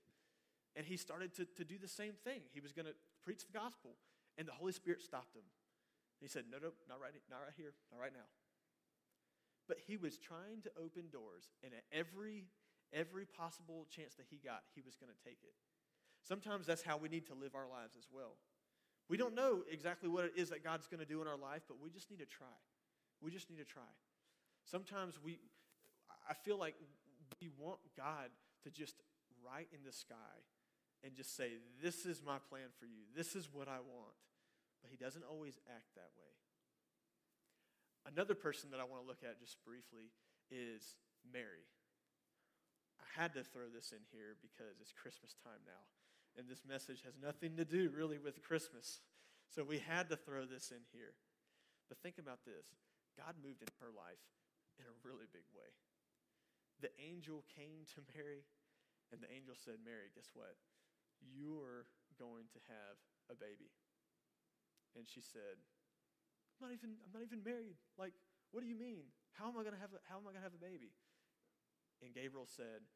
and 0.76 0.86
he 0.86 0.96
started 0.96 1.34
to, 1.36 1.46
to 1.56 1.64
do 1.64 1.78
the 1.78 1.88
same 1.88 2.14
thing. 2.22 2.42
He 2.52 2.60
was 2.60 2.72
going 2.72 2.86
to 2.86 2.94
preach 3.24 3.46
the 3.46 3.54
gospel. 3.56 3.98
And 4.38 4.46
the 4.46 4.52
Holy 4.52 4.72
Spirit 4.72 5.02
stopped 5.02 5.34
him. 5.34 5.42
He 6.20 6.28
said, 6.28 6.44
No, 6.50 6.58
no, 6.58 6.70
not 6.88 7.00
right, 7.00 7.12
not 7.30 7.40
right 7.42 7.56
here, 7.56 7.74
not 7.90 8.00
right 8.00 8.14
now. 8.14 8.28
But 9.66 9.78
he 9.86 9.96
was 9.96 10.18
trying 10.18 10.62
to 10.62 10.70
open 10.74 11.10
doors, 11.10 11.50
and 11.62 11.72
at 11.72 11.84
every 11.92 12.50
every 12.92 13.24
possible 13.24 13.86
chance 13.86 14.14
that 14.14 14.26
he 14.28 14.38
got, 14.42 14.62
he 14.74 14.82
was 14.82 14.96
going 14.96 15.10
to 15.10 15.20
take 15.22 15.38
it. 15.42 15.54
Sometimes 16.26 16.66
that's 16.66 16.82
how 16.82 16.96
we 16.96 17.08
need 17.08 17.26
to 17.26 17.34
live 17.34 17.54
our 17.54 17.68
lives 17.70 17.94
as 17.96 18.06
well. 18.12 18.36
We 19.08 19.16
don't 19.16 19.34
know 19.34 19.62
exactly 19.70 20.08
what 20.08 20.24
it 20.24 20.32
is 20.36 20.50
that 20.50 20.62
God's 20.62 20.86
going 20.86 21.00
to 21.00 21.06
do 21.06 21.20
in 21.20 21.28
our 21.28 21.36
life, 21.36 21.62
but 21.66 21.78
we 21.82 21.90
just 21.90 22.10
need 22.10 22.20
to 22.20 22.26
try. 22.26 22.46
We 23.20 23.30
just 23.30 23.50
need 23.50 23.58
to 23.58 23.64
try. 23.64 23.90
Sometimes 24.64 25.18
we, 25.22 25.38
I 26.28 26.34
feel 26.34 26.58
like 26.58 26.74
we 27.40 27.48
want 27.58 27.80
God 27.96 28.30
to 28.64 28.70
just 28.70 28.94
write 29.44 29.68
in 29.72 29.80
the 29.84 29.92
sky 29.92 30.44
and 31.02 31.14
just 31.14 31.36
say, 31.36 31.58
This 31.82 32.06
is 32.06 32.22
my 32.24 32.38
plan 32.48 32.68
for 32.78 32.86
you. 32.86 33.08
This 33.16 33.34
is 33.34 33.48
what 33.52 33.68
I 33.68 33.80
want. 33.80 34.16
But 34.82 34.90
he 34.90 34.96
doesn't 34.96 35.24
always 35.28 35.58
act 35.68 35.92
that 35.96 36.10
way. 36.16 36.32
Another 38.08 38.34
person 38.34 38.70
that 38.72 38.80
I 38.80 38.84
want 38.84 39.02
to 39.02 39.08
look 39.08 39.20
at 39.24 39.40
just 39.40 39.60
briefly 39.64 40.12
is 40.50 40.96
Mary. 41.20 41.68
I 42.96 43.20
had 43.20 43.34
to 43.34 43.44
throw 43.44 43.68
this 43.68 43.92
in 43.92 44.00
here 44.12 44.36
because 44.40 44.80
it's 44.80 44.92
Christmas 44.92 45.36
time 45.44 45.60
now. 45.66 45.84
And 46.38 46.48
this 46.48 46.62
message 46.66 47.02
has 47.04 47.18
nothing 47.18 47.56
to 47.56 47.64
do 47.64 47.90
really 47.90 48.18
with 48.18 48.42
Christmas. 48.42 49.00
So 49.50 49.64
we 49.64 49.82
had 49.82 50.08
to 50.10 50.16
throw 50.16 50.46
this 50.46 50.70
in 50.70 50.82
here. 50.94 51.18
But 51.90 51.98
think 51.98 52.18
about 52.22 52.46
this 52.46 52.70
God 53.18 53.34
moved 53.42 53.62
in 53.62 53.72
her 53.82 53.90
life 53.90 54.22
in 54.78 54.86
a 54.86 54.94
really 55.02 55.26
big 55.28 55.44
way. 55.50 55.74
The 56.80 56.94
angel 56.96 57.44
came 57.52 57.84
to 57.92 58.00
Mary, 58.16 58.46
and 59.12 59.20
the 59.20 59.28
angel 59.28 59.52
said, 59.52 59.82
Mary, 59.84 60.08
guess 60.14 60.32
what? 60.32 60.56
You're 61.20 61.84
going 62.16 62.48
to 62.56 62.60
have 62.72 62.96
a 63.28 63.36
baby. 63.36 63.68
And 64.96 65.04
she 65.04 65.20
said, 65.20 65.60
I'm 66.56 66.70
not 66.70 66.72
even, 66.72 66.96
I'm 67.04 67.12
not 67.12 67.26
even 67.26 67.44
married. 67.44 67.76
Like, 68.00 68.16
what 68.54 68.64
do 68.64 68.68
you 68.70 68.78
mean? 68.78 69.12
How 69.36 69.52
am 69.52 69.60
I 69.60 69.62
going 69.66 69.76
to 69.76 69.82
have 69.82 69.92
a, 69.92 70.00
how 70.08 70.16
am 70.16 70.24
I 70.24 70.32
going 70.32 70.40
to 70.40 70.48
have 70.48 70.56
a 70.56 70.62
baby? 70.62 70.96
And 72.00 72.16
Gabriel 72.16 72.48
said, 72.48 72.86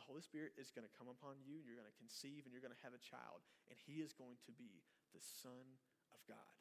the 0.00 0.08
Holy 0.08 0.24
Spirit 0.24 0.56
is 0.56 0.72
going 0.72 0.88
to 0.88 0.96
come 0.96 1.12
upon 1.12 1.36
you, 1.44 1.60
you're 1.60 1.76
going 1.76 1.92
to 1.92 2.00
conceive, 2.00 2.48
and 2.48 2.56
you're 2.56 2.64
going 2.64 2.72
to 2.72 2.84
have 2.88 2.96
a 2.96 3.04
child, 3.04 3.44
and 3.68 3.76
he 3.76 4.00
is 4.00 4.16
going 4.16 4.40
to 4.48 4.52
be 4.56 4.80
the 5.12 5.20
Son 5.20 5.76
of 6.16 6.24
God. 6.24 6.56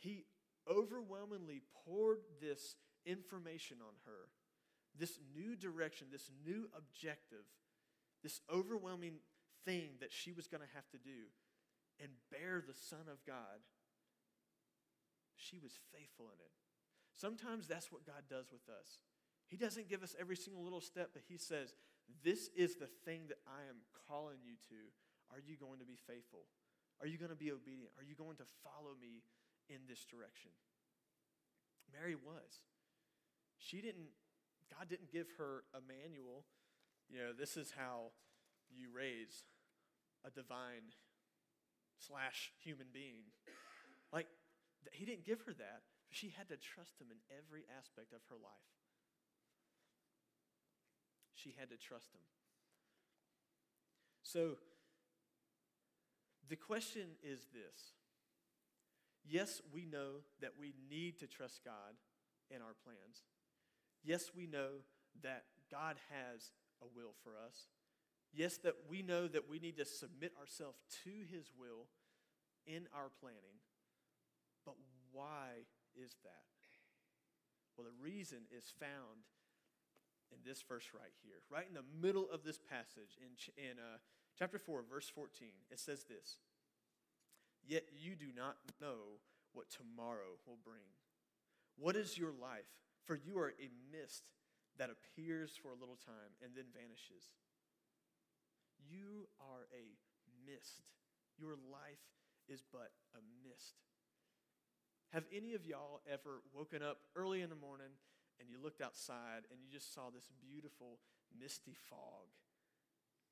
He 0.00 0.24
overwhelmingly 0.64 1.60
poured 1.84 2.24
this 2.40 2.80
information 3.04 3.84
on 3.84 3.92
her, 4.08 4.32
this 4.96 5.20
new 5.36 5.52
direction, 5.52 6.08
this 6.08 6.32
new 6.48 6.72
objective, 6.72 7.44
this 8.24 8.40
overwhelming 8.48 9.20
thing 9.68 10.00
that 10.00 10.12
she 10.12 10.32
was 10.32 10.48
going 10.48 10.64
to 10.64 10.74
have 10.74 10.88
to 10.96 10.98
do 10.98 11.28
and 12.00 12.08
bear 12.32 12.64
the 12.64 12.72
Son 12.72 13.04
of 13.12 13.20
God. 13.28 13.60
She 15.36 15.60
was 15.60 15.76
faithful 15.92 16.32
in 16.32 16.40
it. 16.40 16.52
Sometimes 17.12 17.68
that's 17.68 17.92
what 17.92 18.06
God 18.06 18.24
does 18.28 18.48
with 18.50 18.64
us. 18.72 19.04
He 19.48 19.56
doesn't 19.56 19.88
give 19.88 20.02
us 20.02 20.16
every 20.18 20.36
single 20.36 20.62
little 20.62 20.80
step, 20.80 21.10
but 21.12 21.22
He 21.28 21.38
says, 21.38 21.74
This 22.22 22.50
is 22.56 22.76
the 22.76 22.88
thing 23.04 23.28
that 23.28 23.38
I 23.46 23.68
am 23.68 23.84
calling 24.08 24.38
you 24.44 24.54
to. 24.68 24.80
Are 25.32 25.40
you 25.40 25.56
going 25.56 25.78
to 25.78 25.84
be 25.84 25.98
faithful? 26.06 26.46
Are 27.00 27.06
you 27.06 27.18
going 27.18 27.30
to 27.30 27.36
be 27.36 27.50
obedient? 27.50 27.90
Are 27.98 28.04
you 28.04 28.14
going 28.14 28.36
to 28.38 28.48
follow 28.62 28.94
me 29.00 29.22
in 29.68 29.82
this 29.88 30.04
direction? 30.04 30.50
Mary 31.92 32.14
was. 32.14 32.62
She 33.58 33.80
didn't, 33.80 34.12
God 34.70 34.88
didn't 34.88 35.10
give 35.10 35.26
her 35.38 35.64
a 35.74 35.80
manual. 35.80 36.44
You 37.08 37.18
know, 37.18 37.32
this 37.32 37.56
is 37.56 37.72
how 37.76 38.12
you 38.70 38.88
raise 38.94 39.44
a 40.24 40.30
divine 40.30 40.94
slash 41.98 42.52
human 42.62 42.86
being. 42.92 43.30
Like, 44.12 44.26
he 44.92 45.04
didn't 45.04 45.24
give 45.24 45.42
her 45.42 45.52
that. 45.54 45.82
She 46.10 46.32
had 46.36 46.48
to 46.48 46.56
trust 46.56 47.00
him 47.00 47.08
in 47.10 47.18
every 47.32 47.64
aspect 47.78 48.12
of 48.12 48.22
her 48.30 48.36
life. 48.36 48.70
She 51.44 51.54
had 51.60 51.68
to 51.68 51.76
trust 51.76 52.14
him. 52.14 52.24
So, 54.22 54.56
the 56.48 56.56
question 56.56 57.08
is 57.22 57.46
this 57.52 57.92
Yes, 59.26 59.60
we 59.72 59.84
know 59.84 60.24
that 60.40 60.52
we 60.58 60.72
need 60.88 61.18
to 61.20 61.26
trust 61.26 61.60
God 61.62 61.94
in 62.50 62.62
our 62.62 62.74
plans. 62.82 63.24
Yes, 64.02 64.30
we 64.34 64.46
know 64.46 64.84
that 65.22 65.44
God 65.70 65.96
has 66.10 66.50
a 66.82 66.86
will 66.86 67.12
for 67.22 67.32
us. 67.32 67.68
Yes, 68.32 68.56
that 68.58 68.74
we 68.88 69.02
know 69.02 69.28
that 69.28 69.48
we 69.48 69.58
need 69.58 69.76
to 69.76 69.84
submit 69.84 70.32
ourselves 70.40 70.78
to 71.04 71.10
His 71.30 71.52
will 71.58 71.86
in 72.66 72.86
our 72.94 73.10
planning. 73.20 73.60
But 74.64 74.74
why 75.12 75.68
is 75.94 76.16
that? 76.24 76.44
Well, 77.76 77.86
the 77.86 78.02
reason 78.02 78.40
is 78.56 78.72
found 78.78 79.28
in 80.32 80.38
this 80.44 80.62
verse 80.62 80.90
right 80.94 81.12
here, 81.22 81.42
right 81.50 81.66
in 81.68 81.74
the 81.74 81.88
middle 82.00 82.28
of 82.30 82.44
this 82.44 82.58
passage 82.58 83.18
in, 83.18 83.36
in 83.56 83.78
uh, 83.78 83.98
chapter 84.38 84.58
4, 84.58 84.84
verse 84.88 85.08
14. 85.08 85.48
It 85.70 85.80
says 85.80 86.04
this 86.04 86.38
Yet 87.66 87.84
you 87.92 88.14
do 88.14 88.28
not 88.34 88.56
know 88.80 89.20
what 89.52 89.70
tomorrow 89.70 90.40
will 90.46 90.58
bring. 90.64 90.88
What 91.76 91.96
is 91.96 92.18
your 92.18 92.32
life? 92.32 92.68
For 93.04 93.16
you 93.16 93.38
are 93.38 93.52
a 93.60 93.68
mist 93.92 94.24
that 94.78 94.90
appears 94.90 95.52
for 95.60 95.68
a 95.68 95.78
little 95.78 95.98
time 96.00 96.34
and 96.42 96.52
then 96.56 96.64
vanishes. 96.72 97.30
You 98.90 99.28
are 99.40 99.68
a 99.72 99.96
mist. 100.44 100.88
Your 101.38 101.52
life 101.70 102.04
is 102.48 102.62
but 102.72 102.90
a 103.14 103.20
mist. 103.46 103.74
Have 105.12 105.24
any 105.34 105.54
of 105.54 105.64
y'all 105.64 106.00
ever 106.10 106.42
woken 106.52 106.82
up 106.82 106.98
early 107.14 107.40
in 107.40 107.50
the 107.50 107.56
morning 107.56 107.94
and 108.40 108.48
you 108.50 108.58
looked 108.62 108.80
outside 108.80 109.46
and 109.50 109.60
you 109.62 109.70
just 109.70 109.94
saw 109.94 110.10
this 110.10 110.30
beautiful 110.40 110.98
misty 111.32 111.74
fog 111.90 112.30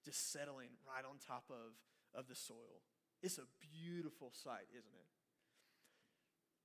just 0.05 0.33
settling 0.33 0.75
right 0.83 1.05
on 1.05 1.17
top 1.19 1.45
of, 1.51 1.79
of 2.15 2.29
the 2.29 2.35
soil? 2.35 2.83
It's 3.23 3.39
a 3.39 3.47
beautiful 3.61 4.31
sight, 4.35 4.67
isn't 4.75 4.95
it? 4.95 5.11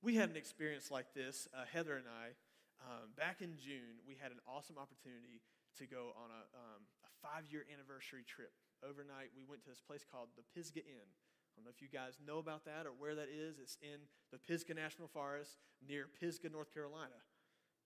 We 0.02 0.14
had 0.14 0.30
an 0.30 0.36
experience 0.36 0.90
like 0.90 1.14
this, 1.14 1.46
uh, 1.54 1.66
Heather 1.66 1.98
and 1.98 2.06
I. 2.06 2.34
Um, 2.78 3.10
back 3.18 3.42
in 3.42 3.58
June, 3.58 3.98
we 4.06 4.14
had 4.14 4.30
an 4.30 4.38
awesome 4.46 4.78
opportunity 4.78 5.42
to 5.78 5.86
go 5.86 6.14
on 6.14 6.30
a, 6.30 6.42
um, 6.54 6.82
a 7.02 7.10
five 7.18 7.50
year 7.50 7.66
anniversary 7.66 8.22
trip. 8.22 8.54
Overnight, 8.82 9.34
we 9.34 9.42
went 9.42 9.62
to 9.66 9.70
this 9.70 9.82
place 9.82 10.06
called 10.06 10.30
the 10.38 10.46
Pisgah 10.54 10.86
Inn. 10.86 11.10
I 11.10 11.50
don't 11.58 11.66
know 11.66 11.74
if 11.74 11.82
you 11.82 11.90
guys 11.90 12.22
know 12.22 12.38
about 12.38 12.62
that 12.70 12.86
or 12.86 12.94
where 12.94 13.18
that 13.18 13.26
is. 13.26 13.58
It's 13.58 13.74
in 13.82 14.06
the 14.30 14.38
Pisgah 14.38 14.74
National 14.78 15.10
Forest 15.10 15.58
near 15.82 16.06
Pisgah, 16.06 16.50
North 16.50 16.70
Carolina. 16.70 17.18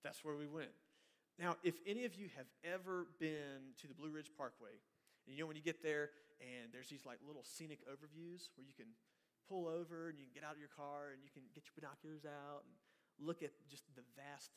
That's 0.03 0.25
where 0.25 0.37
we 0.37 0.47
went. 0.47 0.75
Now, 1.39 1.57
if 1.63 1.75
any 1.87 2.05
of 2.05 2.15
you 2.15 2.29
have 2.37 2.47
ever 2.63 3.07
been 3.19 3.75
to 3.81 3.89
the 3.89 3.95
Blue 3.95 4.11
Ridge 4.11 4.31
Parkway, 4.37 4.77
and 5.27 5.35
you 5.35 5.43
know 5.43 5.47
when 5.47 5.57
you 5.57 5.63
get 5.63 5.83
there 5.83 6.11
and 6.43 6.75
there's 6.75 6.91
these 6.91 7.07
like 7.07 7.19
little 7.27 7.45
scenic 7.47 7.87
overviews 7.87 8.51
where 8.59 8.67
you 8.67 8.75
can 8.75 8.91
pull 9.49 9.71
over 9.71 10.11
and 10.11 10.19
you 10.19 10.27
can 10.27 10.35
get 10.35 10.45
out 10.45 10.55
of 10.55 10.63
your 10.63 10.73
car 10.75 11.15
and 11.15 11.23
you 11.23 11.31
can 11.31 11.43
get 11.55 11.65
your 11.71 11.77
binoculars 11.79 12.27
out 12.27 12.67
and 12.67 12.75
look 13.23 13.43
at 13.43 13.55
just 13.71 13.87
the 13.95 14.03
vast 14.19 14.51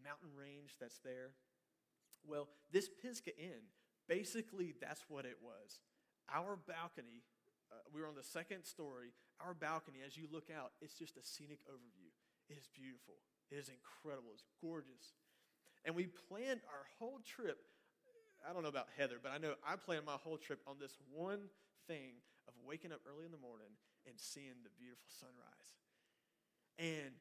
mountain 0.00 0.32
range 0.32 0.76
that's 0.80 0.98
there. 1.04 1.36
Well, 2.24 2.48
this 2.72 2.88
Pisgah 2.88 3.36
Inn, 3.38 3.70
basically 4.08 4.74
that's 4.80 5.04
what 5.08 5.24
it 5.24 5.36
was. 5.42 5.80
Our 6.32 6.56
balcony, 6.56 7.22
uh, 7.70 7.84
we 7.92 8.00
were 8.00 8.08
on 8.08 8.16
the 8.16 8.26
second 8.26 8.64
story. 8.64 9.12
Our 9.38 9.54
balcony, 9.54 10.00
as 10.04 10.16
you 10.16 10.26
look 10.32 10.48
out, 10.50 10.72
it's 10.80 10.96
just 10.96 11.16
a 11.16 11.22
scenic 11.22 11.60
overview. 11.68 12.10
It 12.48 12.58
is 12.58 12.66
beautiful. 12.74 13.20
It 13.50 13.56
is 13.56 13.70
incredible. 13.70 14.30
It's 14.34 14.44
gorgeous. 14.60 15.14
And 15.84 15.94
we 15.94 16.06
planned 16.28 16.60
our 16.66 16.84
whole 16.98 17.20
trip. 17.22 17.58
I 18.48 18.52
don't 18.52 18.62
know 18.62 18.68
about 18.68 18.88
Heather, 18.98 19.16
but 19.22 19.32
I 19.32 19.38
know 19.38 19.54
I 19.66 19.76
planned 19.76 20.06
my 20.06 20.18
whole 20.18 20.36
trip 20.36 20.60
on 20.66 20.76
this 20.80 20.98
one 21.12 21.50
thing 21.86 22.18
of 22.48 22.54
waking 22.66 22.92
up 22.92 23.00
early 23.06 23.24
in 23.24 23.32
the 23.32 23.42
morning 23.42 23.70
and 24.06 24.14
seeing 24.18 24.62
the 24.62 24.70
beautiful 24.78 25.10
sunrise. 25.10 25.70
And 26.78 27.14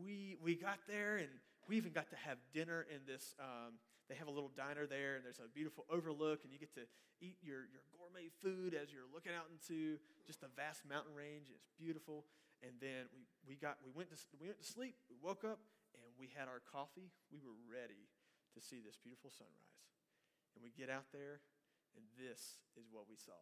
we 0.00 0.36
we 0.42 0.54
got 0.54 0.78
there 0.88 1.16
and 1.16 1.28
we 1.68 1.76
even 1.76 1.92
got 1.92 2.10
to 2.10 2.16
have 2.16 2.36
dinner 2.52 2.86
in 2.92 3.00
this 3.06 3.34
um, 3.40 3.80
they 4.08 4.14
have 4.16 4.28
a 4.28 4.34
little 4.34 4.50
diner 4.56 4.86
there 4.86 5.16
and 5.16 5.24
there's 5.24 5.38
a 5.38 5.48
beautiful 5.48 5.86
overlook 5.88 6.42
and 6.44 6.52
you 6.52 6.58
get 6.58 6.74
to 6.74 6.84
eat 7.22 7.36
your, 7.42 7.68
your 7.70 7.84
gourmet 7.94 8.26
food 8.42 8.74
as 8.74 8.90
you're 8.90 9.06
looking 9.12 9.32
out 9.32 9.46
into 9.52 9.96
just 10.26 10.42
a 10.42 10.50
vast 10.56 10.82
mountain 10.88 11.14
range 11.14 11.46
it's 11.54 11.70
beautiful 11.78 12.24
and 12.62 12.72
then 12.80 13.08
we, 13.14 13.24
we 13.46 13.54
got 13.56 13.78
we 13.84 13.92
went 13.92 14.10
to 14.10 14.16
we 14.40 14.46
went 14.46 14.58
to 14.58 14.66
sleep 14.66 14.96
we 15.08 15.16
woke 15.20 15.44
up 15.44 15.60
and 15.94 16.10
we 16.18 16.28
had 16.34 16.48
our 16.48 16.60
coffee 16.60 17.12
we 17.32 17.40
were 17.40 17.56
ready 17.68 18.08
to 18.54 18.60
see 18.60 18.80
this 18.80 18.96
beautiful 18.96 19.30
sunrise 19.30 19.84
and 20.54 20.64
we 20.64 20.70
get 20.70 20.90
out 20.90 21.08
there 21.12 21.40
and 21.96 22.04
this 22.18 22.60
is 22.76 22.86
what 22.90 23.04
we 23.08 23.16
saw 23.16 23.38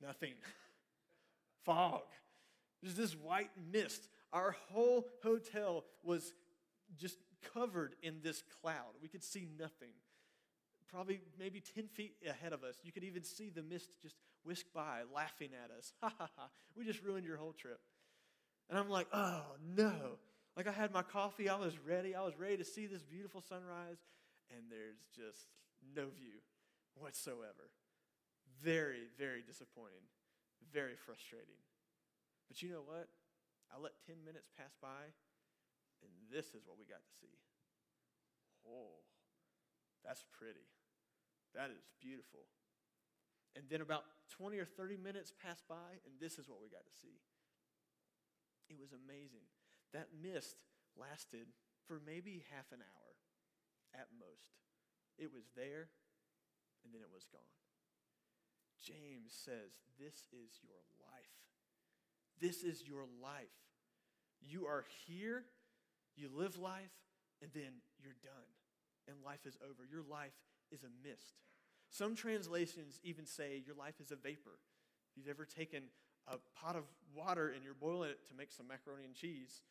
nothing 0.00 0.34
fog 1.64 2.06
there's 2.82 2.94
this 2.94 3.16
white 3.16 3.50
mist. 3.72 4.08
Our 4.32 4.54
whole 4.72 5.08
hotel 5.22 5.84
was 6.02 6.32
just 6.96 7.18
covered 7.54 7.96
in 8.02 8.20
this 8.22 8.42
cloud. 8.60 8.94
We 9.02 9.08
could 9.08 9.24
see 9.24 9.48
nothing. 9.58 9.90
Probably 10.90 11.20
maybe 11.38 11.60
10 11.60 11.88
feet 11.88 12.14
ahead 12.28 12.52
of 12.52 12.62
us. 12.62 12.76
You 12.82 12.92
could 12.92 13.04
even 13.04 13.24
see 13.24 13.50
the 13.50 13.62
mist 13.62 13.90
just 14.02 14.16
whisk 14.44 14.66
by, 14.74 15.02
laughing 15.14 15.50
at 15.52 15.70
us. 15.76 15.92
Ha 16.02 16.12
ha 16.16 16.28
ha. 16.36 16.48
We 16.76 16.84
just 16.84 17.02
ruined 17.02 17.26
your 17.26 17.36
whole 17.36 17.52
trip. 17.52 17.80
And 18.70 18.78
I'm 18.78 18.88
like, 18.88 19.08
oh 19.12 19.42
no. 19.76 20.18
Like 20.56 20.66
I 20.66 20.72
had 20.72 20.92
my 20.92 21.02
coffee, 21.02 21.48
I 21.48 21.56
was 21.56 21.74
ready. 21.78 22.14
I 22.14 22.22
was 22.22 22.38
ready 22.38 22.56
to 22.56 22.64
see 22.64 22.86
this 22.86 23.02
beautiful 23.02 23.42
sunrise, 23.42 23.98
and 24.50 24.64
there's 24.70 24.96
just 25.14 25.52
no 25.94 26.08
view 26.08 26.40
whatsoever. 26.94 27.68
Very, 28.62 29.12
very 29.18 29.42
disappointing. 29.42 30.08
Very 30.72 30.96
frustrating. 30.96 31.60
But 32.48 32.62
you 32.62 32.70
know 32.70 32.82
what? 32.86 33.08
I 33.68 33.76
let 33.82 33.92
10 34.06 34.24
minutes 34.24 34.48
pass 34.56 34.72
by, 34.80 35.12
and 36.00 36.10
this 36.32 36.54
is 36.54 36.64
what 36.64 36.78
we 36.78 36.86
got 36.86 37.02
to 37.04 37.12
see. 37.20 37.36
Oh, 38.64 39.02
that's 40.04 40.24
pretty. 40.38 40.64
That 41.54 41.70
is 41.70 41.84
beautiful. 42.00 42.48
And 43.54 43.64
then 43.70 43.80
about 43.80 44.04
20 44.36 44.58
or 44.58 44.66
30 44.66 44.96
minutes 44.96 45.32
passed 45.32 45.64
by, 45.68 46.00
and 46.04 46.14
this 46.20 46.38
is 46.38 46.48
what 46.48 46.60
we 46.60 46.68
got 46.68 46.84
to 46.84 46.96
see. 47.00 47.20
It 48.68 48.76
was 48.76 48.92
amazing. 48.92 49.46
That 49.94 50.08
mist 50.12 50.56
lasted 50.98 51.46
for 51.86 52.02
maybe 52.04 52.44
half 52.52 52.68
an 52.72 52.82
hour 52.82 53.12
at 53.94 54.12
most. 54.18 54.60
It 55.16 55.32
was 55.32 55.48
there, 55.56 55.88
and 56.84 56.92
then 56.92 57.00
it 57.00 57.12
was 57.14 57.24
gone. 57.32 57.56
James 58.82 59.32
says, 59.32 59.80
This 59.96 60.28
is 60.34 60.60
your 60.60 60.82
life. 61.00 61.36
This 62.40 62.62
is 62.62 62.84
your 62.84 63.08
life. 63.22 63.56
You 64.40 64.66
are 64.66 64.84
here, 65.06 65.44
you 66.16 66.28
live 66.28 66.58
life, 66.58 66.92
and 67.40 67.50
then 67.54 67.80
you're 67.98 68.20
done. 68.22 68.50
And 69.08 69.16
life 69.24 69.46
is 69.46 69.56
over. 69.62 69.86
Your 69.88 70.02
life 70.02 70.36
is 70.70 70.82
a 70.82 70.90
mist. 71.06 71.34
Some 71.90 72.14
translations 72.14 73.00
even 73.04 73.26
say 73.26 73.62
your 73.64 73.76
life 73.76 74.00
is 74.00 74.10
a 74.10 74.16
vapor. 74.16 74.58
If 75.10 75.16
you've 75.16 75.28
ever 75.28 75.44
taken 75.44 75.84
a 76.26 76.36
pot 76.58 76.76
of 76.76 76.84
water 77.14 77.52
and 77.54 77.62
you're 77.62 77.74
boiling 77.74 78.10
it 78.10 78.26
to 78.28 78.34
make 78.34 78.52
some 78.52 78.66
macaroni 78.66 79.04
and 79.04 79.14
cheese, 79.14 79.62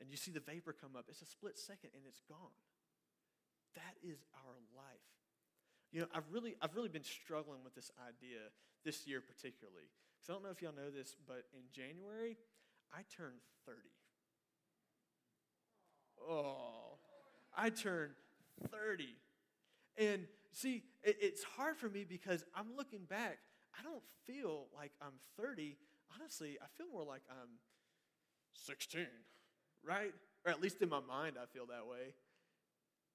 and 0.00 0.10
you 0.10 0.16
see 0.16 0.30
the 0.30 0.40
vapor 0.40 0.74
come 0.78 0.96
up, 0.96 1.06
it's 1.08 1.22
a 1.22 1.26
split 1.26 1.58
second 1.58 1.90
and 1.94 2.04
it's 2.06 2.20
gone. 2.28 2.56
That 3.74 3.96
is 4.02 4.24
our 4.44 4.56
life. 4.76 5.08
You 5.92 6.00
know, 6.00 6.06
I've 6.14 6.28
really, 6.30 6.56
I've 6.60 6.74
really 6.76 6.88
been 6.88 7.04
struggling 7.04 7.64
with 7.64 7.74
this 7.74 7.90
idea 8.06 8.52
this 8.84 9.06
year 9.06 9.20
particularly. 9.20 9.88
Because 10.16 10.30
I 10.30 10.32
don't 10.34 10.42
know 10.44 10.50
if 10.50 10.60
y'all 10.60 10.76
know 10.76 10.90
this, 10.90 11.16
but 11.26 11.44
in 11.54 11.64
January, 11.72 12.36
I 12.92 13.00
turned 13.16 13.40
30. 13.64 13.78
Oh, 16.28 16.98
I 17.56 17.70
turned 17.70 18.12
30. 18.70 19.08
And 19.98 20.26
see, 20.52 20.84
it, 21.02 21.16
it's 21.20 21.42
hard 21.42 21.76
for 21.76 21.88
me 21.88 22.04
because 22.08 22.44
I'm 22.54 22.76
looking 22.76 23.04
back. 23.04 23.38
I 23.78 23.82
don't 23.82 24.02
feel 24.26 24.66
like 24.74 24.92
I'm 25.00 25.14
30. 25.38 25.76
Honestly, 26.14 26.58
I 26.60 26.66
feel 26.76 26.86
more 26.92 27.04
like 27.04 27.22
I'm 27.30 27.58
16, 28.54 29.06
right? 29.84 30.12
Or 30.44 30.52
at 30.52 30.62
least 30.62 30.80
in 30.82 30.88
my 30.88 31.00
mind, 31.00 31.36
I 31.40 31.46
feel 31.46 31.66
that 31.66 31.86
way. 31.86 32.14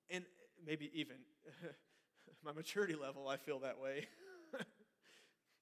And 0.09 0.25
maybe 0.65 0.91
even 0.93 1.15
my 2.43 2.51
maturity 2.51 2.95
level, 2.95 3.27
I 3.27 3.37
feel 3.37 3.59
that 3.59 3.79
way. 3.79 4.07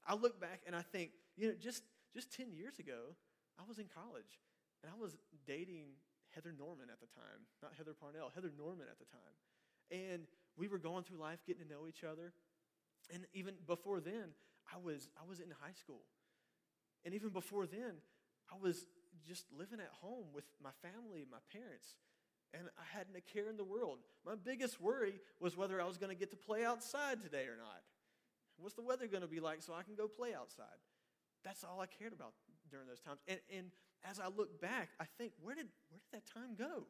I 0.08 0.16
look 0.16 0.40
back 0.42 0.62
and 0.66 0.76
I 0.76 0.82
think, 0.82 1.12
you 1.38 1.50
know, 1.50 1.54
just, 1.60 1.84
just 2.14 2.36
10 2.36 2.52
years 2.52 2.80
ago, 2.80 3.16
I 3.60 3.64
was 3.68 3.78
in 3.78 3.86
college 3.94 4.40
and 4.84 4.92
I 4.92 5.00
was 5.00 5.18
dating 5.46 6.00
Heather 6.34 6.54
Norman 6.58 6.90
at 6.92 7.00
the 7.00 7.08
time, 7.08 7.46
not 7.62 7.74
Heather 7.78 7.94
Parnell, 7.94 8.32
Heather 8.34 8.52
Norman 8.58 8.88
at 8.90 8.98
the 9.00 9.06
time. 9.06 9.36
And 9.92 10.24
we 10.58 10.68
were 10.68 10.78
going 10.78 11.04
through 11.04 11.18
life, 11.18 11.39
getting 11.45 11.64
to 11.64 11.70
know 11.70 11.88
each 11.88 12.04
other. 12.04 12.34
And 13.14 13.26
even 13.34 13.56
before 13.66 14.00
then, 14.00 14.36
I 14.74 14.78
was, 14.78 15.10
I 15.20 15.28
was 15.28 15.39
in 15.39 15.50
high 15.62 15.74
school. 15.74 16.02
And 17.06 17.14
even 17.14 17.30
before 17.30 17.66
then, 17.66 17.95
I 18.52 18.56
was 18.62 18.86
just 19.28 19.45
living 19.58 19.80
at 19.80 19.91
home 20.02 20.26
with 20.34 20.45
my 20.62 20.72
family, 20.82 21.26
my 21.30 21.39
parents, 21.52 21.95
and 22.54 22.64
I 22.78 22.97
hadn't 22.97 23.16
a 23.16 23.22
care 23.22 23.50
in 23.50 23.58
the 23.58 23.64
world. 23.64 24.00
My 24.26 24.36
biggest 24.36 24.82
worry 24.82 25.20
was 25.39 25.56
whether 25.56 25.80
I 25.82 25.86
was 25.86 25.97
going 25.97 26.10
to 26.10 26.20
get 26.20 26.32
to 26.32 26.38
play 26.38 26.66
outside 26.66 27.22
today 27.22 27.45
or 27.45 27.58
not. 27.58 27.82
What's 28.58 28.76
the 28.76 28.82
weather 28.82 29.08
going 29.08 29.22
to 29.22 29.28
be 29.28 29.39
like 29.39 29.62
so 29.62 29.74
I 29.74 29.84
can 29.84 29.95
go 29.95 30.08
play 30.08 30.34
outside? 30.34 30.66
That's 31.43 31.64
all 31.64 31.80
I 31.80 31.86
cared 31.86 32.12
about 32.12 32.34
during 32.70 32.88
those 32.88 33.00
times. 33.00 33.20
And, 33.28 33.39
and 33.56 33.68
as 34.04 34.20
I 34.20 34.28
look 34.28 34.60
back, 34.62 34.89
I 35.00 35.06
think, 35.18 35.34
where 35.41 35.56
did, 35.56 35.68
where 35.89 36.00
did 36.00 36.12
that 36.20 36.34
time 36.34 36.56
go? 36.58 36.84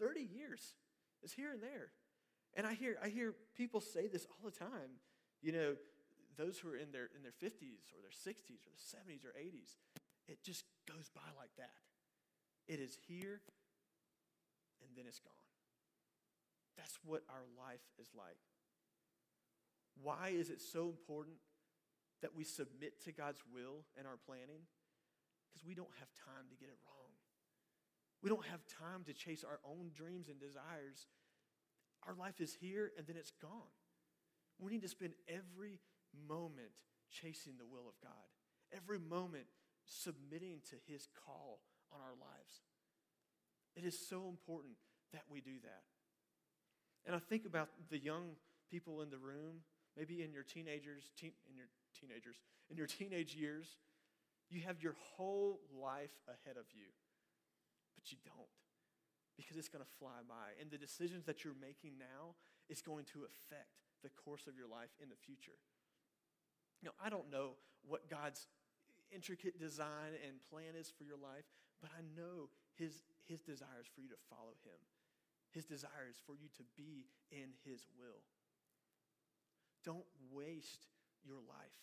30 0.00 0.20
years. 0.20 0.74
It's 1.22 1.32
here 1.32 1.52
and 1.52 1.62
there. 1.62 1.92
And 2.56 2.66
I 2.66 2.74
hear, 2.74 2.96
I 3.02 3.08
hear 3.08 3.34
people 3.56 3.80
say 3.80 4.08
this 4.08 4.26
all 4.26 4.50
the 4.50 4.56
time. 4.56 4.98
You 5.42 5.52
know, 5.52 5.74
those 6.36 6.58
who 6.58 6.70
are 6.70 6.76
in 6.76 6.92
their, 6.92 7.08
in 7.14 7.22
their 7.22 7.36
50s 7.36 7.92
or 7.94 8.00
their 8.02 8.10
60s 8.10 8.66
or 8.66 8.72
their 8.72 8.82
70s 8.82 9.24
or 9.24 9.32
80s, 9.38 9.76
it 10.28 10.42
just 10.42 10.64
goes 10.86 11.10
by 11.14 11.26
like 11.38 11.50
that. 11.58 11.70
It 12.66 12.80
is 12.80 12.96
here 13.08 13.40
and 14.82 14.96
then 14.96 15.04
it's 15.06 15.20
gone. 15.20 15.32
That's 16.76 16.98
what 17.04 17.22
our 17.28 17.44
life 17.58 17.84
is 18.00 18.08
like. 18.16 18.40
Why 20.02 20.32
is 20.32 20.50
it 20.50 20.60
so 20.60 20.88
important 20.88 21.36
that 22.22 22.34
we 22.34 22.44
submit 22.44 23.02
to 23.04 23.12
God's 23.12 23.42
will 23.52 23.84
in 23.98 24.06
our 24.06 24.16
planning? 24.16 24.64
Because 25.50 25.66
we 25.66 25.74
don't 25.74 25.92
have 25.98 26.08
time 26.16 26.48
to 26.48 26.56
get 26.56 26.68
it 26.68 26.78
wrong. 26.86 27.12
We 28.22 28.28
don't 28.28 28.44
have 28.46 28.60
time 28.66 29.04
to 29.06 29.12
chase 29.12 29.44
our 29.44 29.60
own 29.64 29.90
dreams 29.94 30.28
and 30.28 30.38
desires. 30.40 31.06
Our 32.06 32.14
life 32.14 32.40
is 32.40 32.56
here 32.60 32.92
and 32.96 33.06
then 33.06 33.16
it's 33.16 33.32
gone. 33.42 33.72
We 34.58 34.72
need 34.72 34.82
to 34.82 34.88
spend 34.88 35.14
every 35.28 35.80
moment 36.28 36.72
chasing 37.10 37.54
the 37.58 37.66
will 37.66 37.88
of 37.88 37.94
God, 38.02 38.28
every 38.74 38.98
moment 38.98 39.46
submitting 39.84 40.60
to 40.70 40.76
His 40.86 41.08
call 41.26 41.60
on 41.92 42.00
our 42.00 42.14
lives. 42.20 42.62
It 43.76 43.84
is 43.84 43.98
so 44.08 44.28
important 44.28 44.74
that 45.12 45.22
we 45.30 45.40
do 45.40 45.58
that. 45.62 45.82
And 47.06 47.16
I 47.16 47.18
think 47.18 47.46
about 47.46 47.68
the 47.90 47.98
young 47.98 48.36
people 48.70 49.02
in 49.02 49.10
the 49.10 49.18
room, 49.18 49.62
maybe 49.96 50.22
in 50.22 50.32
your 50.32 50.42
teenagers, 50.42 51.10
teen, 51.18 51.32
in 51.48 51.56
your 51.56 51.68
teenagers, 51.98 52.36
in 52.70 52.76
your 52.76 52.86
teenage 52.86 53.34
years, 53.34 53.76
you 54.50 54.62
have 54.66 54.82
your 54.82 54.96
whole 55.16 55.60
life 55.80 56.10
ahead 56.28 56.56
of 56.56 56.66
you, 56.72 56.86
but 57.94 58.10
you 58.12 58.18
don't 58.24 58.48
because 59.36 59.56
it's 59.56 59.68
going 59.68 59.84
to 59.84 59.92
fly 59.98 60.22
by. 60.28 60.56
And 60.60 60.70
the 60.70 60.78
decisions 60.78 61.24
that 61.24 61.44
you're 61.44 61.58
making 61.60 61.98
now 61.98 62.34
is 62.68 62.82
going 62.82 63.04
to 63.12 63.26
affect 63.26 63.80
the 64.02 64.10
course 64.10 64.46
of 64.46 64.56
your 64.56 64.68
life 64.68 64.90
in 65.02 65.08
the 65.08 65.18
future. 65.18 65.58
Now, 66.82 66.90
I 67.02 67.10
don't 67.10 67.30
know 67.30 67.60
what 67.86 68.08
God's 68.08 68.46
intricate 69.12 69.58
design 69.58 70.16
and 70.24 70.40
plan 70.48 70.78
is 70.78 70.90
for 70.90 71.04
your 71.04 71.18
life, 71.18 71.44
but 71.80 71.90
I 71.92 72.02
know 72.16 72.48
his, 72.78 73.02
his 73.28 73.40
desire 73.40 73.80
is 73.80 73.88
for 73.92 74.00
you 74.00 74.08
to 74.08 74.20
follow 74.30 74.56
him. 74.64 74.80
His 75.52 75.64
desire 75.64 76.08
is 76.08 76.16
for 76.24 76.32
you 76.32 76.48
to 76.56 76.64
be 76.76 77.10
in 77.32 77.50
his 77.66 77.86
will. 77.98 78.22
Don't 79.84 80.06
waste 80.32 80.86
your 81.24 81.42
life. 81.48 81.80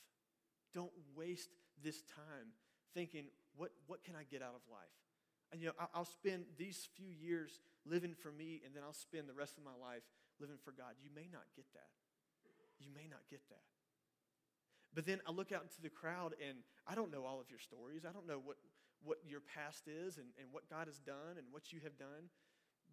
Don't 0.74 0.94
waste 1.16 1.50
this 1.84 2.02
time 2.02 2.54
thinking, 2.94 3.26
what, 3.56 3.72
what 3.88 4.04
can 4.04 4.16
I 4.16 4.24
get 4.30 4.42
out 4.42 4.56
of 4.56 4.62
life? 4.72 5.07
And 5.52 5.62
you 5.62 5.68
know, 5.68 5.78
I'll 5.94 6.06
spend 6.06 6.46
these 6.58 6.88
few 6.96 7.08
years 7.08 7.60
living 7.86 8.14
for 8.14 8.32
me, 8.32 8.62
and 8.66 8.76
then 8.76 8.84
I'll 8.84 8.94
spend 8.94 9.30
the 9.30 9.34
rest 9.34 9.58
of 9.58 9.64
my 9.64 9.76
life 9.80 10.04
living 10.40 10.58
for 10.64 10.72
God. 10.72 11.00
You 11.02 11.10
may 11.16 11.30
not 11.32 11.48
get 11.56 11.66
that. 11.74 11.92
You 12.80 12.92
may 12.94 13.08
not 13.08 13.24
get 13.30 13.42
that. 13.50 13.64
But 14.94 15.06
then 15.06 15.22
I 15.28 15.32
look 15.32 15.52
out 15.52 15.64
into 15.64 15.82
the 15.82 15.90
crowd, 15.90 16.34
and 16.42 16.60
I 16.86 16.96
don't 16.96 17.12
know 17.12 17.26
all 17.26 17.40
of 17.40 17.50
your 17.50 17.60
stories. 17.60 18.04
I 18.04 18.12
don't 18.12 18.28
know 18.28 18.42
what, 18.44 18.58
what 19.04 19.18
your 19.26 19.42
past 19.42 19.88
is 19.88 20.18
and, 20.18 20.28
and 20.40 20.52
what 20.52 20.70
God 20.70 20.88
has 20.88 21.00
done 21.00 21.38
and 21.38 21.48
what 21.52 21.72
you 21.72 21.80
have 21.84 21.98
done. 21.98 22.30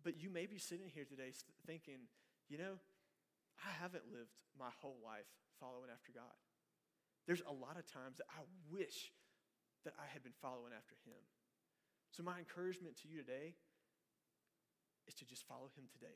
But 0.03 0.21
you 0.21 0.29
may 0.29 0.47
be 0.47 0.59
sitting 0.59 0.89
here 0.93 1.05
today 1.05 1.33
thinking, 1.67 2.07
you 2.49 2.59
know, 2.59 2.77
I 3.63 3.73
haven't 3.81 4.05
lived 4.13 4.37
my 4.59 4.69
whole 4.83 4.99
life 5.03 5.29
following 5.61 5.89
after 5.89 6.13
God. 6.13 6.37
There's 7.27 7.43
a 7.49 7.55
lot 7.55 7.81
of 7.81 7.89
times 7.89 8.19
that 8.19 8.29
I 8.29 8.45
wish 8.69 9.13
that 9.85 9.95
I 9.97 10.05
had 10.13 10.23
been 10.23 10.37
following 10.43 10.77
after 10.77 10.97
Him. 11.09 11.21
So, 12.17 12.23
my 12.23 12.39
encouragement 12.39 12.97
to 13.03 13.09
you 13.09 13.19
today 13.19 13.55
is 15.09 15.15
to 15.15 15.25
just 15.25 15.49
follow 15.49 15.69
Him 15.77 15.85
today. 15.93 16.15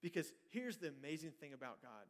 Because 0.00 0.32
here's 0.50 0.78
the 0.78 0.88
amazing 0.88 1.32
thing 1.32 1.52
about 1.52 1.82
God 1.82 2.06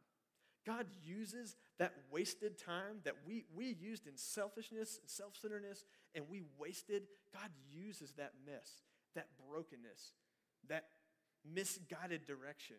God 0.65 0.85
uses 1.03 1.57
that 1.77 1.93
wasted 2.09 2.57
time 2.57 2.99
that 3.03 3.15
we, 3.25 3.43
we 3.53 3.75
used 3.79 4.07
in 4.07 4.15
selfishness 4.15 4.99
and 5.01 5.09
self 5.09 5.35
centeredness 5.35 5.83
and 6.15 6.25
we 6.29 6.43
wasted. 6.57 7.03
God 7.33 7.49
uses 7.69 8.13
that 8.13 8.31
mess, 8.45 8.83
that 9.13 9.27
brokenness, 9.49 10.13
that 10.69 10.85
misguided 11.53 12.25
direction, 12.25 12.77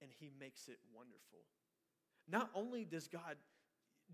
and 0.00 0.10
He 0.18 0.30
makes 0.40 0.68
it 0.68 0.78
wonderful. 0.94 1.40
Not 2.26 2.50
only 2.54 2.86
does 2.86 3.08
God 3.08 3.36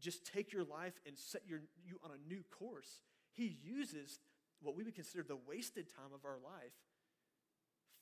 just 0.01 0.27
take 0.27 0.53
your 0.53 0.65
life 0.65 0.95
and 1.07 1.17
set 1.17 1.43
your, 1.47 1.61
you 1.85 2.01
on 2.05 2.11
a 2.11 2.29
new 2.29 2.43
course, 2.59 3.03
He 3.33 3.57
uses 3.63 4.19
what 4.63 4.77
we 4.77 4.85
would 4.85 4.95
consider 4.95 5.23
the 5.23 5.39
wasted 5.47 5.87
time 5.91 6.15
of 6.15 6.25
our 6.25 6.39
life 6.43 6.79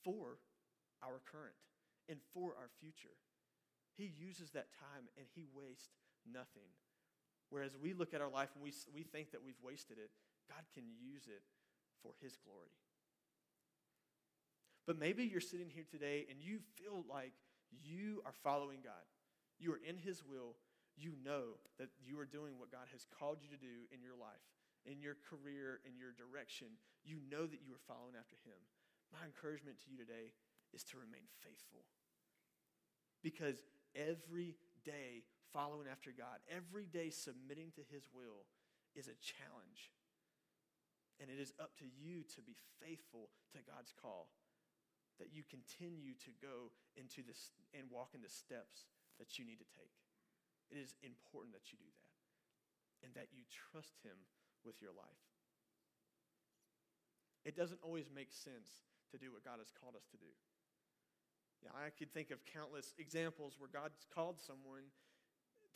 for 0.05 0.39
our 1.03 1.21
current 1.25 1.57
and 2.09 2.19
for 2.33 2.55
our 2.61 2.69
future. 2.81 3.17
He 3.97 4.13
uses 4.17 4.51
that 4.53 4.69
time 4.73 5.09
and 5.17 5.27
he 5.35 5.45
wastes 5.55 5.89
nothing. 6.31 6.69
Whereas 7.49 7.77
we 7.81 7.93
look 7.93 8.15
at 8.15 8.21
our 8.21 8.31
life 8.31 8.51
and 8.55 8.63
we, 8.63 8.73
we 8.95 9.03
think 9.03 9.33
that 9.33 9.43
we've 9.45 9.61
wasted 9.63 9.99
it, 9.99 10.11
God 10.49 10.63
can 10.73 10.85
use 11.01 11.27
it 11.27 11.43
for 12.03 12.13
his 12.23 12.37
glory. 12.37 12.71
But 14.87 14.99
maybe 14.99 15.25
you're 15.25 15.41
sitting 15.41 15.69
here 15.69 15.85
today 15.91 16.27
and 16.31 16.41
you 16.41 16.59
feel 16.77 17.05
like 17.09 17.33
you 17.71 18.23
are 18.25 18.35
following 18.43 18.81
God. 18.83 19.05
You 19.59 19.73
are 19.73 19.81
in 19.87 19.97
his 19.97 20.23
will. 20.25 20.57
You 20.97 21.13
know 21.25 21.59
that 21.79 21.89
you 22.05 22.19
are 22.19 22.25
doing 22.25 22.59
what 22.59 22.71
God 22.71 22.89
has 22.93 23.07
called 23.19 23.39
you 23.43 23.49
to 23.49 23.61
do 23.61 23.89
in 23.93 24.03
your 24.03 24.17
life 24.19 24.45
in 24.87 25.01
your 25.01 25.17
career, 25.29 25.81
in 25.85 25.97
your 25.97 26.13
direction, 26.17 26.81
you 27.05 27.21
know 27.29 27.45
that 27.45 27.65
you 27.65 27.73
are 27.77 27.89
following 27.89 28.17
after 28.17 28.37
Him. 28.45 28.57
My 29.13 29.27
encouragement 29.27 29.81
to 29.85 29.91
you 29.91 29.99
today 29.99 30.33
is 30.73 30.85
to 30.93 31.01
remain 31.01 31.27
faithful. 31.43 31.85
Because 33.21 33.61
every 33.93 34.57
day 34.85 35.27
following 35.53 35.91
after 35.91 36.15
God, 36.15 36.41
every 36.49 36.87
day 36.87 37.11
submitting 37.11 37.75
to 37.77 37.85
His 37.91 38.09
will 38.15 38.49
is 38.97 39.11
a 39.11 39.19
challenge. 39.21 39.93
And 41.21 41.29
it 41.29 41.37
is 41.37 41.53
up 41.61 41.77
to 41.85 41.89
you 41.89 42.25
to 42.33 42.41
be 42.41 42.57
faithful 42.81 43.29
to 43.53 43.61
God's 43.61 43.93
call, 43.93 44.33
that 45.21 45.37
you 45.37 45.45
continue 45.45 46.17
to 46.25 46.33
go 46.41 46.73
into 46.97 47.21
this 47.21 47.53
and 47.77 47.93
walk 47.93 48.17
in 48.17 48.25
the 48.25 48.33
steps 48.33 48.89
that 49.21 49.37
you 49.37 49.45
need 49.45 49.61
to 49.61 49.69
take. 49.77 49.93
It 50.73 50.81
is 50.81 50.97
important 51.05 51.53
that 51.53 51.69
you 51.69 51.77
do 51.77 51.93
that 51.93 52.11
and 53.05 53.13
that 53.17 53.33
you 53.33 53.45
trust 53.49 54.01
Him 54.01 54.17
with 54.65 54.81
your 54.81 54.93
life. 54.93 55.25
It 57.45 57.57
doesn't 57.57 57.81
always 57.83 58.11
make 58.13 58.33
sense 58.33 58.85
to 59.11 59.19
do 59.19 59.33
what 59.33 59.45
God 59.45 59.59
has 59.59 59.73
called 59.73 59.97
us 59.97 60.05
to 60.13 60.19
do. 60.21 60.31
Yeah, 61.65 61.73
I 61.77 61.91
could 61.91 62.13
think 62.13 62.31
of 62.31 62.45
countless 62.45 62.95
examples 62.99 63.57
where 63.59 63.69
God's 63.69 64.07
called 64.13 64.41
someone 64.41 64.93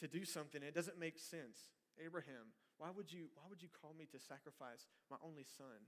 to 0.01 0.09
do 0.09 0.25
something 0.25 0.61
and 0.61 0.69
it 0.69 0.75
doesn't 0.75 0.99
make 0.99 1.19
sense. 1.19 1.73
Abraham, 2.01 2.57
why 2.79 2.89
would 2.91 3.13
you 3.13 3.29
why 3.37 3.45
would 3.49 3.63
you 3.63 3.69
call 3.69 3.95
me 3.95 4.09
to 4.11 4.19
sacrifice 4.19 4.89
my 5.11 5.21
only 5.23 5.45
son, 5.45 5.87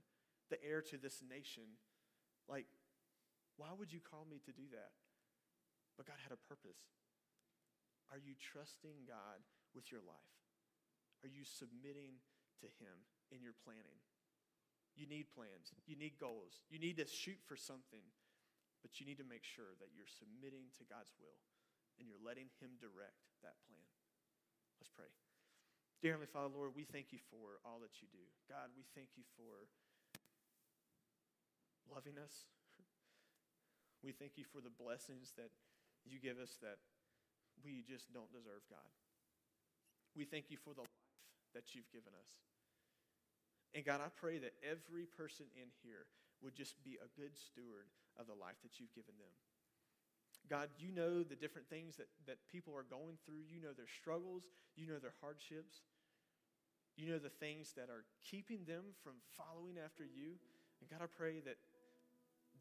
the 0.49 0.61
heir 0.63 0.81
to 0.93 0.97
this 0.97 1.21
nation? 1.25 1.81
Like 2.47 2.69
why 3.57 3.73
would 3.73 3.91
you 3.91 3.99
call 3.99 4.25
me 4.29 4.37
to 4.45 4.53
do 4.53 4.69
that? 4.71 4.93
But 5.97 6.05
God 6.05 6.21
had 6.21 6.31
a 6.31 6.39
purpose. 6.45 6.77
Are 8.13 8.21
you 8.21 8.37
trusting 8.37 9.09
God 9.09 9.41
with 9.73 9.91
your 9.91 10.05
life? 10.05 10.37
Are 11.25 11.31
you 11.31 11.43
submitting 11.43 12.21
to 12.63 12.69
him 12.81 13.05
in 13.31 13.41
your 13.41 13.57
planning? 13.65 13.99
You 14.97 15.05
need 15.05 15.29
plans. 15.29 15.69
You 15.85 15.93
need 15.93 16.17
goals. 16.17 16.65
You 16.73 16.81
need 16.81 16.97
to 16.97 17.05
shoot 17.05 17.37
for 17.45 17.53
something. 17.53 18.01
But 18.81 18.97
you 18.97 19.05
need 19.05 19.21
to 19.21 19.27
make 19.27 19.45
sure 19.45 19.77
that 19.77 19.93
you're 19.93 20.09
submitting 20.09 20.73
to 20.81 20.83
God's 20.89 21.13
will 21.21 21.37
and 21.97 22.05
you're 22.09 22.21
letting 22.21 22.49
Him 22.61 22.77
direct 22.81 23.25
that 23.41 23.57
plan. 23.65 23.85
Let's 24.81 24.93
pray. 24.93 25.09
Dear 26.01 26.13
Heavenly 26.13 26.29
Father, 26.29 26.53
Lord, 26.53 26.77
we 26.77 26.85
thank 26.85 27.09
you 27.09 27.21
for 27.29 27.57
all 27.65 27.81
that 27.81 28.01
you 28.01 28.07
do. 28.13 28.21
God, 28.45 28.69
we 28.77 28.85
thank 28.93 29.17
you 29.17 29.25
for 29.37 29.69
loving 31.89 32.17
us. 32.17 32.49
We 34.05 34.13
thank 34.13 34.37
you 34.37 34.45
for 34.45 34.61
the 34.61 34.69
blessings 34.69 35.33
that 35.41 35.49
you 36.05 36.21
give 36.21 36.37
us 36.37 36.61
that 36.61 36.77
we 37.65 37.81
just 37.81 38.13
don't 38.13 38.29
deserve, 38.29 38.61
God. 38.69 38.85
We 40.13 40.23
thank 40.23 40.53
you 40.53 40.57
for 40.61 40.77
the 40.77 40.85
that 41.53 41.75
you've 41.75 41.91
given 41.91 42.11
us. 42.17 42.31
And 43.75 43.85
God, 43.85 44.01
I 44.01 44.09
pray 44.09 44.39
that 44.39 44.55
every 44.63 45.05
person 45.05 45.45
in 45.55 45.69
here 45.83 46.07
would 46.41 46.55
just 46.55 46.81
be 46.83 46.97
a 46.97 47.09
good 47.19 47.35
steward 47.37 47.91
of 48.17 48.27
the 48.27 48.37
life 48.37 48.57
that 48.63 48.79
you've 48.79 48.93
given 48.95 49.15
them. 49.19 49.33
God, 50.47 50.69
you 50.79 50.95
know 50.95 51.23
the 51.23 51.35
different 51.35 51.67
things 51.67 51.97
that, 51.97 52.07
that 52.25 52.39
people 52.47 52.71
are 52.71 52.87
going 52.87 53.19
through. 53.25 53.43
You 53.51 53.59
know 53.59 53.75
their 53.75 53.89
struggles. 53.89 54.47
You 54.79 54.87
know 54.87 54.99
their 54.99 55.15
hardships. 55.19 55.83
You 56.95 57.11
know 57.11 57.19
the 57.19 57.33
things 57.33 57.75
that 57.75 57.91
are 57.91 58.07
keeping 58.23 58.63
them 58.65 58.95
from 59.03 59.19
following 59.35 59.75
after 59.77 60.07
you. 60.07 60.39
And 60.79 60.89
God, 60.89 61.03
I 61.03 61.09
pray 61.11 61.43
that 61.43 61.59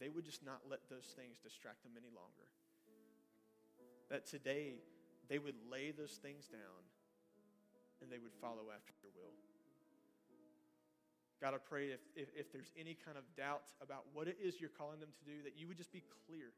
they 0.00 0.10
would 0.10 0.24
just 0.24 0.44
not 0.44 0.66
let 0.68 0.90
those 0.90 1.14
things 1.14 1.38
distract 1.38 1.84
them 1.84 1.96
any 1.96 2.10
longer. 2.12 2.50
That 4.10 4.26
today 4.26 4.82
they 5.28 5.38
would 5.38 5.56
lay 5.70 5.90
those 5.90 6.18
things 6.20 6.46
down 6.46 6.84
and 8.00 8.12
they 8.12 8.20
would 8.20 8.34
follow 8.40 8.68
after 8.72 8.92
your 9.00 9.12
will. 9.16 9.34
God, 11.40 11.52
I 11.52 11.60
pray 11.60 11.92
if, 11.92 12.00
if, 12.16 12.32
if, 12.32 12.48
there's 12.48 12.72
any 12.80 12.96
kind 12.96 13.20
of 13.20 13.24
doubt 13.36 13.68
about 13.84 14.08
what 14.16 14.24
it 14.24 14.40
is 14.40 14.56
you're 14.56 14.72
calling 14.72 15.04
them 15.04 15.12
to 15.12 15.24
do, 15.28 15.44
that 15.44 15.52
you 15.60 15.68
would 15.68 15.76
just 15.76 15.92
be 15.92 16.00
clear, 16.24 16.56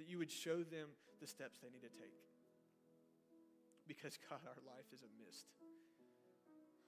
that 0.00 0.08
you 0.08 0.16
would 0.16 0.32
show 0.32 0.64
them 0.64 0.88
the 1.20 1.28
steps 1.28 1.60
they 1.60 1.68
need 1.68 1.84
to 1.84 1.92
take. 1.92 2.16
Because, 3.84 4.16
God, 4.28 4.40
our 4.48 4.62
life 4.64 4.88
is 4.88 5.04
a 5.04 5.10
mist. 5.20 5.52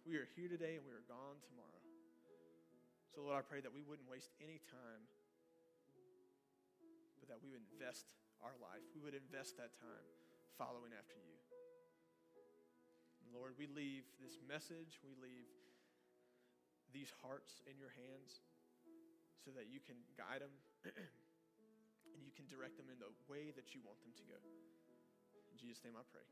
We 0.09 0.17
are 0.17 0.29
here 0.33 0.49
today 0.49 0.81
and 0.81 0.85
we 0.89 0.97
are 0.97 1.05
gone 1.05 1.37
tomorrow. 1.45 1.85
So, 3.13 3.29
Lord, 3.29 3.37
I 3.37 3.45
pray 3.45 3.61
that 3.61 3.75
we 3.75 3.85
wouldn't 3.85 4.09
waste 4.09 4.33
any 4.41 4.63
time, 4.73 5.03
but 7.21 7.29
that 7.29 7.45
we 7.45 7.53
would 7.53 7.61
invest 7.77 8.09
our 8.41 8.57
life. 8.57 8.85
We 8.97 9.05
would 9.05 9.19
invest 9.19 9.61
that 9.61 9.77
time 9.77 10.07
following 10.57 10.97
after 10.97 11.21
you. 11.21 11.40
Lord, 13.31 13.55
we 13.55 13.71
leave 13.71 14.07
this 14.19 14.43
message, 14.47 14.99
we 15.07 15.15
leave 15.23 15.47
these 16.91 17.15
hearts 17.23 17.63
in 17.71 17.79
your 17.79 17.95
hands 17.95 18.43
so 19.39 19.55
that 19.55 19.71
you 19.71 19.79
can 19.79 19.97
guide 20.19 20.43
them 20.43 20.55
and 20.91 22.21
you 22.27 22.35
can 22.35 22.45
direct 22.51 22.75
them 22.77 22.91
in 22.91 22.99
the 22.99 23.11
way 23.31 23.55
that 23.55 23.71
you 23.73 23.81
want 23.87 23.99
them 24.03 24.11
to 24.19 24.25
go. 24.27 24.39
In 25.55 25.57
Jesus' 25.57 25.83
name 25.87 25.95
I 25.95 26.05
pray. 26.11 26.27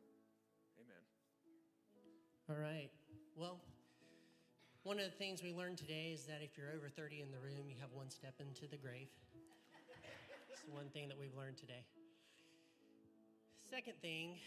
Amen. 0.83 1.03
All 2.51 2.59
right. 2.59 2.91
Well, 3.39 3.63
one 4.83 4.99
of 4.99 5.07
the 5.07 5.17
things 5.17 5.43
we 5.43 5.53
learned 5.53 5.79
today 5.79 6.11
is 6.15 6.27
that 6.27 6.43
if 6.43 6.57
you're 6.59 6.75
over 6.75 6.89
30 6.89 7.23
in 7.23 7.31
the 7.31 7.39
room, 7.39 7.71
you 7.71 7.77
have 7.81 7.93
one 7.93 8.11
step 8.11 8.35
into 8.41 8.67
the 8.67 8.79
grave. 8.79 9.09
It's 10.51 10.63
the 10.67 10.75
one 10.75 10.89
thing 10.91 11.09
that 11.09 11.19
we've 11.19 11.35
learned 11.37 11.59
today. 11.59 11.85
Second 13.71 14.01
thing 14.01 14.41